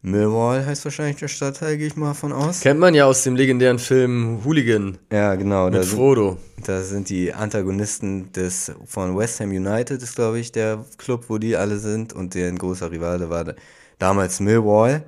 Millwall 0.05 0.65
heißt 0.65 0.83
wahrscheinlich 0.83 1.15
der 1.15 1.29
Stadtteil, 1.29 1.77
gehe 1.77 1.87
ich 1.87 1.95
mal 1.95 2.13
von 2.13 2.33
aus. 2.33 2.59
Kennt 2.59 2.79
man 2.79 2.93
ja 2.93 3.05
aus 3.05 3.23
dem 3.23 3.37
legendären 3.37 3.79
Film 3.79 4.41
Hooligan 4.43 4.97
Ja, 5.11 5.35
genau. 5.35 5.69
Da 5.69 5.79
mit 5.79 5.87
sind, 5.87 5.97
Frodo. 5.97 6.37
da 6.65 6.81
sind 6.81 7.07
die 7.09 7.33
Antagonisten 7.33 8.31
des 8.33 8.73
von 8.85 9.17
West 9.17 9.39
Ham 9.39 9.51
United, 9.51 10.03
ist 10.03 10.15
glaube 10.15 10.39
ich 10.39 10.51
der 10.51 10.83
Club, 10.97 11.25
wo 11.29 11.37
die 11.37 11.55
alle 11.55 11.77
sind. 11.79 12.11
Und 12.11 12.33
deren 12.35 12.57
großer 12.57 12.91
Rivale 12.91 13.29
war 13.29 13.45
da- 13.45 13.53
damals 13.97 14.41
Millwall. 14.41 15.05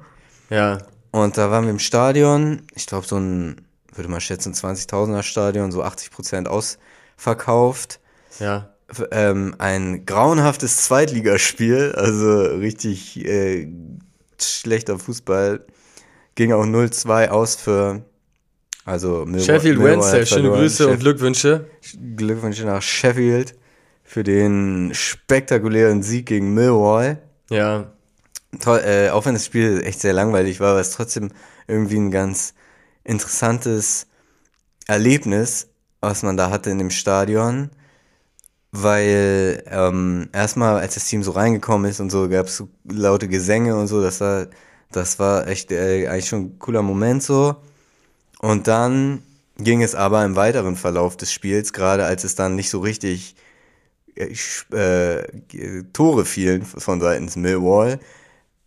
Ja. 0.49 0.77
Und 1.12 1.38
da 1.38 1.51
waren 1.51 1.65
wir 1.65 1.71
im 1.71 1.79
Stadion, 1.79 2.62
ich 2.73 2.86
glaube 2.88 3.05
so 3.05 3.17
ein, 3.17 3.62
würde 3.93 4.10
mal 4.10 4.21
schätzen, 4.21 4.53
20.000er 4.53 5.23
Stadion, 5.23 5.73
so 5.73 5.84
80% 5.84 6.47
ausverkauft. 6.47 7.99
Ja. 8.39 8.69
Ähm, 9.12 9.55
ein 9.58 10.05
grauenhaftes 10.05 10.77
Zweitligaspiel, 10.84 11.93
also 11.97 12.43
richtig 12.55 13.25
äh, 13.25 13.67
schlechter 14.43 14.98
Fußball. 15.00 15.65
Ging 16.36 16.52
auch 16.52 16.65
0-2 16.65 17.30
aus 17.30 17.56
für 17.56 18.04
also 18.84 19.26
Millwall- 19.26 19.41
Sheffield 19.45 19.78
Millwall 19.80 19.93
Wednesday, 19.98 20.26
schöne. 20.26 20.50
Grüße 20.50 20.88
und 20.88 20.93
Sheff- 20.93 21.00
Glückwünsche. 21.00 21.65
Glückwünsche 22.15 22.65
nach 22.65 22.82
Sheffield 22.82 23.56
für 24.04 24.24
den 24.24 24.91
spektakulären 24.93 26.04
Sieg 26.04 26.28
gegen 26.28 26.54
Millwall. 26.54 27.21
Ja. 27.50 27.91
Toll, 28.60 28.80
äh, 28.86 29.10
auch 29.10 29.26
wenn 29.26 29.34
das 29.34 29.45
Spiel 29.45 29.82
echt 29.84 30.00
sehr 30.02 30.13
langweilig 30.13 30.60
war, 30.60 30.76
war 30.76 30.82
es 30.82 30.91
trotzdem 30.91 31.30
irgendwie 31.67 31.98
ein 31.98 32.12
ganz 32.12 32.54
interessantes 33.04 34.08
Erlebnis. 34.88 35.67
was 36.02 36.21
man 36.21 36.38
da 36.38 36.52
hatte 36.52 36.69
in 36.69 36.78
dem 36.78 36.91
Stadion, 36.91 37.71
weil 38.77 39.63
ähm, 39.69 40.27
erstmal, 40.33 40.79
als 40.79 40.95
das 40.95 41.05
Team 41.05 41.23
so 41.23 41.31
reingekommen 41.31 41.89
ist 41.89 42.01
und 42.01 42.11
so, 42.11 42.27
gab 42.27 42.47
es 42.47 42.57
so 42.57 42.67
laute 42.83 43.27
Gesänge 43.29 43.75
und 43.77 43.88
so, 43.88 44.01
das 44.01 44.19
war, 44.19 44.47
das 44.91 45.17
war 45.17 45.47
echt 45.47 45.71
äh, 45.71 46.07
eigentlich 46.07 46.27
schon 46.27 46.41
ein 46.41 46.59
cooler 46.59 46.81
Moment 46.81 47.23
so. 47.23 47.55
Und 48.39 48.67
dann 48.67 49.23
ging 49.57 49.81
es 49.81 49.95
aber 49.95 50.25
im 50.25 50.35
weiteren 50.35 50.75
Verlauf 50.75 51.15
des 51.15 51.31
Spiels, 51.31 51.71
gerade 51.71 52.05
als 52.05 52.25
es 52.25 52.35
dann 52.35 52.55
nicht 52.55 52.69
so 52.69 52.79
richtig 52.79 53.35
äh, 54.15 54.33
äh, 54.73 55.83
Tore 55.93 56.25
fielen 56.25 56.63
von 56.65 56.99
seitens 56.99 57.38
Millwall, 57.38 57.99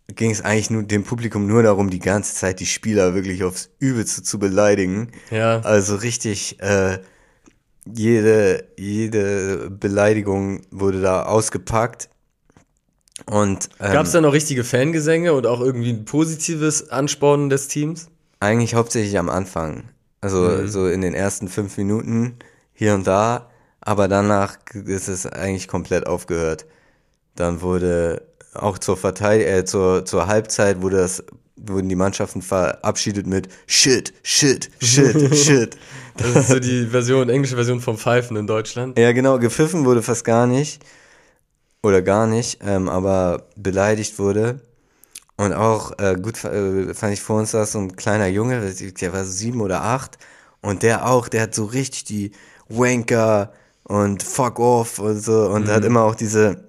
ging 0.07 0.31
es 0.31 0.41
eigentlich 0.41 0.71
nur 0.71 0.83
dem 0.83 1.03
Publikum 1.03 1.45
nur 1.45 1.61
darum, 1.61 1.91
die 1.91 1.99
ganze 1.99 2.33
Zeit 2.33 2.59
die 2.59 2.65
Spieler 2.65 3.13
wirklich 3.13 3.43
aufs 3.43 3.69
Übelste 3.77 4.23
zu 4.23 4.39
beleidigen. 4.39 5.11
Ja. 5.29 5.59
Also 5.59 5.95
richtig, 5.95 6.59
äh, 6.61 6.97
jede, 7.95 8.65
jede 8.77 9.69
Beleidigung 9.69 10.61
wurde 10.71 11.01
da 11.01 11.23
ausgepackt. 11.23 12.09
Und 13.25 13.69
ähm, 13.79 13.91
Gab 13.93 14.05
es 14.05 14.11
da 14.13 14.21
noch 14.21 14.33
richtige 14.33 14.63
Fangesänge 14.63 15.33
und 15.33 15.45
auch 15.45 15.59
irgendwie 15.59 15.91
ein 15.91 16.05
positives 16.05 16.89
Anspornen 16.89 17.49
des 17.49 17.67
Teams? 17.67 18.07
eigentlich 18.41 18.73
hauptsächlich 18.73 19.19
am 19.19 19.29
Anfang. 19.29 19.83
Also 20.21 20.43
Mhm. 20.43 20.67
so 20.69 20.87
in 20.87 21.01
den 21.01 21.13
ersten 21.13 21.49
fünf 21.49 21.75
Minuten 21.77 22.35
hier 22.73 22.93
und 22.95 23.05
da, 23.05 23.49
aber 23.81 24.07
danach 24.07 24.57
ist 24.73 25.09
es 25.09 25.25
eigentlich 25.25 25.67
komplett 25.67 26.07
aufgehört. 26.07 26.65
Dann 27.35 27.61
wurde 27.61 28.21
auch 28.53 28.77
zur 28.77 28.95
Verteid 28.95 29.41
äh, 29.41 29.65
zur, 29.65 30.05
zur 30.05 30.27
Halbzeit 30.27 30.81
wurde 30.81 30.97
das, 30.97 31.21
wurden 31.65 31.89
die 31.89 31.95
Mannschaften 31.95 32.41
verabschiedet 32.41 33.27
mit 33.27 33.49
Shit, 33.67 34.13
Shit, 34.23 34.69
Shit, 34.81 35.35
Shit. 35.35 35.77
Das 36.17 36.35
ist 36.35 36.47
so 36.49 36.59
die 36.59 36.85
Version, 36.85 37.29
englische 37.29 37.55
Version 37.55 37.79
vom 37.79 37.97
Pfeifen 37.97 38.35
in 38.37 38.47
Deutschland. 38.47 38.97
Ja, 38.97 39.11
genau, 39.11 39.39
gepfiffen 39.39 39.85
wurde 39.85 40.01
fast 40.01 40.25
gar 40.25 40.47
nicht. 40.47 40.83
Oder 41.81 42.01
gar 42.01 42.27
nicht, 42.27 42.59
ähm, 42.65 42.89
aber 42.89 43.47
beleidigt 43.55 44.19
wurde. 44.19 44.59
Und 45.37 45.53
auch 45.53 45.97
äh, 45.99 46.17
gut 46.21 46.43
äh, 46.43 46.93
fand 46.93 47.13
ich 47.13 47.21
vor 47.21 47.39
uns 47.39 47.51
saß 47.51 47.71
so 47.71 47.79
ein 47.79 47.95
kleiner 47.95 48.27
Junge, 48.27 48.59
der 48.59 49.13
war 49.13 49.23
so 49.23 49.31
sieben 49.31 49.61
oder 49.61 49.81
acht. 49.81 50.17
Und 50.61 50.83
der 50.83 51.07
auch, 51.07 51.29
der 51.29 51.43
hat 51.43 51.55
so 51.55 51.63
richtig 51.63 52.03
die 52.03 52.31
Wanker 52.67 53.53
und 53.83 54.21
Fuck 54.21 54.59
off 54.59 54.99
und 54.99 55.23
so. 55.23 55.47
Und 55.49 55.69
hat 55.69 55.85
immer 55.85 56.03
auch 56.03 56.15
diese 56.15 56.68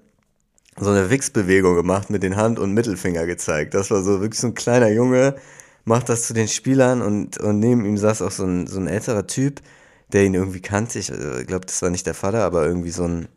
so 0.80 0.90
eine 0.90 1.10
Wichsbewegung 1.10 1.74
gemacht 1.74 2.10
mit 2.10 2.22
den 2.22 2.36
Hand- 2.36 2.58
und 2.58 2.72
Mittelfinger 2.72 3.26
gezeigt. 3.26 3.74
Das 3.74 3.90
war 3.90 4.02
so 4.02 4.20
wirklich 4.20 4.40
so 4.40 4.48
ein 4.48 4.54
kleiner 4.54 4.88
Junge, 4.88 5.36
macht 5.84 6.08
das 6.08 6.22
zu 6.22 6.34
den 6.34 6.48
Spielern 6.48 7.02
und, 7.02 7.38
und 7.38 7.58
neben 7.58 7.84
ihm 7.84 7.98
saß 7.98 8.22
auch 8.22 8.30
so 8.30 8.44
ein, 8.44 8.66
so 8.66 8.80
ein 8.80 8.86
älterer 8.86 9.26
Typ, 9.26 9.60
der 10.12 10.24
ihn 10.24 10.34
irgendwie 10.34 10.60
kannte. 10.60 10.98
Ich 10.98 11.10
äh, 11.10 11.44
glaube, 11.44 11.66
das 11.66 11.82
war 11.82 11.90
nicht 11.90 12.06
der 12.06 12.14
Vater, 12.14 12.44
aber 12.44 12.66
irgendwie 12.66 12.90
so 12.90 13.04
ein 13.04 13.28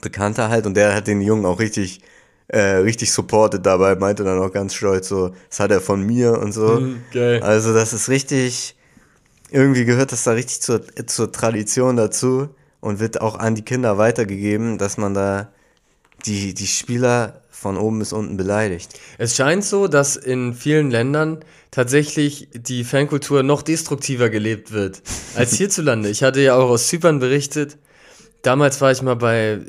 Bekannter 0.00 0.48
halt. 0.48 0.66
Und 0.66 0.76
der 0.76 0.94
hat 0.94 1.06
den 1.06 1.20
Jungen 1.20 1.46
auch 1.46 1.60
richtig, 1.60 2.00
äh, 2.48 2.58
richtig 2.58 3.12
supportet 3.12 3.64
dabei, 3.64 3.94
meinte 3.94 4.24
dann 4.24 4.38
auch 4.38 4.52
ganz 4.52 4.74
stolz 4.74 5.08
so, 5.08 5.32
das 5.48 5.60
hat 5.60 5.70
er 5.70 5.80
von 5.80 6.04
mir 6.04 6.38
und 6.38 6.52
so. 6.52 6.80
Mhm, 6.80 7.02
geil. 7.12 7.42
Also 7.42 7.72
das 7.72 7.92
ist 7.92 8.08
richtig, 8.08 8.76
irgendwie 9.50 9.84
gehört 9.84 10.12
das 10.12 10.24
da 10.24 10.32
richtig 10.32 10.60
zur, 10.60 10.82
zur 11.06 11.32
Tradition 11.32 11.96
dazu 11.96 12.48
und 12.80 12.98
wird 12.98 13.20
auch 13.20 13.38
an 13.38 13.54
die 13.54 13.64
Kinder 13.64 13.98
weitergegeben, 13.98 14.78
dass 14.78 14.96
man 14.96 15.14
da 15.14 15.52
die, 16.26 16.54
die 16.54 16.66
Spieler 16.66 17.42
von 17.50 17.76
oben 17.76 17.98
bis 17.98 18.12
unten 18.12 18.36
beleidigt. 18.36 18.98
Es 19.18 19.36
scheint 19.36 19.64
so, 19.64 19.86
dass 19.86 20.16
in 20.16 20.54
vielen 20.54 20.90
Ländern 20.90 21.40
tatsächlich 21.70 22.48
die 22.54 22.84
Fankultur 22.84 23.42
noch 23.42 23.62
destruktiver 23.62 24.30
gelebt 24.30 24.72
wird 24.72 25.02
als 25.36 25.54
hierzulande. 25.54 26.08
Ich 26.08 26.22
hatte 26.22 26.40
ja 26.40 26.54
auch 26.54 26.70
aus 26.70 26.88
Zypern 26.88 27.18
berichtet. 27.18 27.76
Damals 28.42 28.80
war 28.80 28.90
ich 28.92 29.02
mal 29.02 29.16
bei 29.16 29.60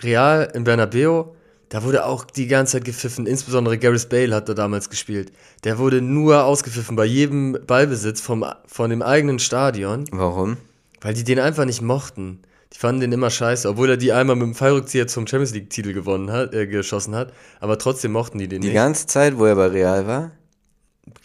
Real 0.00 0.50
in 0.54 0.64
Bernabeu. 0.64 1.24
Da 1.68 1.84
wurde 1.84 2.04
auch 2.06 2.24
die 2.24 2.46
ganze 2.46 2.72
Zeit 2.78 2.84
gepfiffen. 2.84 3.26
Insbesondere 3.26 3.78
Gareth 3.78 4.08
Bale 4.08 4.34
hat 4.34 4.48
da 4.48 4.54
damals 4.54 4.90
gespielt. 4.90 5.30
Der 5.62 5.78
wurde 5.78 6.00
nur 6.00 6.44
ausgepfiffen 6.44 6.96
bei 6.96 7.04
jedem 7.04 7.56
Ballbesitz 7.66 8.20
vom, 8.20 8.44
von 8.66 8.90
dem 8.90 9.02
eigenen 9.02 9.38
Stadion, 9.38 10.06
Warum? 10.10 10.56
weil 11.00 11.14
die 11.14 11.22
den 11.22 11.38
einfach 11.38 11.66
nicht 11.66 11.82
mochten. 11.82 12.40
Die 12.72 12.78
fanden 12.78 13.00
den 13.00 13.12
immer 13.12 13.30
scheiße, 13.30 13.68
obwohl 13.68 13.90
er 13.90 13.96
die 13.96 14.12
einmal 14.12 14.36
mit 14.36 14.46
dem 14.46 14.54
Fallrückzieher 14.54 15.06
zum 15.08 15.26
Champions 15.26 15.52
League-Titel 15.52 15.92
gewonnen 15.92 16.30
hat, 16.30 16.54
äh, 16.54 16.66
geschossen 16.66 17.14
hat. 17.14 17.32
Aber 17.58 17.78
trotzdem 17.78 18.12
mochten 18.12 18.38
die 18.38 18.46
den 18.48 18.60
Die 18.60 18.68
nicht. 18.68 18.74
ganze 18.74 19.06
Zeit, 19.06 19.38
wo 19.38 19.44
er 19.46 19.56
bei 19.56 19.66
Real 19.66 20.06
war? 20.06 20.32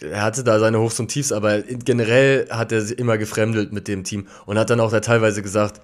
er 0.01 0.23
hatte 0.23 0.43
da 0.43 0.59
seine 0.59 0.79
Hochs 0.79 0.99
und 0.99 1.09
Tiefs, 1.09 1.31
aber 1.31 1.61
generell 1.61 2.47
hat 2.49 2.71
er 2.71 2.81
sich 2.81 2.97
immer 2.97 3.17
gefremdelt 3.17 3.71
mit 3.71 3.87
dem 3.87 4.03
Team 4.03 4.27
und 4.45 4.57
hat 4.57 4.69
dann 4.69 4.79
auch 4.79 4.91
da 4.91 4.99
teilweise 4.99 5.41
gesagt, 5.41 5.81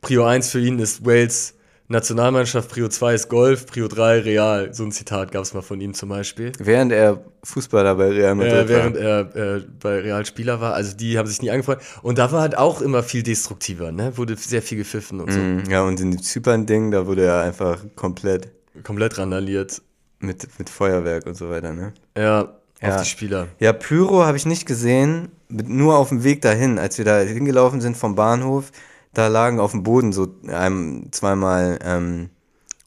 Prio 0.00 0.24
1 0.24 0.50
für 0.50 0.60
ihn 0.60 0.78
ist 0.78 1.04
Wales 1.04 1.54
Nationalmannschaft, 1.92 2.68
Prio 2.70 2.88
2 2.88 3.14
ist 3.14 3.28
Golf, 3.28 3.66
Prio 3.66 3.86
3 3.86 4.20
Real. 4.20 4.74
So 4.74 4.82
ein 4.84 4.90
Zitat 4.92 5.30
gab 5.30 5.42
es 5.42 5.54
mal 5.54 5.62
von 5.62 5.80
ihm 5.80 5.94
zum 5.94 6.08
Beispiel. 6.08 6.52
Während 6.58 6.90
er 6.92 7.22
Fußballer 7.44 7.94
bei 7.94 8.08
Real 8.08 8.34
Madrid 8.34 8.52
Äh, 8.52 8.68
während 8.68 8.96
war. 8.96 9.02
er 9.02 9.56
äh, 9.56 9.60
bei 9.80 10.00
Real 10.00 10.26
Spieler 10.26 10.60
war, 10.60 10.74
also 10.74 10.96
die 10.96 11.18
haben 11.18 11.26
sich 11.28 11.40
nie 11.42 11.50
angefreundet. 11.50 11.84
Und 12.02 12.18
da 12.18 12.32
war 12.32 12.40
halt 12.40 12.56
auch 12.58 12.80
immer 12.80 13.02
viel 13.02 13.22
destruktiver, 13.22 13.92
ne? 13.92 14.16
Wurde 14.16 14.36
sehr 14.36 14.62
viel 14.62 14.78
gepfiffen 14.78 15.20
und 15.20 15.32
so. 15.32 15.38
Mhm, 15.38 15.64
Ja, 15.70 15.82
und 15.82 16.00
in 16.00 16.10
dem 16.10 16.22
Zypern-Ding, 16.22 16.90
da 16.90 17.06
wurde 17.06 17.24
er 17.24 17.42
einfach 17.42 17.78
komplett 17.94 18.48
Komplett 18.82 19.18
randaliert. 19.18 19.80
mit, 20.18 20.48
mit 20.58 20.70
Feuerwerk 20.70 21.26
und 21.26 21.36
so 21.36 21.50
weiter, 21.50 21.72
ne? 21.72 21.92
Ja, 22.16 22.48
Ja. 22.80 22.94
auf 22.96 23.02
die 23.02 23.08
Spieler. 23.08 23.48
Ja, 23.60 23.72
Pyro 23.72 24.24
habe 24.24 24.36
ich 24.36 24.46
nicht 24.46 24.66
gesehen, 24.66 25.28
nur 25.48 25.96
auf 25.98 26.08
dem 26.08 26.24
Weg 26.24 26.40
dahin, 26.42 26.78
als 26.78 26.96
wir 26.98 27.04
da 27.04 27.18
hingelaufen 27.20 27.80
sind 27.80 27.96
vom 27.96 28.14
Bahnhof, 28.14 28.72
da 29.14 29.28
lagen 29.28 29.60
auf 29.60 29.72
dem 29.72 29.82
Boden 29.82 30.12
so 30.12 30.34
einem, 30.48 31.12
zweimal 31.12 31.78
ähm, 31.84 32.30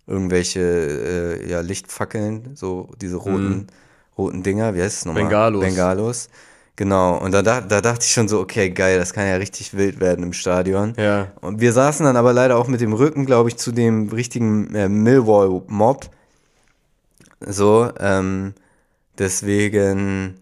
irgendwelche 0.07 0.59
äh, 0.59 1.49
ja, 1.49 1.61
Lichtfackeln, 1.61 2.55
so 2.55 2.89
diese 3.01 3.17
roten, 3.17 3.67
roten 4.17 4.43
Dinger, 4.43 4.75
wie 4.75 4.81
heißt 4.81 4.97
es 4.99 5.05
nochmal? 5.05 5.23
Bengalos. 5.23 5.63
Bengalos. 5.63 6.29
Genau, 6.77 7.17
und 7.17 7.31
da, 7.31 7.41
da, 7.41 7.61
da 7.61 7.79
dachte 7.79 8.03
ich 8.03 8.11
schon 8.11 8.27
so, 8.27 8.41
okay, 8.41 8.69
geil, 8.69 8.99
das 8.99 9.13
kann 9.13 9.25
ja 9.27 9.37
richtig 9.37 9.75
wild 9.75 10.01
werden 10.01 10.23
im 10.23 10.33
Stadion. 10.33 10.93
Ja. 10.97 11.31
Und 11.39 11.61
wir 11.61 11.71
saßen 11.71 12.05
dann 12.05 12.17
aber 12.17 12.33
leider 12.33 12.57
auch 12.57 12.67
mit 12.67 12.81
dem 12.81 12.91
Rücken, 12.91 13.25
glaube 13.25 13.47
ich, 13.49 13.55
zu 13.55 13.71
dem 13.71 14.09
richtigen 14.09 14.75
äh, 14.75 14.89
Millwall-Mob. 14.89 16.09
So, 17.39 17.89
ähm, 17.99 18.55
deswegen 19.17 20.41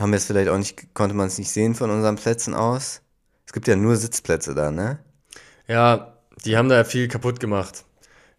haben 0.00 0.10
wir 0.10 0.16
es 0.16 0.24
vielleicht 0.24 0.48
auch 0.48 0.58
nicht, 0.58 0.94
konnte 0.94 1.14
man 1.14 1.28
es 1.28 1.38
nicht 1.38 1.50
sehen 1.50 1.76
von 1.76 1.90
unseren 1.90 2.16
Plätzen 2.16 2.54
aus. 2.54 3.02
Es 3.46 3.52
gibt 3.52 3.68
ja 3.68 3.76
nur 3.76 3.96
Sitzplätze 3.96 4.54
da, 4.54 4.72
ne? 4.72 4.98
Ja, 5.68 6.14
die 6.44 6.56
haben 6.56 6.68
da 6.68 6.76
ja 6.76 6.84
viel 6.84 7.08
kaputt 7.08 7.40
gemacht. 7.40 7.84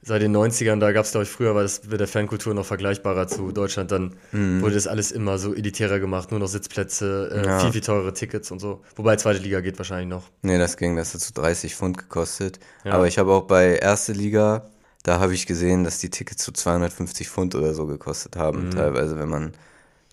Seit 0.01 0.21
den 0.21 0.31
90ern, 0.35 0.79
da 0.79 0.93
gab 0.93 1.03
es, 1.03 1.11
glaube 1.11 1.25
ich, 1.25 1.29
früher 1.29 1.55
war 1.55 1.61
das 1.61 1.83
mit 1.83 1.99
der 1.99 2.07
Fankultur 2.07 2.53
noch 2.53 2.65
vergleichbarer 2.65 3.27
zu 3.27 3.51
Deutschland. 3.51 3.91
Dann 3.91 4.15
wurde 4.31 4.73
das 4.75 4.87
alles 4.87 5.11
immer 5.11 5.37
so 5.37 5.53
elitärer 5.53 5.99
gemacht, 5.99 6.31
nur 6.31 6.39
noch 6.39 6.47
Sitzplätze, 6.47 7.29
äh, 7.33 7.45
Ja. 7.45 7.59
viel, 7.59 7.73
viel 7.73 7.81
teurere 7.81 8.13
Tickets 8.13 8.49
und 8.49 8.59
so. 8.59 8.81
Wobei 8.95 9.17
zweite 9.17 9.39
Liga 9.41 9.59
geht 9.59 9.77
wahrscheinlich 9.77 10.07
noch. 10.07 10.23
Nee, 10.41 10.57
das 10.57 10.77
ging, 10.77 10.95
das 10.95 11.13
hat 11.13 11.19
so 11.19 11.33
30 11.33 11.75
Pfund 11.75 11.97
gekostet. 11.97 12.59
Ja. 12.85 12.93
Aber 12.93 13.07
ich 13.07 13.17
habe 13.19 13.33
auch 13.33 13.43
bei 13.43 13.75
erste 13.75 14.13
Liga, 14.13 14.69
da 15.03 15.19
habe 15.19 15.33
ich 15.33 15.45
gesehen, 15.45 15.83
dass 15.83 15.99
die 15.99 16.09
Tickets 16.09 16.45
so 16.45 16.53
250 16.53 17.27
Pfund 17.29 17.53
oder 17.55 17.73
so 17.73 17.85
gekostet 17.85 18.37
haben, 18.37 18.67
Mhm. 18.67 18.71
teilweise, 18.71 19.19
wenn 19.19 19.29
man 19.29 19.51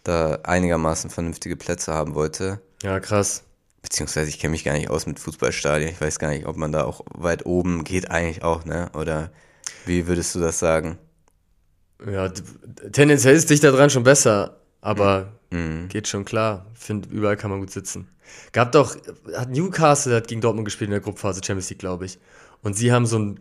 da 0.02 0.40
einigermaßen 0.42 1.10
vernünftige 1.10 1.54
Plätze 1.56 1.94
haben 1.94 2.16
wollte. 2.16 2.60
Ja, 2.82 2.98
krass. 2.98 3.44
Beziehungsweise 3.88 4.28
ich 4.30 4.40
kenne 4.40 4.50
mich 4.50 4.64
gar 4.64 4.72
nicht 4.72 4.90
aus 4.90 5.06
mit 5.06 5.20
Fußballstadien. 5.20 5.88
Ich 5.90 6.00
weiß 6.00 6.18
gar 6.18 6.30
nicht, 6.30 6.46
ob 6.46 6.56
man 6.56 6.72
da 6.72 6.82
auch 6.82 7.02
weit 7.14 7.46
oben 7.46 7.84
geht, 7.84 8.10
eigentlich 8.10 8.42
auch, 8.42 8.64
ne? 8.64 8.90
Oder 8.94 9.30
wie 9.84 10.08
würdest 10.08 10.34
du 10.34 10.40
das 10.40 10.58
sagen? 10.58 10.98
Ja, 12.04 12.28
tendenziell 12.90 13.36
ist 13.36 13.48
dich 13.48 13.60
da 13.60 13.70
dran 13.70 13.88
schon 13.90 14.02
besser, 14.02 14.56
aber 14.80 15.32
Mhm. 15.52 15.86
geht 15.88 16.08
schon 16.08 16.24
klar. 16.24 16.66
Find, 16.74 17.06
überall 17.12 17.36
kann 17.36 17.50
man 17.52 17.60
gut 17.60 17.70
sitzen. 17.70 18.08
Gab 18.50 18.72
doch, 18.72 18.96
hat 19.36 19.50
Newcastle 19.50 20.16
hat 20.16 20.26
gegen 20.26 20.40
Dortmund 20.40 20.64
gespielt 20.64 20.88
in 20.88 20.92
der 20.92 21.00
Gruppenphase 21.00 21.40
Champions 21.44 21.70
League, 21.70 21.78
glaube 21.78 22.06
ich. 22.06 22.18
Und 22.62 22.74
sie 22.74 22.90
haben 22.90 23.06
so 23.06 23.20
ein 23.20 23.40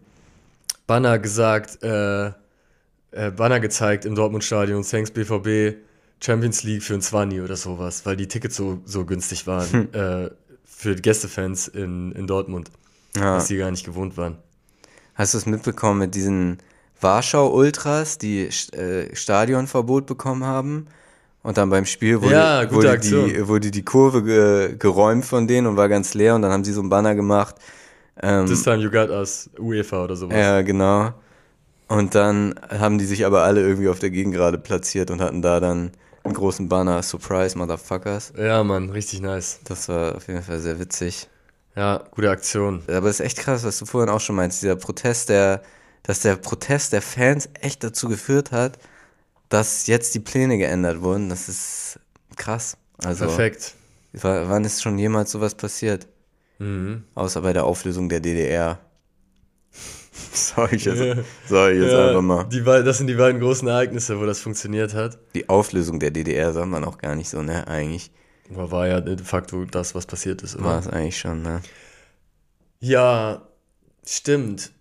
Banner 0.86 1.18
gesagt, 1.18 1.82
äh, 1.82 2.28
äh, 2.28 3.32
Banner 3.36 3.60
gezeigt 3.60 4.06
im 4.06 4.14
Dortmund-Stadion, 4.14 4.84
Thanks 4.84 5.10
BVB, 5.10 5.78
Champions 6.26 6.64
League 6.64 6.82
für 6.84 6.96
ein 6.96 7.02
20 7.02 7.42
oder 7.42 7.56
sowas, 7.56 8.06
weil 8.06 8.16
die 8.18 8.28
Tickets 8.28 8.56
so, 8.56 8.80
so 8.86 9.06
günstig 9.06 9.46
waren 9.48 9.94
äh, 9.94 10.30
für 10.66 10.96
Gästefans 10.96 11.68
in, 11.68 12.12
in 12.14 12.26
Dortmund, 12.28 12.72
Ja. 13.16 13.36
dass 13.36 13.48
die 13.48 13.58
gar 13.58 13.70
nicht 13.72 13.86
gewohnt 13.86 14.18
waren. 14.18 14.38
Hast 15.14 15.34
du 15.34 15.38
es 15.38 15.46
mitbekommen 15.46 16.00
mit 16.00 16.16
diesen 16.16 16.58
Warschau-Ultras, 17.02 18.18
die 18.18 18.44
äh, 18.48 19.16
Stadionverbot 19.16 20.06
bekommen 20.06 20.44
haben? 20.44 20.88
Und 21.44 21.58
dann 21.58 21.70
beim 21.70 21.86
Spiel 21.86 22.22
wurde, 22.24 22.34
Ja, 22.34 22.72
wurde, 22.72 22.98
die, 22.98 23.48
wurde 23.48 23.70
die 23.70 23.86
Kurve 23.86 24.24
ge, 24.24 24.76
geräumt 24.78 25.26
von 25.26 25.48
denen 25.48 25.68
und 25.68 25.78
war 25.78 25.88
ganz 25.90 26.16
leer 26.16 26.34
und 26.36 26.42
dann 26.42 26.52
haben 26.52 26.64
sie 26.64 26.74
so 26.74 26.82
ein 26.82 26.90
Banner 26.90 27.14
gemacht. 27.14 27.56
Ähm, 28.22 28.48
This 28.48 28.64
time 28.64 28.78
you 28.78 28.90
got 28.90 29.10
us, 29.10 29.50
UEFA 29.60 30.04
oder 30.06 30.16
sowas. 30.16 30.36
ja, 30.36 30.62
genau. 30.64 31.14
Und 31.88 32.16
dann 32.16 32.56
haben 32.72 32.98
die 32.98 33.06
sich 33.06 33.26
aber 33.28 33.44
alle 33.44 33.62
irgendwie 33.62 33.90
auf 33.90 34.00
der 34.00 34.10
Gegengrade 34.10 34.58
platziert 34.58 35.12
und 35.12 35.22
hatten 35.22 35.44
da 35.44 35.60
dann 35.60 35.92
einen 36.26 36.34
großen 36.34 36.68
Banner, 36.68 37.02
Surprise, 37.04 37.58
Motherfuckers. 37.58 38.34
Ja, 38.38 38.64
Mann, 38.64 38.90
richtig 38.90 39.22
nice. 39.22 39.60
Das 39.64 39.88
war 39.88 40.16
auf 40.16 40.28
jeden 40.28 40.42
Fall 40.42 40.60
sehr 40.60 40.80
witzig. 40.80 41.30
Ja, 41.76 42.04
gute 42.12 42.30
Aktion. 42.30 42.84
Aber 42.88 43.10
es 43.10 43.20
ist 43.20 43.26
echt 43.26 43.38
krass, 43.38 43.64
was 43.64 43.78
du 43.80 43.86
vorhin 43.86 44.10
auch 44.10 44.22
schon 44.22 44.36
meinst, 44.36 44.62
dieser 44.62 44.76
Protest, 44.76 45.30
der, 45.30 45.62
dass 46.04 46.22
der 46.22 46.38
Protest 46.38 46.94
der 46.94 47.02
Fans 47.02 47.50
echt 47.62 47.84
dazu 47.84 48.08
geführt 48.08 48.52
hat, 48.52 48.80
dass 49.50 49.88
jetzt 49.88 50.16
die 50.16 50.20
Pläne 50.20 50.58
geändert 50.58 51.02
wurden. 51.02 51.30
Das 51.30 51.48
ist 51.48 52.00
krass. 52.36 52.78
Also, 53.04 53.26
Perfekt. 53.26 53.76
wann 54.14 54.64
ist 54.64 54.82
schon 54.82 54.98
jemals 54.98 55.32
sowas 55.32 55.54
passiert? 55.54 56.08
Mhm. 56.60 57.04
Außer 57.14 57.42
bei 57.42 57.54
der 57.54 57.66
Auflösung 57.66 58.10
der 58.10 58.22
DDR. 58.22 58.80
Sag 60.34 60.74
ich 60.74 60.86
jetzt, 60.86 61.00
sag 61.48 61.74
ich 61.74 61.82
jetzt 61.82 61.94
einfach 61.94 62.22
mal. 62.22 62.44
die, 62.46 62.62
das 62.64 62.98
sind 62.98 63.08
die 63.08 63.16
beiden 63.16 63.40
großen 63.42 63.68
Ereignisse, 63.68 64.20
wo 64.20 64.26
das 64.26 64.40
funktioniert 64.40 64.94
hat. 64.94 65.18
Die 65.34 65.50
Auflösung 65.50 66.00
der 66.00 66.12
DDR 66.12 66.54
sagt 66.54 66.68
man 66.68 66.84
auch 66.84 66.98
gar 66.98 67.16
nicht 67.16 67.30
so, 67.30 67.42
ne? 67.42 67.68
Eigentlich 67.68 68.12
Aber 68.54 68.72
war 68.72 68.88
ja 68.88 69.02
de 69.02 69.18
facto 69.18 69.66
das, 69.66 69.96
was 69.96 70.06
passiert 70.06 70.42
ist. 70.42 70.58
war 70.62 70.78
Oder? 70.78 70.80
es 70.80 70.88
eigentlich 70.88 71.18
schon, 71.18 71.42
ne? 71.42 71.62
Ja, 72.80 73.48
stimmt. 74.06 74.72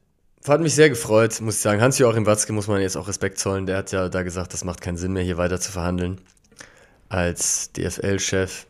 Hat 0.47 0.61
mich 0.61 0.75
sehr 0.75 0.91
gefreut, 0.91 1.41
muss 1.41 1.57
ich 1.57 1.61
sagen. 1.63 1.81
Hans-Joachim 1.81 2.27
Watzke 2.27 2.53
muss 2.53 2.69
man 2.69 2.81
jetzt 2.83 2.97
auch 2.97 3.09
Respekt 3.09 3.39
zollen. 3.39 3.67
Der 3.67 3.79
hat 3.79 3.93
ja 3.93 4.09
da 4.09 4.23
gesagt, 4.23 4.53
das 4.53 4.63
macht 4.65 4.83
keinen 4.83 4.99
Sinn 4.99 5.13
mehr, 5.15 5.23
hier 5.23 5.39
weiter 5.39 5.59
zu 5.59 5.73
verhandeln. 5.73 6.21
Als 7.09 7.73
DFL-Chef. 7.73 8.67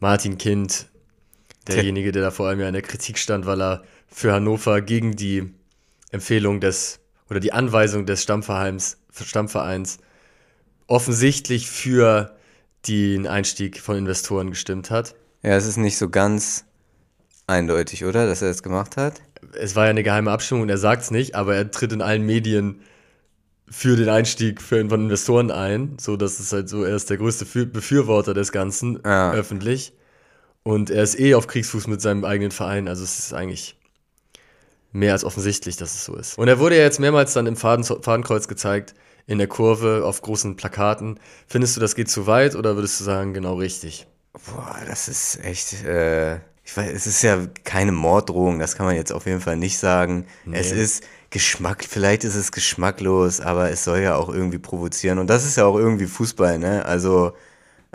Martin 0.00 0.36
Kind, 0.36 0.86
derjenige, 1.66 2.12
der 2.12 2.22
da 2.22 2.30
vor 2.30 2.48
allem 2.48 2.60
ja 2.60 2.66
in 2.68 2.74
der 2.74 2.82
Kritik 2.82 3.16
stand, 3.16 3.46
weil 3.46 3.62
er 3.62 3.84
für 4.06 4.32
Hannover 4.32 4.82
gegen 4.82 5.16
die 5.16 5.54
Empfehlung 6.14 6.60
des 6.60 7.00
oder 7.28 7.40
die 7.40 7.52
Anweisung 7.52 8.06
des 8.06 8.22
Stammvereins, 8.22 8.98
Stammvereins 9.12 9.98
offensichtlich 10.86 11.70
für 11.70 12.36
den 12.88 13.26
Einstieg 13.26 13.80
von 13.80 13.96
Investoren 13.96 14.50
gestimmt 14.50 14.90
hat. 14.90 15.14
Ja, 15.42 15.56
es 15.56 15.66
ist 15.66 15.76
nicht 15.76 15.96
so 15.98 16.08
ganz 16.08 16.64
eindeutig, 17.46 18.04
oder? 18.04 18.26
Dass 18.26 18.42
er 18.42 18.48
das 18.48 18.62
gemacht 18.62 18.96
hat? 18.96 19.20
es 19.52 19.76
war 19.76 19.84
ja 19.84 19.90
eine 19.90 20.02
geheime 20.02 20.30
Abstimmung 20.30 20.62
und 20.62 20.68
er 20.70 20.78
sagt 20.78 21.02
es 21.02 21.10
nicht, 21.10 21.34
aber 21.34 21.54
er 21.54 21.70
tritt 21.70 21.92
in 21.92 22.02
allen 22.02 22.22
Medien 22.22 22.80
für 23.68 23.96
den 23.96 24.08
Einstieg 24.08 24.60
für, 24.60 24.88
von 24.88 25.02
Investoren 25.02 25.50
ein, 25.50 25.96
so 26.00 26.16
dass 26.16 26.38
es 26.38 26.52
halt 26.52 26.68
so, 26.68 26.84
er 26.84 26.96
ist 26.96 27.10
der 27.10 27.16
größte 27.16 27.46
Für 27.46 27.66
Befürworter 27.66 28.34
des 28.34 28.52
Ganzen 28.52 29.00
Ja. 29.04 29.32
öffentlich 29.32 29.92
und 30.62 30.90
er 30.90 31.02
ist 31.02 31.18
eh 31.18 31.34
auf 31.34 31.46
Kriegsfuß 31.46 31.86
mit 31.86 32.00
seinem 32.00 32.24
eigenen 32.24 32.50
Verein, 32.50 32.88
also 32.88 33.04
es 33.04 33.18
ist 33.18 33.34
eigentlich 33.34 33.76
mehr 34.94 35.12
als 35.12 35.24
offensichtlich, 35.24 35.76
dass 35.76 35.94
es 35.94 36.04
so 36.04 36.14
ist. 36.16 36.38
Und 36.38 36.48
er 36.48 36.58
wurde 36.58 36.76
ja 36.76 36.82
jetzt 36.82 37.00
mehrmals 37.00 37.32
dann 37.32 37.46
im 37.46 37.56
Faden 37.56 37.84
Fadenkreuz 37.84 38.48
gezeigt, 38.48 38.94
in 39.26 39.38
der 39.38 39.48
Kurve, 39.48 40.04
auf 40.04 40.22
großen 40.22 40.56
Plakaten. 40.56 41.18
Findest 41.48 41.76
du, 41.76 41.80
das 41.80 41.94
geht 41.94 42.08
zu 42.08 42.26
weit 42.26 42.54
oder 42.54 42.76
würdest 42.76 43.00
du 43.00 43.04
sagen, 43.04 43.34
genau 43.34 43.54
richtig? 43.54 44.06
Boah, 44.32 44.76
das 44.86 45.08
ist 45.08 45.42
echt, 45.44 45.84
äh, 45.84 46.36
ich 46.62 46.76
weiß, 46.76 46.92
es 46.92 47.06
ist 47.06 47.22
ja 47.22 47.46
keine 47.64 47.92
Morddrohung, 47.92 48.58
das 48.58 48.76
kann 48.76 48.86
man 48.86 48.94
jetzt 48.94 49.12
auf 49.12 49.26
jeden 49.26 49.40
Fall 49.40 49.56
nicht 49.56 49.78
sagen. 49.78 50.26
Es 50.52 50.70
ist 50.70 51.04
Geschmack, 51.30 51.84
vielleicht 51.88 52.22
ist 52.22 52.36
es 52.36 52.52
geschmacklos, 52.52 53.40
aber 53.40 53.70
es 53.70 53.82
soll 53.82 53.98
ja 53.98 54.14
auch 54.14 54.28
irgendwie 54.28 54.58
provozieren. 54.58 55.18
Und 55.18 55.28
das 55.28 55.44
ist 55.44 55.56
ja 55.56 55.64
auch 55.64 55.76
irgendwie 55.76 56.06
Fußball, 56.06 56.58
ne? 56.60 56.84
Also, 56.84 57.32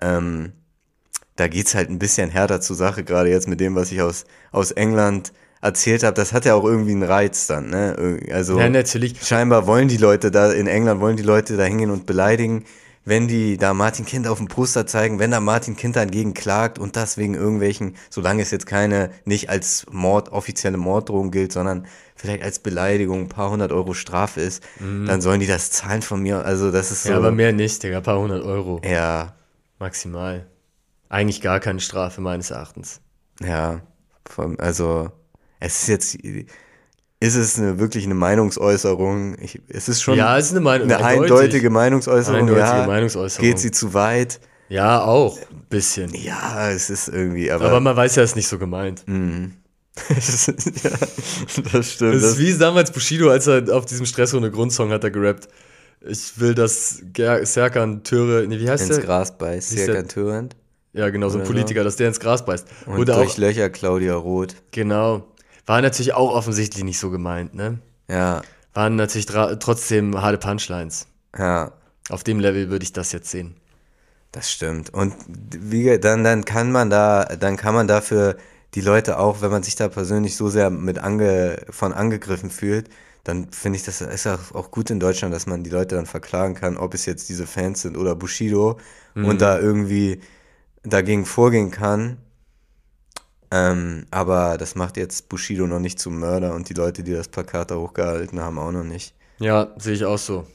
ähm, 0.01 0.51
da 1.37 1.47
geht's 1.47 1.75
halt 1.75 1.89
ein 1.89 1.99
bisschen 1.99 2.29
härter 2.29 2.59
zur 2.59 2.75
Sache, 2.75 3.05
gerade 3.05 3.29
jetzt 3.29 3.47
mit 3.47 3.61
dem, 3.61 3.75
was 3.75 3.93
ich 3.93 4.01
aus, 4.01 4.25
aus 4.51 4.71
England 4.71 5.31
erzählt 5.61 6.03
habe. 6.03 6.13
Das 6.15 6.33
hat 6.33 6.45
ja 6.45 6.55
auch 6.55 6.63
irgendwie 6.63 6.91
einen 6.91 7.03
Reiz 7.03 7.47
dann, 7.47 7.69
ne? 7.69 8.19
Also, 8.31 8.59
Ja, 8.59 8.69
natürlich. 8.69 9.21
scheinbar 9.21 9.67
wollen 9.67 9.87
die 9.87 9.97
Leute 9.97 10.31
da 10.31 10.51
in 10.51 10.67
England, 10.67 11.01
wollen 11.01 11.17
die 11.17 11.23
Leute 11.23 11.57
da 11.57 11.63
hingehen 11.63 11.91
und 11.91 12.05
beleidigen, 12.05 12.65
wenn 13.05 13.27
die 13.27 13.57
da 13.57 13.73
Martin 13.73 14.05
Kind 14.05 14.27
auf 14.27 14.37
dem 14.37 14.47
Poster 14.47 14.85
zeigen, 14.85 15.17
wenn 15.19 15.31
da 15.31 15.39
Martin 15.39 15.75
Kind 15.75 15.95
dagegen 15.95 16.33
klagt 16.33 16.77
und 16.77 16.95
das 16.95 17.17
wegen 17.17 17.33
irgendwelchen, 17.33 17.95
solange 18.09 18.41
es 18.43 18.51
jetzt 18.51 18.67
keine, 18.67 19.09
nicht 19.25 19.49
als 19.49 19.85
Mord, 19.89 20.29
offizielle 20.31 20.77
Morddrohung 20.77 21.31
gilt, 21.31 21.51
sondern 21.51 21.87
vielleicht 22.15 22.43
als 22.43 22.59
Beleidigung 22.59 23.21
ein 23.21 23.29
paar 23.29 23.49
hundert 23.49 23.71
Euro 23.71 23.93
Strafe 23.93 24.41
ist, 24.41 24.61
dann 24.79 25.21
sollen 25.21 25.39
die 25.39 25.47
das 25.47 25.71
zahlen 25.71 26.01
von 26.03 26.21
mir. 26.21 26.45
Also 26.45 26.71
das 26.71 26.91
ist 26.91 27.03
so. 27.03 27.09
Mhm. 27.09 27.13
Ja, 27.13 27.17
aber 27.19 27.31
mehr 27.31 27.53
nicht, 27.53 27.81
Digga, 27.81 27.97
ein 27.97 28.03
paar 28.03 28.19
hundert 28.19 28.43
Euro 28.43 28.79
ja, 28.85 29.33
maximal. 29.79 30.45
Eigentlich 31.07 31.41
gar 31.41 31.59
keine 31.59 31.79
Strafe 31.79 32.21
meines 32.21 32.51
Erachtens. 32.51 33.01
ja, 33.41 33.81
vom, 34.29 34.59
also 34.59 35.09
es 35.59 35.81
ist 35.83 35.87
jetzt, 35.87 36.15
ist 36.15 37.35
es 37.35 37.57
eine, 37.59 37.79
wirklich 37.79 38.05
eine 38.05 38.15
Meinungsäußerung? 38.15 39.37
Ich, 39.41 39.61
es 39.67 39.89
ist 39.89 40.01
schon 40.01 40.17
Ja, 40.17 40.37
es 40.37 40.45
ist 40.47 40.51
eine 40.51 40.61
Meinung. 40.61 40.89
eine 40.89 41.03
eindeutig. 41.03 41.31
eindeutige 41.31 41.69
Meinungsäußerung. 41.69 42.39
Eindeutige 42.39 42.65
ja. 42.65 42.87
Meinungsäußerung. 42.87 43.45
Geht 43.45 43.59
sie 43.59 43.71
zu 43.71 43.93
weit? 43.93 44.39
Ja, 44.69 45.01
auch. 45.01 45.37
Bisschen. 45.69 46.13
Ja, 46.13 46.69
es 46.71 46.89
ist 46.89 47.09
irgendwie, 47.09 47.51
aber. 47.51 47.65
Aber 47.65 47.79
man 47.79 47.95
weiß 47.95 48.15
ja, 48.15 48.23
es 48.23 48.31
ist 48.31 48.35
nicht 48.35 48.47
so 48.47 48.57
gemeint. 48.57 49.03
ja, 49.07 50.91
das 51.73 51.91
stimmt. 51.93 52.13
Es 52.15 52.23
ist 52.23 52.37
wie 52.39 52.57
damals 52.57 52.91
Bushido, 52.91 53.29
als 53.29 53.47
er 53.47 53.75
auf 53.75 53.85
diesem 53.85 54.05
Stressrunde 54.05 54.51
Grundsong 54.51 54.91
hat 54.91 55.03
er 55.03 55.11
gerappt. 55.11 55.47
Ich 56.07 56.39
will, 56.39 56.55
dass 56.55 57.01
Ger 57.11 57.45
Serkan 57.45 58.03
Töre, 58.03 58.45
nee, 58.47 58.59
wie 58.59 58.69
heißt 58.69 58.85
ins 58.85 58.95
der? 58.95 59.05
Gras 59.05 59.37
beißt, 59.37 59.69
Serkan 59.71 60.07
Törend. 60.07 60.55
Ja, 60.93 61.09
genau, 61.09 61.27
so 61.29 61.37
ein 61.37 61.41
Oder 61.41 61.47
so. 61.47 61.53
Politiker, 61.53 61.83
dass 61.83 61.97
der 61.97 62.07
ins 62.07 62.19
Gras 62.19 62.45
beißt. 62.45 62.67
Und 62.85 62.97
Wurde 62.97 63.13
durch 63.13 63.33
auch, 63.33 63.37
Löcher 63.37 63.69
Claudia 63.69 64.15
Roth. 64.15 64.55
genau. 64.71 65.27
War 65.69 65.81
natürlich 65.83 66.13
auch 66.15 66.33
offensichtlich 66.33 66.83
nicht 66.83 66.97
so 66.97 67.11
gemeint, 67.11 67.53
ne? 67.53 67.77
Ja, 68.09 68.41
Waren 68.73 68.95
natürlich 68.95 69.27
trotzdem 69.27 70.19
harte 70.19 70.39
Punchlines. 70.39 71.05
ja, 71.37 71.71
Auf 72.09 72.23
dem 72.23 72.39
Level 72.39 72.71
würde 72.71 72.83
ich 72.83 72.91
das 72.93 73.11
jetzt 73.11 73.29
sehen. 73.29 73.55
das 74.31 74.51
stimmt. 74.51 74.91
Und 74.93 75.13
wie, 75.27 75.99
dann, 75.99 76.23
dann 76.23 76.43
kann 76.43 76.71
man 76.71 76.89
da, 76.89 77.25
dann 77.25 77.55
kann 77.55 77.75
man 77.75 77.87
dafür 77.87 78.37
die 78.73 78.81
Leute 78.81 79.19
auch, 79.19 79.41
wenn 79.41 79.51
man 79.51 79.61
sich 79.63 79.75
da 79.75 79.89
persönlich 79.89 80.35
so 80.35 80.49
sehr 80.49 80.71
mit 80.71 80.97
ange, 80.99 81.63
von 81.69 81.93
angegriffen 81.93 82.49
fühlt, 82.49 82.89
dann 83.23 83.51
finde 83.51 83.77
ich, 83.77 83.83
das 83.85 84.01
ist 84.01 84.25
auch, 84.27 84.55
auch 84.55 84.71
gut 84.71 84.89
in 84.89 84.99
Deutschland, 84.99 85.33
dass 85.35 85.45
man 85.45 85.63
die 85.63 85.69
Leute 85.69 85.95
dann 85.95 86.07
verklagen 86.07 86.55
kann, 86.55 86.77
ob 86.77 86.95
es 86.95 87.05
jetzt 87.05 87.29
diese 87.29 87.45
Fans 87.45 87.81
sind 87.83 87.95
oder 87.97 88.15
Bushido 88.15 88.79
und 89.15 89.41
da 89.41 89.59
irgendwie 89.59 90.21
dagegen 90.83 91.25
vorgehen 91.25 91.71
kann. 91.71 92.17
Ähm, 93.51 94.05
aber 94.11 94.57
das 94.57 94.75
macht 94.75 94.97
jetzt 94.97 95.27
Bushido 95.29 95.65
noch 95.65 95.79
nicht 95.79 95.99
zum 95.99 96.19
Mörder 96.19 96.53
und 96.53 96.69
die 96.69 96.73
Leute, 96.75 97.03
die 97.03 97.13
das 97.13 97.27
Plakat 97.27 97.71
da 97.71 97.75
hochgehalten 97.75 98.39
haben, 98.39 98.59
auch 98.59 98.71
noch 98.71 98.83
nicht. 98.83 99.15
Ja, 99.39 99.69
sehe 99.77 99.93
ich 99.93 100.05
auch 100.05 100.17
so. 100.19 100.45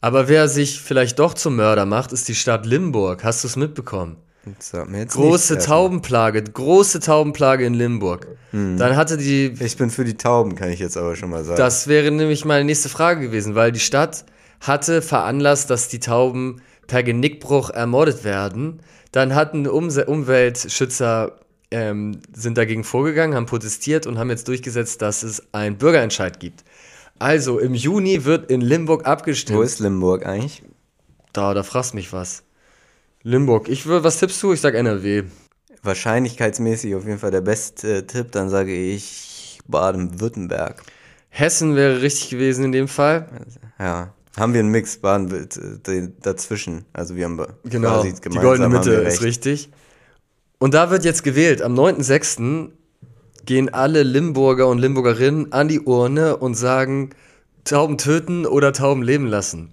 Aber 0.00 0.28
wer 0.28 0.48
sich 0.48 0.80
vielleicht 0.80 1.18
doch 1.18 1.32
zum 1.34 1.56
Mörder 1.56 1.86
macht, 1.86 2.12
ist 2.12 2.28
die 2.28 2.34
Stadt 2.34 2.66
Limburg. 2.66 3.24
Hast 3.24 3.42
du 3.42 3.48
es 3.48 3.56
mitbekommen? 3.56 4.16
Sagt 4.58 4.90
mir 4.90 4.98
jetzt 4.98 5.14
Große. 5.14 5.56
Taubenplage, 5.58 6.42
große 6.42 7.00
Taubenplage 7.00 7.64
in 7.64 7.72
Limburg. 7.72 8.28
Dann 8.52 8.94
hatte 8.96 9.16
die, 9.16 9.54
Ich 9.58 9.78
bin 9.78 9.88
für 9.88 10.04
die 10.04 10.18
Tauben, 10.18 10.54
kann 10.54 10.68
ich 10.70 10.78
jetzt 10.80 10.98
aber 10.98 11.16
schon 11.16 11.30
mal 11.30 11.42
sagen. 11.44 11.56
das 11.56 11.88
wäre 11.88 12.10
nämlich 12.10 12.44
meine 12.44 12.64
nächste 12.64 12.90
Frage 12.90 13.22
gewesen, 13.22 13.54
weil 13.54 13.72
die 13.72 13.80
Stadt 13.80 14.26
hatte 14.60 15.00
veranlasst, 15.00 15.70
dass 15.70 15.88
die 15.88 16.00
Tauben 16.00 16.60
per 16.86 17.02
Genickbruch 17.02 17.70
ermordet 17.70 18.24
werden. 18.24 18.80
Dann 19.12 19.34
hatten 19.34 19.66
Umse 19.66 20.06
Umweltschützer 20.06 21.38
ähm, 21.70 22.20
sind 22.34 22.58
dagegen 22.58 22.84
vorgegangen, 22.84 23.34
haben 23.34 23.46
protestiert 23.46 24.06
und 24.06 24.18
haben 24.18 24.30
jetzt 24.30 24.48
durchgesetzt, 24.48 25.02
dass 25.02 25.22
es 25.22 25.42
einen 25.52 25.76
Bürgerentscheid 25.76 26.40
gibt. 26.40 26.64
Also 27.18 27.58
im 27.58 27.74
Juni 27.74 28.24
wird 28.24 28.50
in 28.50 28.60
Limburg 28.60 29.06
abgestimmt. 29.06 29.58
Wo 29.58 29.62
ist 29.62 29.78
Limburg 29.78 30.26
eigentlich? 30.26 30.62
Da, 31.32 31.54
da 31.54 31.62
fragst 31.62 31.94
mich 31.94 32.12
was. 32.12 32.42
Limburg. 33.22 33.68
Ich 33.68 33.86
will, 33.86 34.04
was 34.04 34.18
tippst 34.18 34.42
du? 34.42 34.52
Ich 34.52 34.60
sag 34.60 34.74
NRW. 34.74 35.24
Wahrscheinlichkeitsmäßig 35.82 36.94
auf 36.94 37.06
jeden 37.06 37.18
Fall 37.18 37.30
der 37.30 37.40
beste 37.40 38.06
Tipp, 38.06 38.32
dann 38.32 38.48
sage 38.48 38.74
ich 38.74 39.58
Baden-Württemberg. 39.66 40.82
Hessen 41.28 41.76
wäre 41.76 42.02
richtig 42.02 42.30
gewesen 42.30 42.66
in 42.66 42.72
dem 42.72 42.88
Fall. 42.88 43.28
Ja. 43.78 44.14
Haben 44.36 44.52
wir 44.52 44.60
einen 44.60 44.70
Mix, 44.70 44.96
Baden 44.96 45.30
äh, 45.86 46.08
dazwischen. 46.20 46.84
Also 46.92 47.14
wir 47.16 47.24
haben 47.24 47.40
Genau. 47.64 47.88
quasi 48.00 48.14
Die 48.14 48.20
gemeinsam 48.20 48.42
goldene 48.44 48.64
haben 48.66 48.72
Mitte 48.72 48.90
ist 48.92 49.22
richtig. 49.22 49.70
Und 50.58 50.74
da 50.74 50.90
wird 50.90 51.04
jetzt 51.04 51.22
gewählt. 51.22 51.62
Am 51.62 51.74
9.6. 51.74 52.70
gehen 53.44 53.72
alle 53.72 54.02
Limburger 54.02 54.66
und 54.68 54.78
Limburgerinnen 54.78 55.52
an 55.52 55.68
die 55.68 55.80
Urne 55.80 56.36
und 56.36 56.54
sagen, 56.54 57.10
Tauben 57.64 57.96
töten 57.98 58.44
oder 58.46 58.72
Tauben 58.72 59.02
leben 59.02 59.26
lassen. 59.26 59.70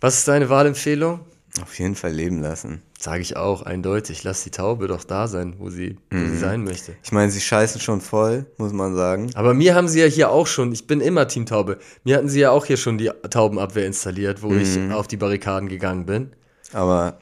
Was 0.00 0.18
ist 0.18 0.28
deine 0.28 0.48
Wahlempfehlung? 0.48 1.20
Auf 1.62 1.78
jeden 1.78 1.94
Fall 1.94 2.12
leben 2.12 2.40
lassen. 2.40 2.82
Sage 3.00 3.22
ich 3.22 3.36
auch, 3.36 3.62
eindeutig. 3.62 4.24
Lass 4.24 4.42
die 4.42 4.50
Taube 4.50 4.88
doch 4.88 5.04
da 5.04 5.28
sein, 5.28 5.54
wo 5.58 5.70
sie, 5.70 5.96
wo 6.10 6.16
Mhm. 6.16 6.30
sie 6.30 6.36
sein 6.38 6.64
möchte. 6.64 6.96
Ich 7.04 7.12
meine, 7.12 7.30
sie 7.30 7.40
scheißen 7.40 7.80
schon 7.80 8.00
voll, 8.00 8.46
muss 8.56 8.72
man 8.72 8.96
sagen. 8.96 9.30
Aber 9.36 9.54
mir 9.54 9.76
haben 9.76 9.86
sie 9.86 10.00
ja 10.00 10.06
hier 10.06 10.30
auch 10.30 10.48
schon, 10.48 10.72
ich 10.72 10.88
bin 10.88 11.00
immer 11.00 11.28
Team 11.28 11.46
Taube, 11.46 11.78
mir 12.02 12.16
hatten 12.16 12.28
sie 12.28 12.40
ja 12.40 12.50
auch 12.50 12.66
hier 12.66 12.76
schon 12.76 12.98
die 12.98 13.10
Taubenabwehr 13.30 13.86
installiert, 13.86 14.42
wo 14.42 14.48
Mhm. 14.50 14.58
ich 14.60 14.92
auf 14.92 15.06
die 15.06 15.16
Barrikaden 15.16 15.68
gegangen 15.68 16.06
bin. 16.06 16.32
Aber 16.72 17.20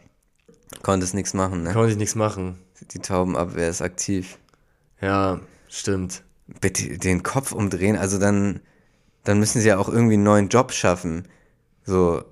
konntest 0.82 1.12
nichts 1.14 1.34
machen, 1.34 1.62
ne? 1.64 1.74
Konnte 1.74 1.90
ich 1.92 1.98
nichts 1.98 2.14
machen. 2.14 2.58
Die 2.92 2.98
Taubenabwehr 3.00 3.68
ist 3.68 3.82
aktiv. 3.82 4.38
Ja, 5.02 5.40
stimmt. 5.68 6.22
Bitte 6.60 6.96
den 6.96 7.22
Kopf 7.22 7.52
umdrehen, 7.52 7.96
also 7.98 8.18
dann, 8.18 8.60
dann 9.24 9.38
müssen 9.38 9.60
sie 9.60 9.68
ja 9.68 9.76
auch 9.76 9.90
irgendwie 9.90 10.14
einen 10.14 10.22
neuen 10.22 10.48
Job 10.48 10.72
schaffen. 10.72 11.28
So. 11.84 12.22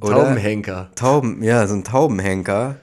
Oder? 0.00 0.14
Taubenhenker. 0.16 0.90
Tauben, 0.94 1.42
ja, 1.42 1.66
so 1.66 1.74
ein 1.74 1.84
Taubenhenker. 1.84 2.76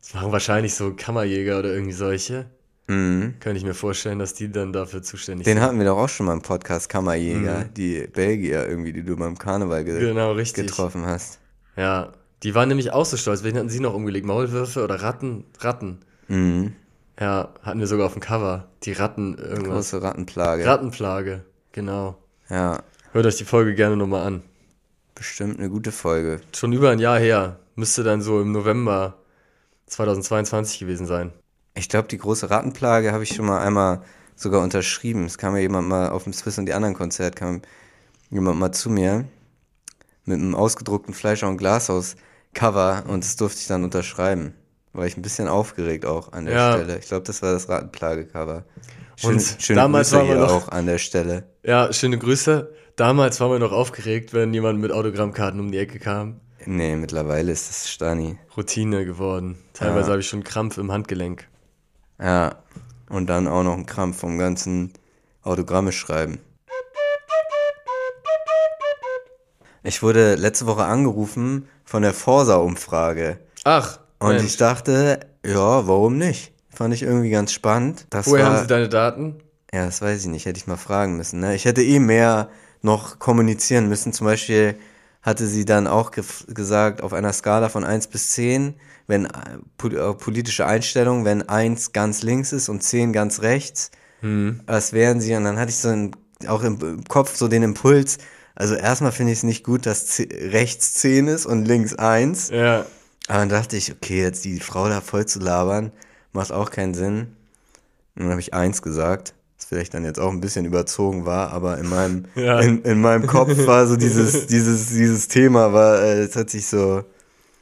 Das 0.00 0.14
machen 0.14 0.32
wahrscheinlich 0.32 0.74
so 0.74 0.92
Kammerjäger 0.94 1.58
oder 1.58 1.72
irgendwie 1.72 1.92
solche. 1.92 2.46
Mhm. 2.86 3.34
Könnte 3.40 3.56
ich 3.58 3.64
mir 3.64 3.72
vorstellen, 3.74 4.18
dass 4.18 4.34
die 4.34 4.52
dann 4.52 4.72
dafür 4.72 5.02
zuständig 5.02 5.44
Den 5.46 5.54
sind. 5.56 5.62
hatten 5.62 5.78
wir 5.78 5.86
doch 5.86 5.96
auch 5.96 6.08
schon 6.08 6.26
mal 6.26 6.34
im 6.34 6.42
Podcast, 6.42 6.90
Kammerjäger, 6.90 7.64
die 7.64 8.06
Belgier 8.12 8.68
irgendwie, 8.68 8.92
die 8.92 9.02
du 9.02 9.16
beim 9.16 9.38
Karneval 9.38 9.84
ge 9.84 9.94
Mhm. 9.94 10.00
Genau, 10.00 10.32
richtig. 10.32 10.66
getroffen 10.66 11.06
hast. 11.06 11.38
Ja, 11.76 12.12
die 12.42 12.54
waren 12.54 12.68
nämlich 12.68 12.92
auch 12.92 13.06
so 13.06 13.16
stolz. 13.16 13.42
Wen 13.42 13.56
hatten 13.56 13.70
sie 13.70 13.80
noch 13.80 13.94
umgelegt? 13.94 14.26
Maulwürfe 14.26 14.84
oder 14.84 14.96
Ratten? 15.00 15.44
Ratten. 15.60 16.00
Mhm. 16.28 16.72
Ja, 17.18 17.54
hatten 17.62 17.80
wir 17.80 17.86
sogar 17.86 18.06
auf 18.06 18.12
dem 18.12 18.20
Cover. 18.20 18.68
Die 18.82 18.92
Ratten, 18.92 19.38
irgendwas. 19.38 19.92
Große 19.92 20.02
Rattenplage. 20.02 20.66
Rattenplage, 20.66 21.44
genau. 21.72 22.18
ja, 22.50 22.82
Hört 23.12 23.26
euch 23.26 23.36
die 23.36 23.44
Folge 23.44 23.74
gerne 23.74 23.96
nochmal 23.96 24.26
an. 24.26 24.42
Bestimmt 25.14 25.58
eine 25.58 25.68
gute 25.70 25.92
Folge. 25.92 26.40
Schon 26.54 26.72
über 26.72 26.90
ein 26.90 26.98
Jahr 26.98 27.18
her. 27.18 27.58
Müsste 27.76 28.02
dann 28.02 28.22
so 28.22 28.40
im 28.40 28.52
November 28.52 29.18
2022 29.86 30.78
gewesen 30.80 31.06
sein. 31.06 31.32
Ich 31.74 31.88
glaube, 31.88 32.08
die 32.08 32.18
große 32.18 32.50
Rattenplage 32.50 33.12
habe 33.12 33.24
ich 33.24 33.34
schon 33.34 33.46
mal 33.46 33.60
einmal 33.60 34.02
sogar 34.36 34.62
unterschrieben. 34.62 35.24
Es 35.24 35.38
kam 35.38 35.54
ja 35.54 35.62
jemand 35.62 35.88
mal 35.88 36.08
auf 36.10 36.24
dem 36.24 36.32
Swiss 36.32 36.58
und 36.58 36.66
die 36.66 36.72
anderen 36.74 36.94
Konzert, 36.94 37.36
kam 37.36 37.62
jemand 38.30 38.58
mal 38.58 38.72
zu 38.72 38.90
mir 38.90 39.24
mit 40.24 40.38
einem 40.38 40.54
ausgedruckten 40.54 41.14
Fleischer- 41.14 41.48
und 41.48 41.58
Glashaus-Cover 41.58 43.04
und 43.08 43.24
das 43.24 43.36
durfte 43.36 43.60
ich 43.60 43.66
dann 43.66 43.84
unterschreiben. 43.84 44.54
War 44.92 45.06
ich 45.06 45.16
ein 45.16 45.22
bisschen 45.22 45.48
aufgeregt 45.48 46.06
auch 46.06 46.32
an 46.32 46.44
der 46.46 46.54
Ja. 46.54 46.72
Stelle. 46.74 46.98
Ich 46.98 47.08
glaube, 47.08 47.24
das 47.24 47.42
war 47.42 47.52
das 47.52 47.68
Rattenplage-Cover. 47.68 48.64
Schön, 49.16 49.34
Und 49.34 49.56
schöne 49.58 49.80
damals 49.80 50.10
Grüße 50.10 50.20
waren 50.20 50.28
wir 50.28 50.36
noch- 50.36 50.50
auch 50.52 50.68
an 50.68 50.86
der 50.86 50.98
Stelle. 50.98 51.44
Ja, 51.62 51.92
schöne 51.92 52.18
Grüße. 52.18 52.72
Damals 52.96 53.40
waren 53.40 53.50
wir 53.52 53.58
noch 53.58 53.72
aufgeregt, 53.72 54.32
wenn 54.32 54.52
jemand 54.54 54.80
mit 54.80 54.92
Autogrammkarten 54.92 55.58
um 55.60 55.70
die 55.72 55.78
Ecke 55.78 55.98
kam. 55.98 56.40
Nee, 56.66 56.96
mittlerweile 56.96 57.52
ist 57.52 57.68
das 57.68 57.90
Stani. 57.90 58.38
Routine 58.56 59.04
geworden. 59.04 59.58
Teilweise 59.74 60.06
Ja. 60.06 60.10
habe 60.12 60.20
ich 60.20 60.28
schon 60.28 60.44
Krampf 60.44 60.78
im 60.78 60.90
Handgelenk. 60.92 61.46
Ja, 62.20 62.56
und 63.10 63.26
dann 63.28 63.46
auch 63.48 63.62
noch 63.64 63.74
ein 63.74 63.86
Krampf 63.86 64.18
vom 64.20 64.38
ganzen 64.38 64.92
Autogramme 65.42 65.92
schreiben. 65.92 66.38
Ich 69.82 70.02
wurde 70.02 70.34
letzte 70.36 70.66
Woche 70.66 70.84
angerufen 70.84 71.68
von 71.84 72.02
der 72.02 72.14
Forsa-Umfrage. 72.14 73.38
Ach, 73.64 73.98
Und 74.18 74.28
Mensch. 74.36 74.44
ich 74.44 74.56
dachte, 74.56 75.20
ja, 75.44 75.86
warum 75.86 76.16
nicht? 76.16 76.52
Fand 76.74 76.92
ich 76.94 77.02
irgendwie 77.02 77.30
ganz 77.30 77.52
spannend. 77.52 78.06
Das 78.10 78.26
woher 78.26 78.44
war, 78.44 78.52
haben 78.52 78.60
sie 78.62 78.66
deine 78.66 78.88
Daten? 78.88 79.36
ja, 79.72 79.86
das 79.86 80.02
weiß 80.02 80.20
ich 80.22 80.26
nicht, 80.28 80.46
hätte 80.46 80.58
ich 80.58 80.66
mal 80.66 80.76
fragen 80.76 81.16
müssen. 81.16 81.40
Ne? 81.40 81.54
Ich 81.54 81.64
hätte 81.64 81.82
eh 81.82 81.98
mehr 81.98 82.48
noch 82.82 83.18
kommunizieren 83.18 83.88
müssen. 83.88 84.12
Zum 84.12 84.26
Beispiel 84.26 84.76
hatte 85.22 85.46
sie 85.46 85.64
dann 85.64 85.86
auch 85.86 86.12
gef- 86.12 86.52
gesagt, 86.52 87.02
auf 87.02 87.12
einer 87.12 87.32
Skala 87.32 87.68
von 87.70 87.82
1 87.84 88.08
bis 88.08 88.30
10, 88.32 88.74
wenn 89.06 89.24
äh, 89.26 89.86
äh, 89.86 90.14
politische 90.14 90.66
Einstellung, 90.66 91.24
wenn 91.24 91.48
1 91.48 91.92
ganz 91.92 92.22
links 92.22 92.52
ist 92.52 92.68
und 92.68 92.82
10 92.82 93.12
ganz 93.12 93.40
rechts, 93.42 93.90
was 94.66 94.94
wären 94.94 95.20
sie? 95.20 95.34
Und 95.34 95.44
dann 95.44 95.58
hatte 95.58 95.68
ich 95.70 95.76
so 95.76 95.88
ein, 95.90 96.12
auch 96.46 96.62
im, 96.62 97.04
Kopf 97.04 97.36
so 97.36 97.46
den 97.46 97.62
Impuls, 97.62 98.16
also 98.54 98.74
erstmal 98.74 99.12
finde 99.12 99.32
ich 99.32 99.38
es 99.38 99.42
nicht 99.42 99.64
gut, 99.64 99.84
dass 99.84 100.18
rechts 100.18 100.94
10 100.94 101.26
ist 101.28 101.44
und 101.44 101.66
links 101.66 101.94
1. 101.94 102.48
Ja. 102.48 102.86
Aber 103.28 103.38
dann 103.40 103.48
dachte 103.50 103.76
ich, 103.76 103.92
okay, 103.92 104.22
jetzt 104.22 104.44
die 104.46 104.60
Frau 104.60 104.88
da 104.88 105.02
voll 105.02 105.26
zu 105.26 105.40
labern, 105.40 105.92
macht 106.34 106.52
auch 106.52 106.70
keinen 106.70 106.92
Sinn. 106.94 107.28
Und 108.16 108.22
dann 108.24 108.30
habe 108.30 108.40
ich 108.40 108.52
eins 108.54 108.82
gesagt, 108.82 109.34
was 109.56 109.64
vielleicht 109.66 109.94
dann 109.94 110.04
jetzt 110.04 110.20
auch 110.20 110.30
ein 110.30 110.40
bisschen 110.40 110.66
überzogen 110.66 111.24
war, 111.26 111.50
aber 111.52 111.78
in 111.78 111.88
meinem, 111.88 112.24
Ja. 112.34 112.60
in, 112.60 112.82
in 112.82 113.00
meinem 113.00 113.26
Kopf 113.26 113.56
war 113.66 113.86
so 113.86 113.96
dieses, 113.96 114.46
dieses, 114.48 114.88
dieses 114.88 115.28
Thema, 115.28 115.72
war, 115.72 116.00
äh, 116.02 116.20
es 116.20 116.36
hat 116.36 116.50
sich 116.50 116.66
so, 116.66 117.04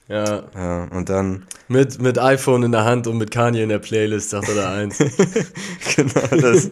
Ja. 0.09 0.43
ja, 0.55 0.85
und 0.91 1.09
dann, 1.09 1.45
Mit, 1.69 2.01
mit 2.03 2.19
iPhone 2.19 2.65
in 2.65 2.73
der 2.73 2.85
Hand 2.85 3.07
und 3.07 3.19
mit 3.19 3.31
Kanye 3.31 3.63
in 3.63 3.69
der 3.69 3.79
Playlist, 3.79 4.31
sagt 4.31 4.49
er 4.49 4.55
da 4.57 4.73
eins. 4.75 4.99
genau 5.97 6.27
das, 6.41 6.71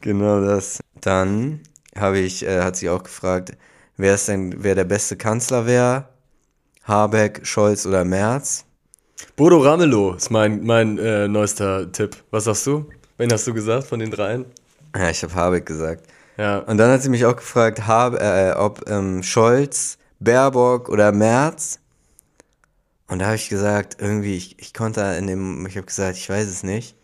genau 0.00 0.40
das. 0.44 0.80
Dann 1.00 1.60
habe 1.96 2.18
ich, 2.18 2.44
äh, 2.46 2.60
hat 2.62 2.76
sie 2.76 2.88
auch 2.90 3.02
gefragt, 3.02 3.52
wer 3.96 4.14
ist 4.14 4.28
denn, 4.28 4.54
wer 4.62 4.74
der 4.74 4.84
beste 4.84 5.16
Kanzler 5.16 5.66
wäre? 5.66 6.08
Habeck, 6.84 7.40
Scholz 7.46 7.86
oder 7.86 8.04
Merz? 8.04 8.64
Bodo 9.36 9.58
Ramelow 9.58 10.14
ist 10.14 10.30
mein, 10.30 10.64
mein 10.64 10.98
äh, 10.98 11.28
neuester 11.28 11.90
Tipp. 11.90 12.16
Was 12.30 12.44
sagst 12.44 12.66
du? 12.66 12.86
Wen 13.16 13.30
hast 13.32 13.46
du 13.46 13.54
gesagt 13.54 13.86
von 13.86 13.98
den 13.98 14.10
dreien? 14.10 14.44
Ja, 14.96 15.10
ich 15.10 15.22
habe 15.22 15.34
Habeck 15.34 15.66
gesagt. 15.66 16.04
Ja. 16.36 16.58
Und 16.60 16.78
dann 16.78 16.90
hat 16.90 17.02
sie 17.02 17.10
mich 17.10 17.24
auch 17.26 17.36
gefragt, 17.36 17.86
hab, 17.86 18.14
äh, 18.14 18.52
ob 18.56 18.88
ähm, 18.88 19.22
Scholz, 19.22 19.98
Baerbock 20.20 20.88
oder 20.88 21.12
Merz. 21.12 21.80
Und 23.08 23.18
da 23.18 23.26
habe 23.26 23.36
ich 23.36 23.48
gesagt, 23.48 23.96
irgendwie, 24.00 24.36
ich, 24.36 24.58
ich 24.58 24.72
konnte 24.72 25.00
in 25.18 25.26
dem, 25.26 25.66
ich 25.66 25.76
habe 25.76 25.86
gesagt, 25.86 26.16
ich 26.16 26.28
weiß 26.28 26.46
es 26.46 26.62
nicht. 26.62 26.96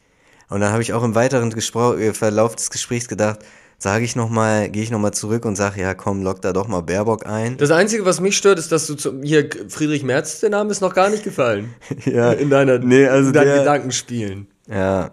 Und 0.48 0.60
dann 0.60 0.72
habe 0.72 0.82
ich 0.82 0.92
auch 0.92 1.02
im 1.02 1.14
weiteren 1.14 1.50
Gespro 1.50 1.94
äh, 1.94 2.14
Verlauf 2.14 2.54
des 2.54 2.70
Gesprächs 2.70 3.08
gedacht, 3.08 3.40
sage 3.78 4.04
ich 4.04 4.16
nochmal, 4.16 4.68
gehe 4.70 4.82
ich 4.82 4.90
nochmal 4.90 5.12
zurück 5.12 5.44
und 5.44 5.56
sage, 5.56 5.80
ja 5.80 5.94
komm, 5.94 6.22
lock 6.22 6.40
da 6.42 6.52
doch 6.52 6.66
mal 6.68 6.80
Baerbock 6.82 7.26
ein. 7.26 7.56
Das 7.58 7.70
Einzige, 7.70 8.04
was 8.04 8.20
mich 8.20 8.36
stört, 8.36 8.58
ist, 8.58 8.72
dass 8.72 8.86
du 8.86 8.94
zu, 8.94 9.20
hier 9.22 9.48
Friedrich 9.68 10.02
Merz, 10.02 10.40
der 10.40 10.50
Name 10.50 10.70
ist 10.70 10.80
noch 10.80 10.94
gar 10.94 11.10
nicht 11.10 11.24
gefallen. 11.24 11.74
Ja, 12.04 12.32
In 12.32 12.50
deiner 12.50 12.78
nee, 12.78 13.06
also 13.06 13.28
in 13.28 13.34
deinen 13.34 13.46
der- 13.46 13.58
Gedankenspielen. 13.58 14.46
Ja, 14.68 15.10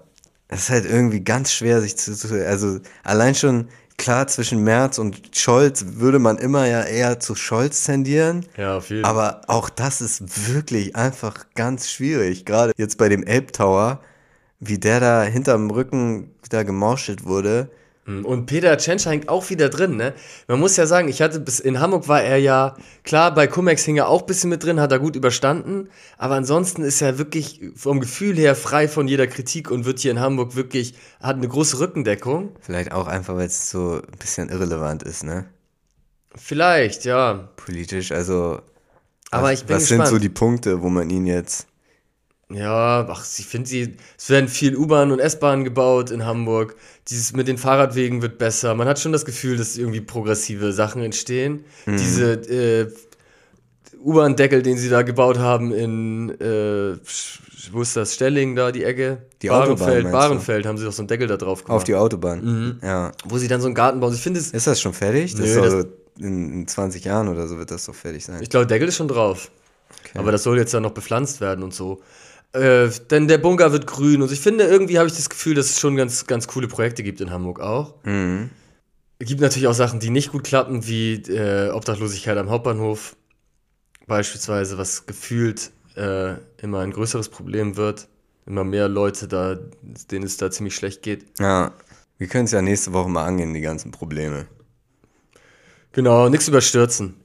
es 0.47 0.61
ist 0.64 0.70
halt 0.70 0.86
irgendwie 0.86 1.22
ganz 1.24 1.51
schwer, 1.51 1.82
sich 1.82 1.97
zu, 1.97 2.16
zu 2.16 2.28
also 2.45 2.80
allein 3.03 3.36
schon 3.36 3.68
klar 3.97 4.28
zwischen 4.28 4.64
Merz 4.64 4.97
und 4.97 5.36
Scholz 5.36 5.86
würde 5.97 6.18
man 6.20 6.38
immer 6.38 6.66
ja 6.68 6.82
eher 6.84 7.20
zu 7.20 7.36
Scholz 7.36 7.84
tendieren. 7.84 8.45
Ja, 8.57 8.78
auf 8.78 8.89
jeden 8.89 9.03
Fall. 9.03 9.11
Aber 9.11 9.41
auch 9.47 9.70
das 9.70 10.01
ist 10.01 10.51
wirklich 10.53 10.95
einfach 10.95 11.45
ganz 11.55 11.89
schwierig. 11.89 12.45
Gerade 12.45 12.72
jetzt 12.78 12.97
bei 12.97 13.09
dem 13.09 13.24
Elbtower, 13.24 14.01
wie 14.59 14.80
der 14.80 14.99
da 14.99 15.24
hinterm 15.24 15.70
Rücken 15.70 16.32
da 16.49 16.64
gemauschelt 16.64 17.26
wurde. 17.26 17.70
Und 18.06 18.47
Peter 18.47 18.78
Tschentscher 18.78 19.12
hängt 19.12 19.30
auch 19.30 19.49
wieder 19.49 19.70
drin, 19.70 19.95
ne? 19.95 20.14
Man 20.47 20.60
muss 20.60 20.76
ja 20.76 20.86
sagen, 20.86 21.08
ich 21.08 21.22
hatte 21.22 21.39
bis 21.39 21.62
in 21.62 21.80
Hamburg 21.80 22.10
war 22.10 22.22
er 22.22 22.38
ja, 22.38 22.76
klar, 23.04 23.34
bei 23.34 23.47
Cumex 23.47 23.86
hing 23.86 23.95
er 23.95 24.10
auch 24.10 24.22
ein 24.22 24.26
bisschen 24.26 24.49
mit 24.49 24.64
drin, 24.64 24.82
hat 24.82 24.91
er 24.91 24.99
gut 24.99 25.16
überstanden, 25.16 25.89
aber 26.18 26.36
ansonsten 26.36 26.84
ist 26.84 27.01
er 27.01 27.18
wirklich 27.18 27.62
vom 27.76 28.01
Gefühl 28.01 28.36
her 28.36 28.56
frei 28.56 28.89
von 28.89 29.08
jeder 29.08 29.28
Kritik 29.28 29.72
und 29.72 29.86
wird 29.86 29.99
hier 29.99 30.12
in 30.12 30.20
Hamburg 30.20 30.58
wirklich, 30.58 30.95
hat 31.22 31.38
eine 31.38 31.47
große 31.47 31.80
Rückendeckung. 31.80 32.51
Vielleicht 32.60 32.91
auch 32.91 33.08
einfach, 33.08 33.36
weil 33.36 33.47
es 33.47 33.70
so 33.70 34.01
ein 34.01 34.20
bisschen 34.20 34.49
irrelevant 34.49 35.04
ist, 35.04 35.24
ne? 35.24 35.45
Vielleicht, 36.36 37.06
ja. 37.06 37.49
Politisch. 37.56 38.12
Also. 38.12 38.62
Aber 39.32 39.43
was, 39.43 39.62
ich 39.62 39.66
bin 39.66 39.76
Was 39.76 39.86
sind 39.88 39.99
gespannt. 39.99 40.10
so 40.10 40.20
die 40.20 40.30
Punkte, 40.30 40.82
wo 40.82 40.89
man 40.89 41.10
ihn 41.10 41.26
jetzt. 41.26 41.68
Ja, 42.54 43.06
ach, 43.10 43.26
ich 43.38 43.45
finde 43.45 43.68
sie, 43.68 43.95
es 44.18 44.30
werden 44.30 44.47
viel 44.47 44.76
U-Bahn 44.76 45.12
und 45.12 45.20
S-Bahn 45.20 45.64
gebaut 45.64 46.12
in 46.12 46.26
Hamburg. 46.26 46.76
Dieses 47.10 47.34
mit 47.34 47.47
den 47.47 47.58
Fahrradwegen 47.58 48.22
wird 48.22 48.38
besser. 48.38 48.76
Man 48.76 48.88
hat 48.88 48.99
schon 48.99 49.12
das 49.12 49.26
Gefühl, 49.26 49.58
dass 49.58 49.78
irgendwie 49.78 50.01
progressive 50.01 50.72
Sachen 50.74 51.01
entstehen. 51.01 51.66
Mhm. 51.86 51.97
Diese 51.97 52.34
äh, 52.34 52.91
U-Bahn-Deckel, 54.04 54.62
den 54.62 54.78
sie 54.78 54.89
da 54.89 55.01
gebaut 55.01 55.38
haben 55.38 55.72
in, 55.74 56.30
äh, 56.41 56.97
wo 57.72 57.82
ist 57.82 57.95
das, 57.95 58.14
Stelling 58.16 58.56
da, 58.56 58.72
die 58.72 58.84
Ecke? 58.84 59.24
Die 59.41 59.49
Autobahn, 59.49 59.78
Bahrenfeld, 59.78 60.06
du? 60.06 60.12
Bahrenfeld 60.12 60.66
haben 60.66 60.78
sie 60.78 60.86
doch 60.86 60.91
so 60.93 61.01
einen 61.01 61.08
Deckel 61.08 61.28
da 61.28 61.38
drauf 61.38 61.64
gemacht. 61.64 61.76
Auf 61.78 61.84
die 61.84 61.95
Autobahn. 61.95 62.80
Ja. 62.84 63.12
wo 63.26 63.38
sie 63.38 63.47
dann 63.47 63.62
so 63.62 63.68
einen 63.68 63.76
Garten 63.76 63.99
bauen. 63.99 64.14
Ich 64.14 64.22
finde 64.22 64.39
es, 64.39 64.51
Ist 64.51 64.68
das 64.68 64.82
schon 64.82 64.93
fertig? 64.93 65.34
Das 65.36 65.41
Nö, 65.45 65.62
das- 65.62 65.72
so 65.72 65.84
in, 66.20 66.54
in 66.62 66.68
20 66.68 67.04
Jahren 67.06 67.28
oder 67.30 67.47
so 67.47 67.58
wird 67.58 67.72
das 67.72 67.86
doch 67.86 67.95
fertig 67.95 68.24
sein. 68.26 68.41
ich 68.41 68.49
glaube, 68.49 68.68
Deckel 68.68 68.88
ist 68.89 68.97
schon 68.97 69.08
drauf. 69.08 69.49
Aber 70.16 70.32
das 70.32 70.43
soll 70.43 70.58
jetzt 70.58 70.74
ja 70.74 70.80
noch 70.80 70.91
bepflanzt 70.91 71.39
werden 71.41 71.64
und 71.64 71.74
so. 71.74 72.01
Äh, 72.54 72.89
denn 73.10 73.28
der 73.28 73.39
Bunker 73.39 73.72
wird 73.72 73.88
grün 73.88 74.22
und 74.22 74.32
ich 74.32 74.39
finde, 74.39 74.66
irgendwie 74.66 74.99
habe 74.99 75.08
ich 75.08 75.16
das 75.16 75.30
Gefühl, 75.30 75.56
dass 75.56 75.72
es 75.72 75.80
schon 75.80 75.95
ganz, 75.95 76.28
ganz 76.28 76.47
coole 76.47 76.68
Projekte 76.68 77.01
gibt 77.01 77.20
in 77.20 77.32
Hamburg 77.32 77.60
auch. 77.60 77.95
Mhm. 78.04 78.51
Es 79.18 79.28
gibt 79.28 79.41
natürlich 79.41 79.68
auch 79.68 79.74
Sachen, 79.74 79.99
die 79.99 80.12
nicht 80.12 80.32
gut 80.32 80.43
klappen, 80.43 80.86
wie 80.88 81.14
äh, 81.14 81.72
Obdachlosigkeit 81.72 82.38
am 82.38 82.49
Hauptbahnhof 82.49 83.16
beispielsweise, 84.06 84.78
was 84.78 85.06
gefühlt 85.06 85.72
äh, 85.95 86.34
immer 86.62 86.80
ein 86.80 86.91
größeres 86.91 87.30
Problem 87.30 87.76
wird. 87.76 88.08
Immer 88.45 88.66
mehr 88.66 88.89
Leute 88.89 89.28
da, 89.28 89.58
denen 90.12 90.26
es 90.26 90.38
da 90.38 90.51
ziemlich 90.51 90.76
schlecht 90.76 91.01
geht. 91.01 91.26
Ja. 91.39 91.74
Wir 92.18 92.28
können 92.28 92.45
es 92.45 92.51
ja 92.51 92.62
nächste 92.62 92.93
Woche 92.93 93.10
mal 93.10 93.26
angehen, 93.26 93.54
die 93.54 93.62
ganzen 93.62 93.91
Probleme. 93.91 94.45
Genau, 95.91 96.30
nichts 96.30 96.47
überstürzen. 96.47 97.16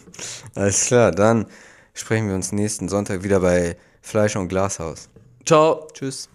Alles 0.54 0.86
klar, 0.86 1.10
dann 1.10 1.46
sprechen 1.94 2.28
wir 2.28 2.34
uns 2.34 2.52
nächsten 2.52 2.88
Sonntag 2.88 3.22
wieder 3.22 3.40
bei 3.40 3.76
Fleisch 4.06 4.36
und 4.36 4.46
Glashaus. 4.46 5.08
Ciao. 5.44 5.88
Tschüss. 5.92 6.28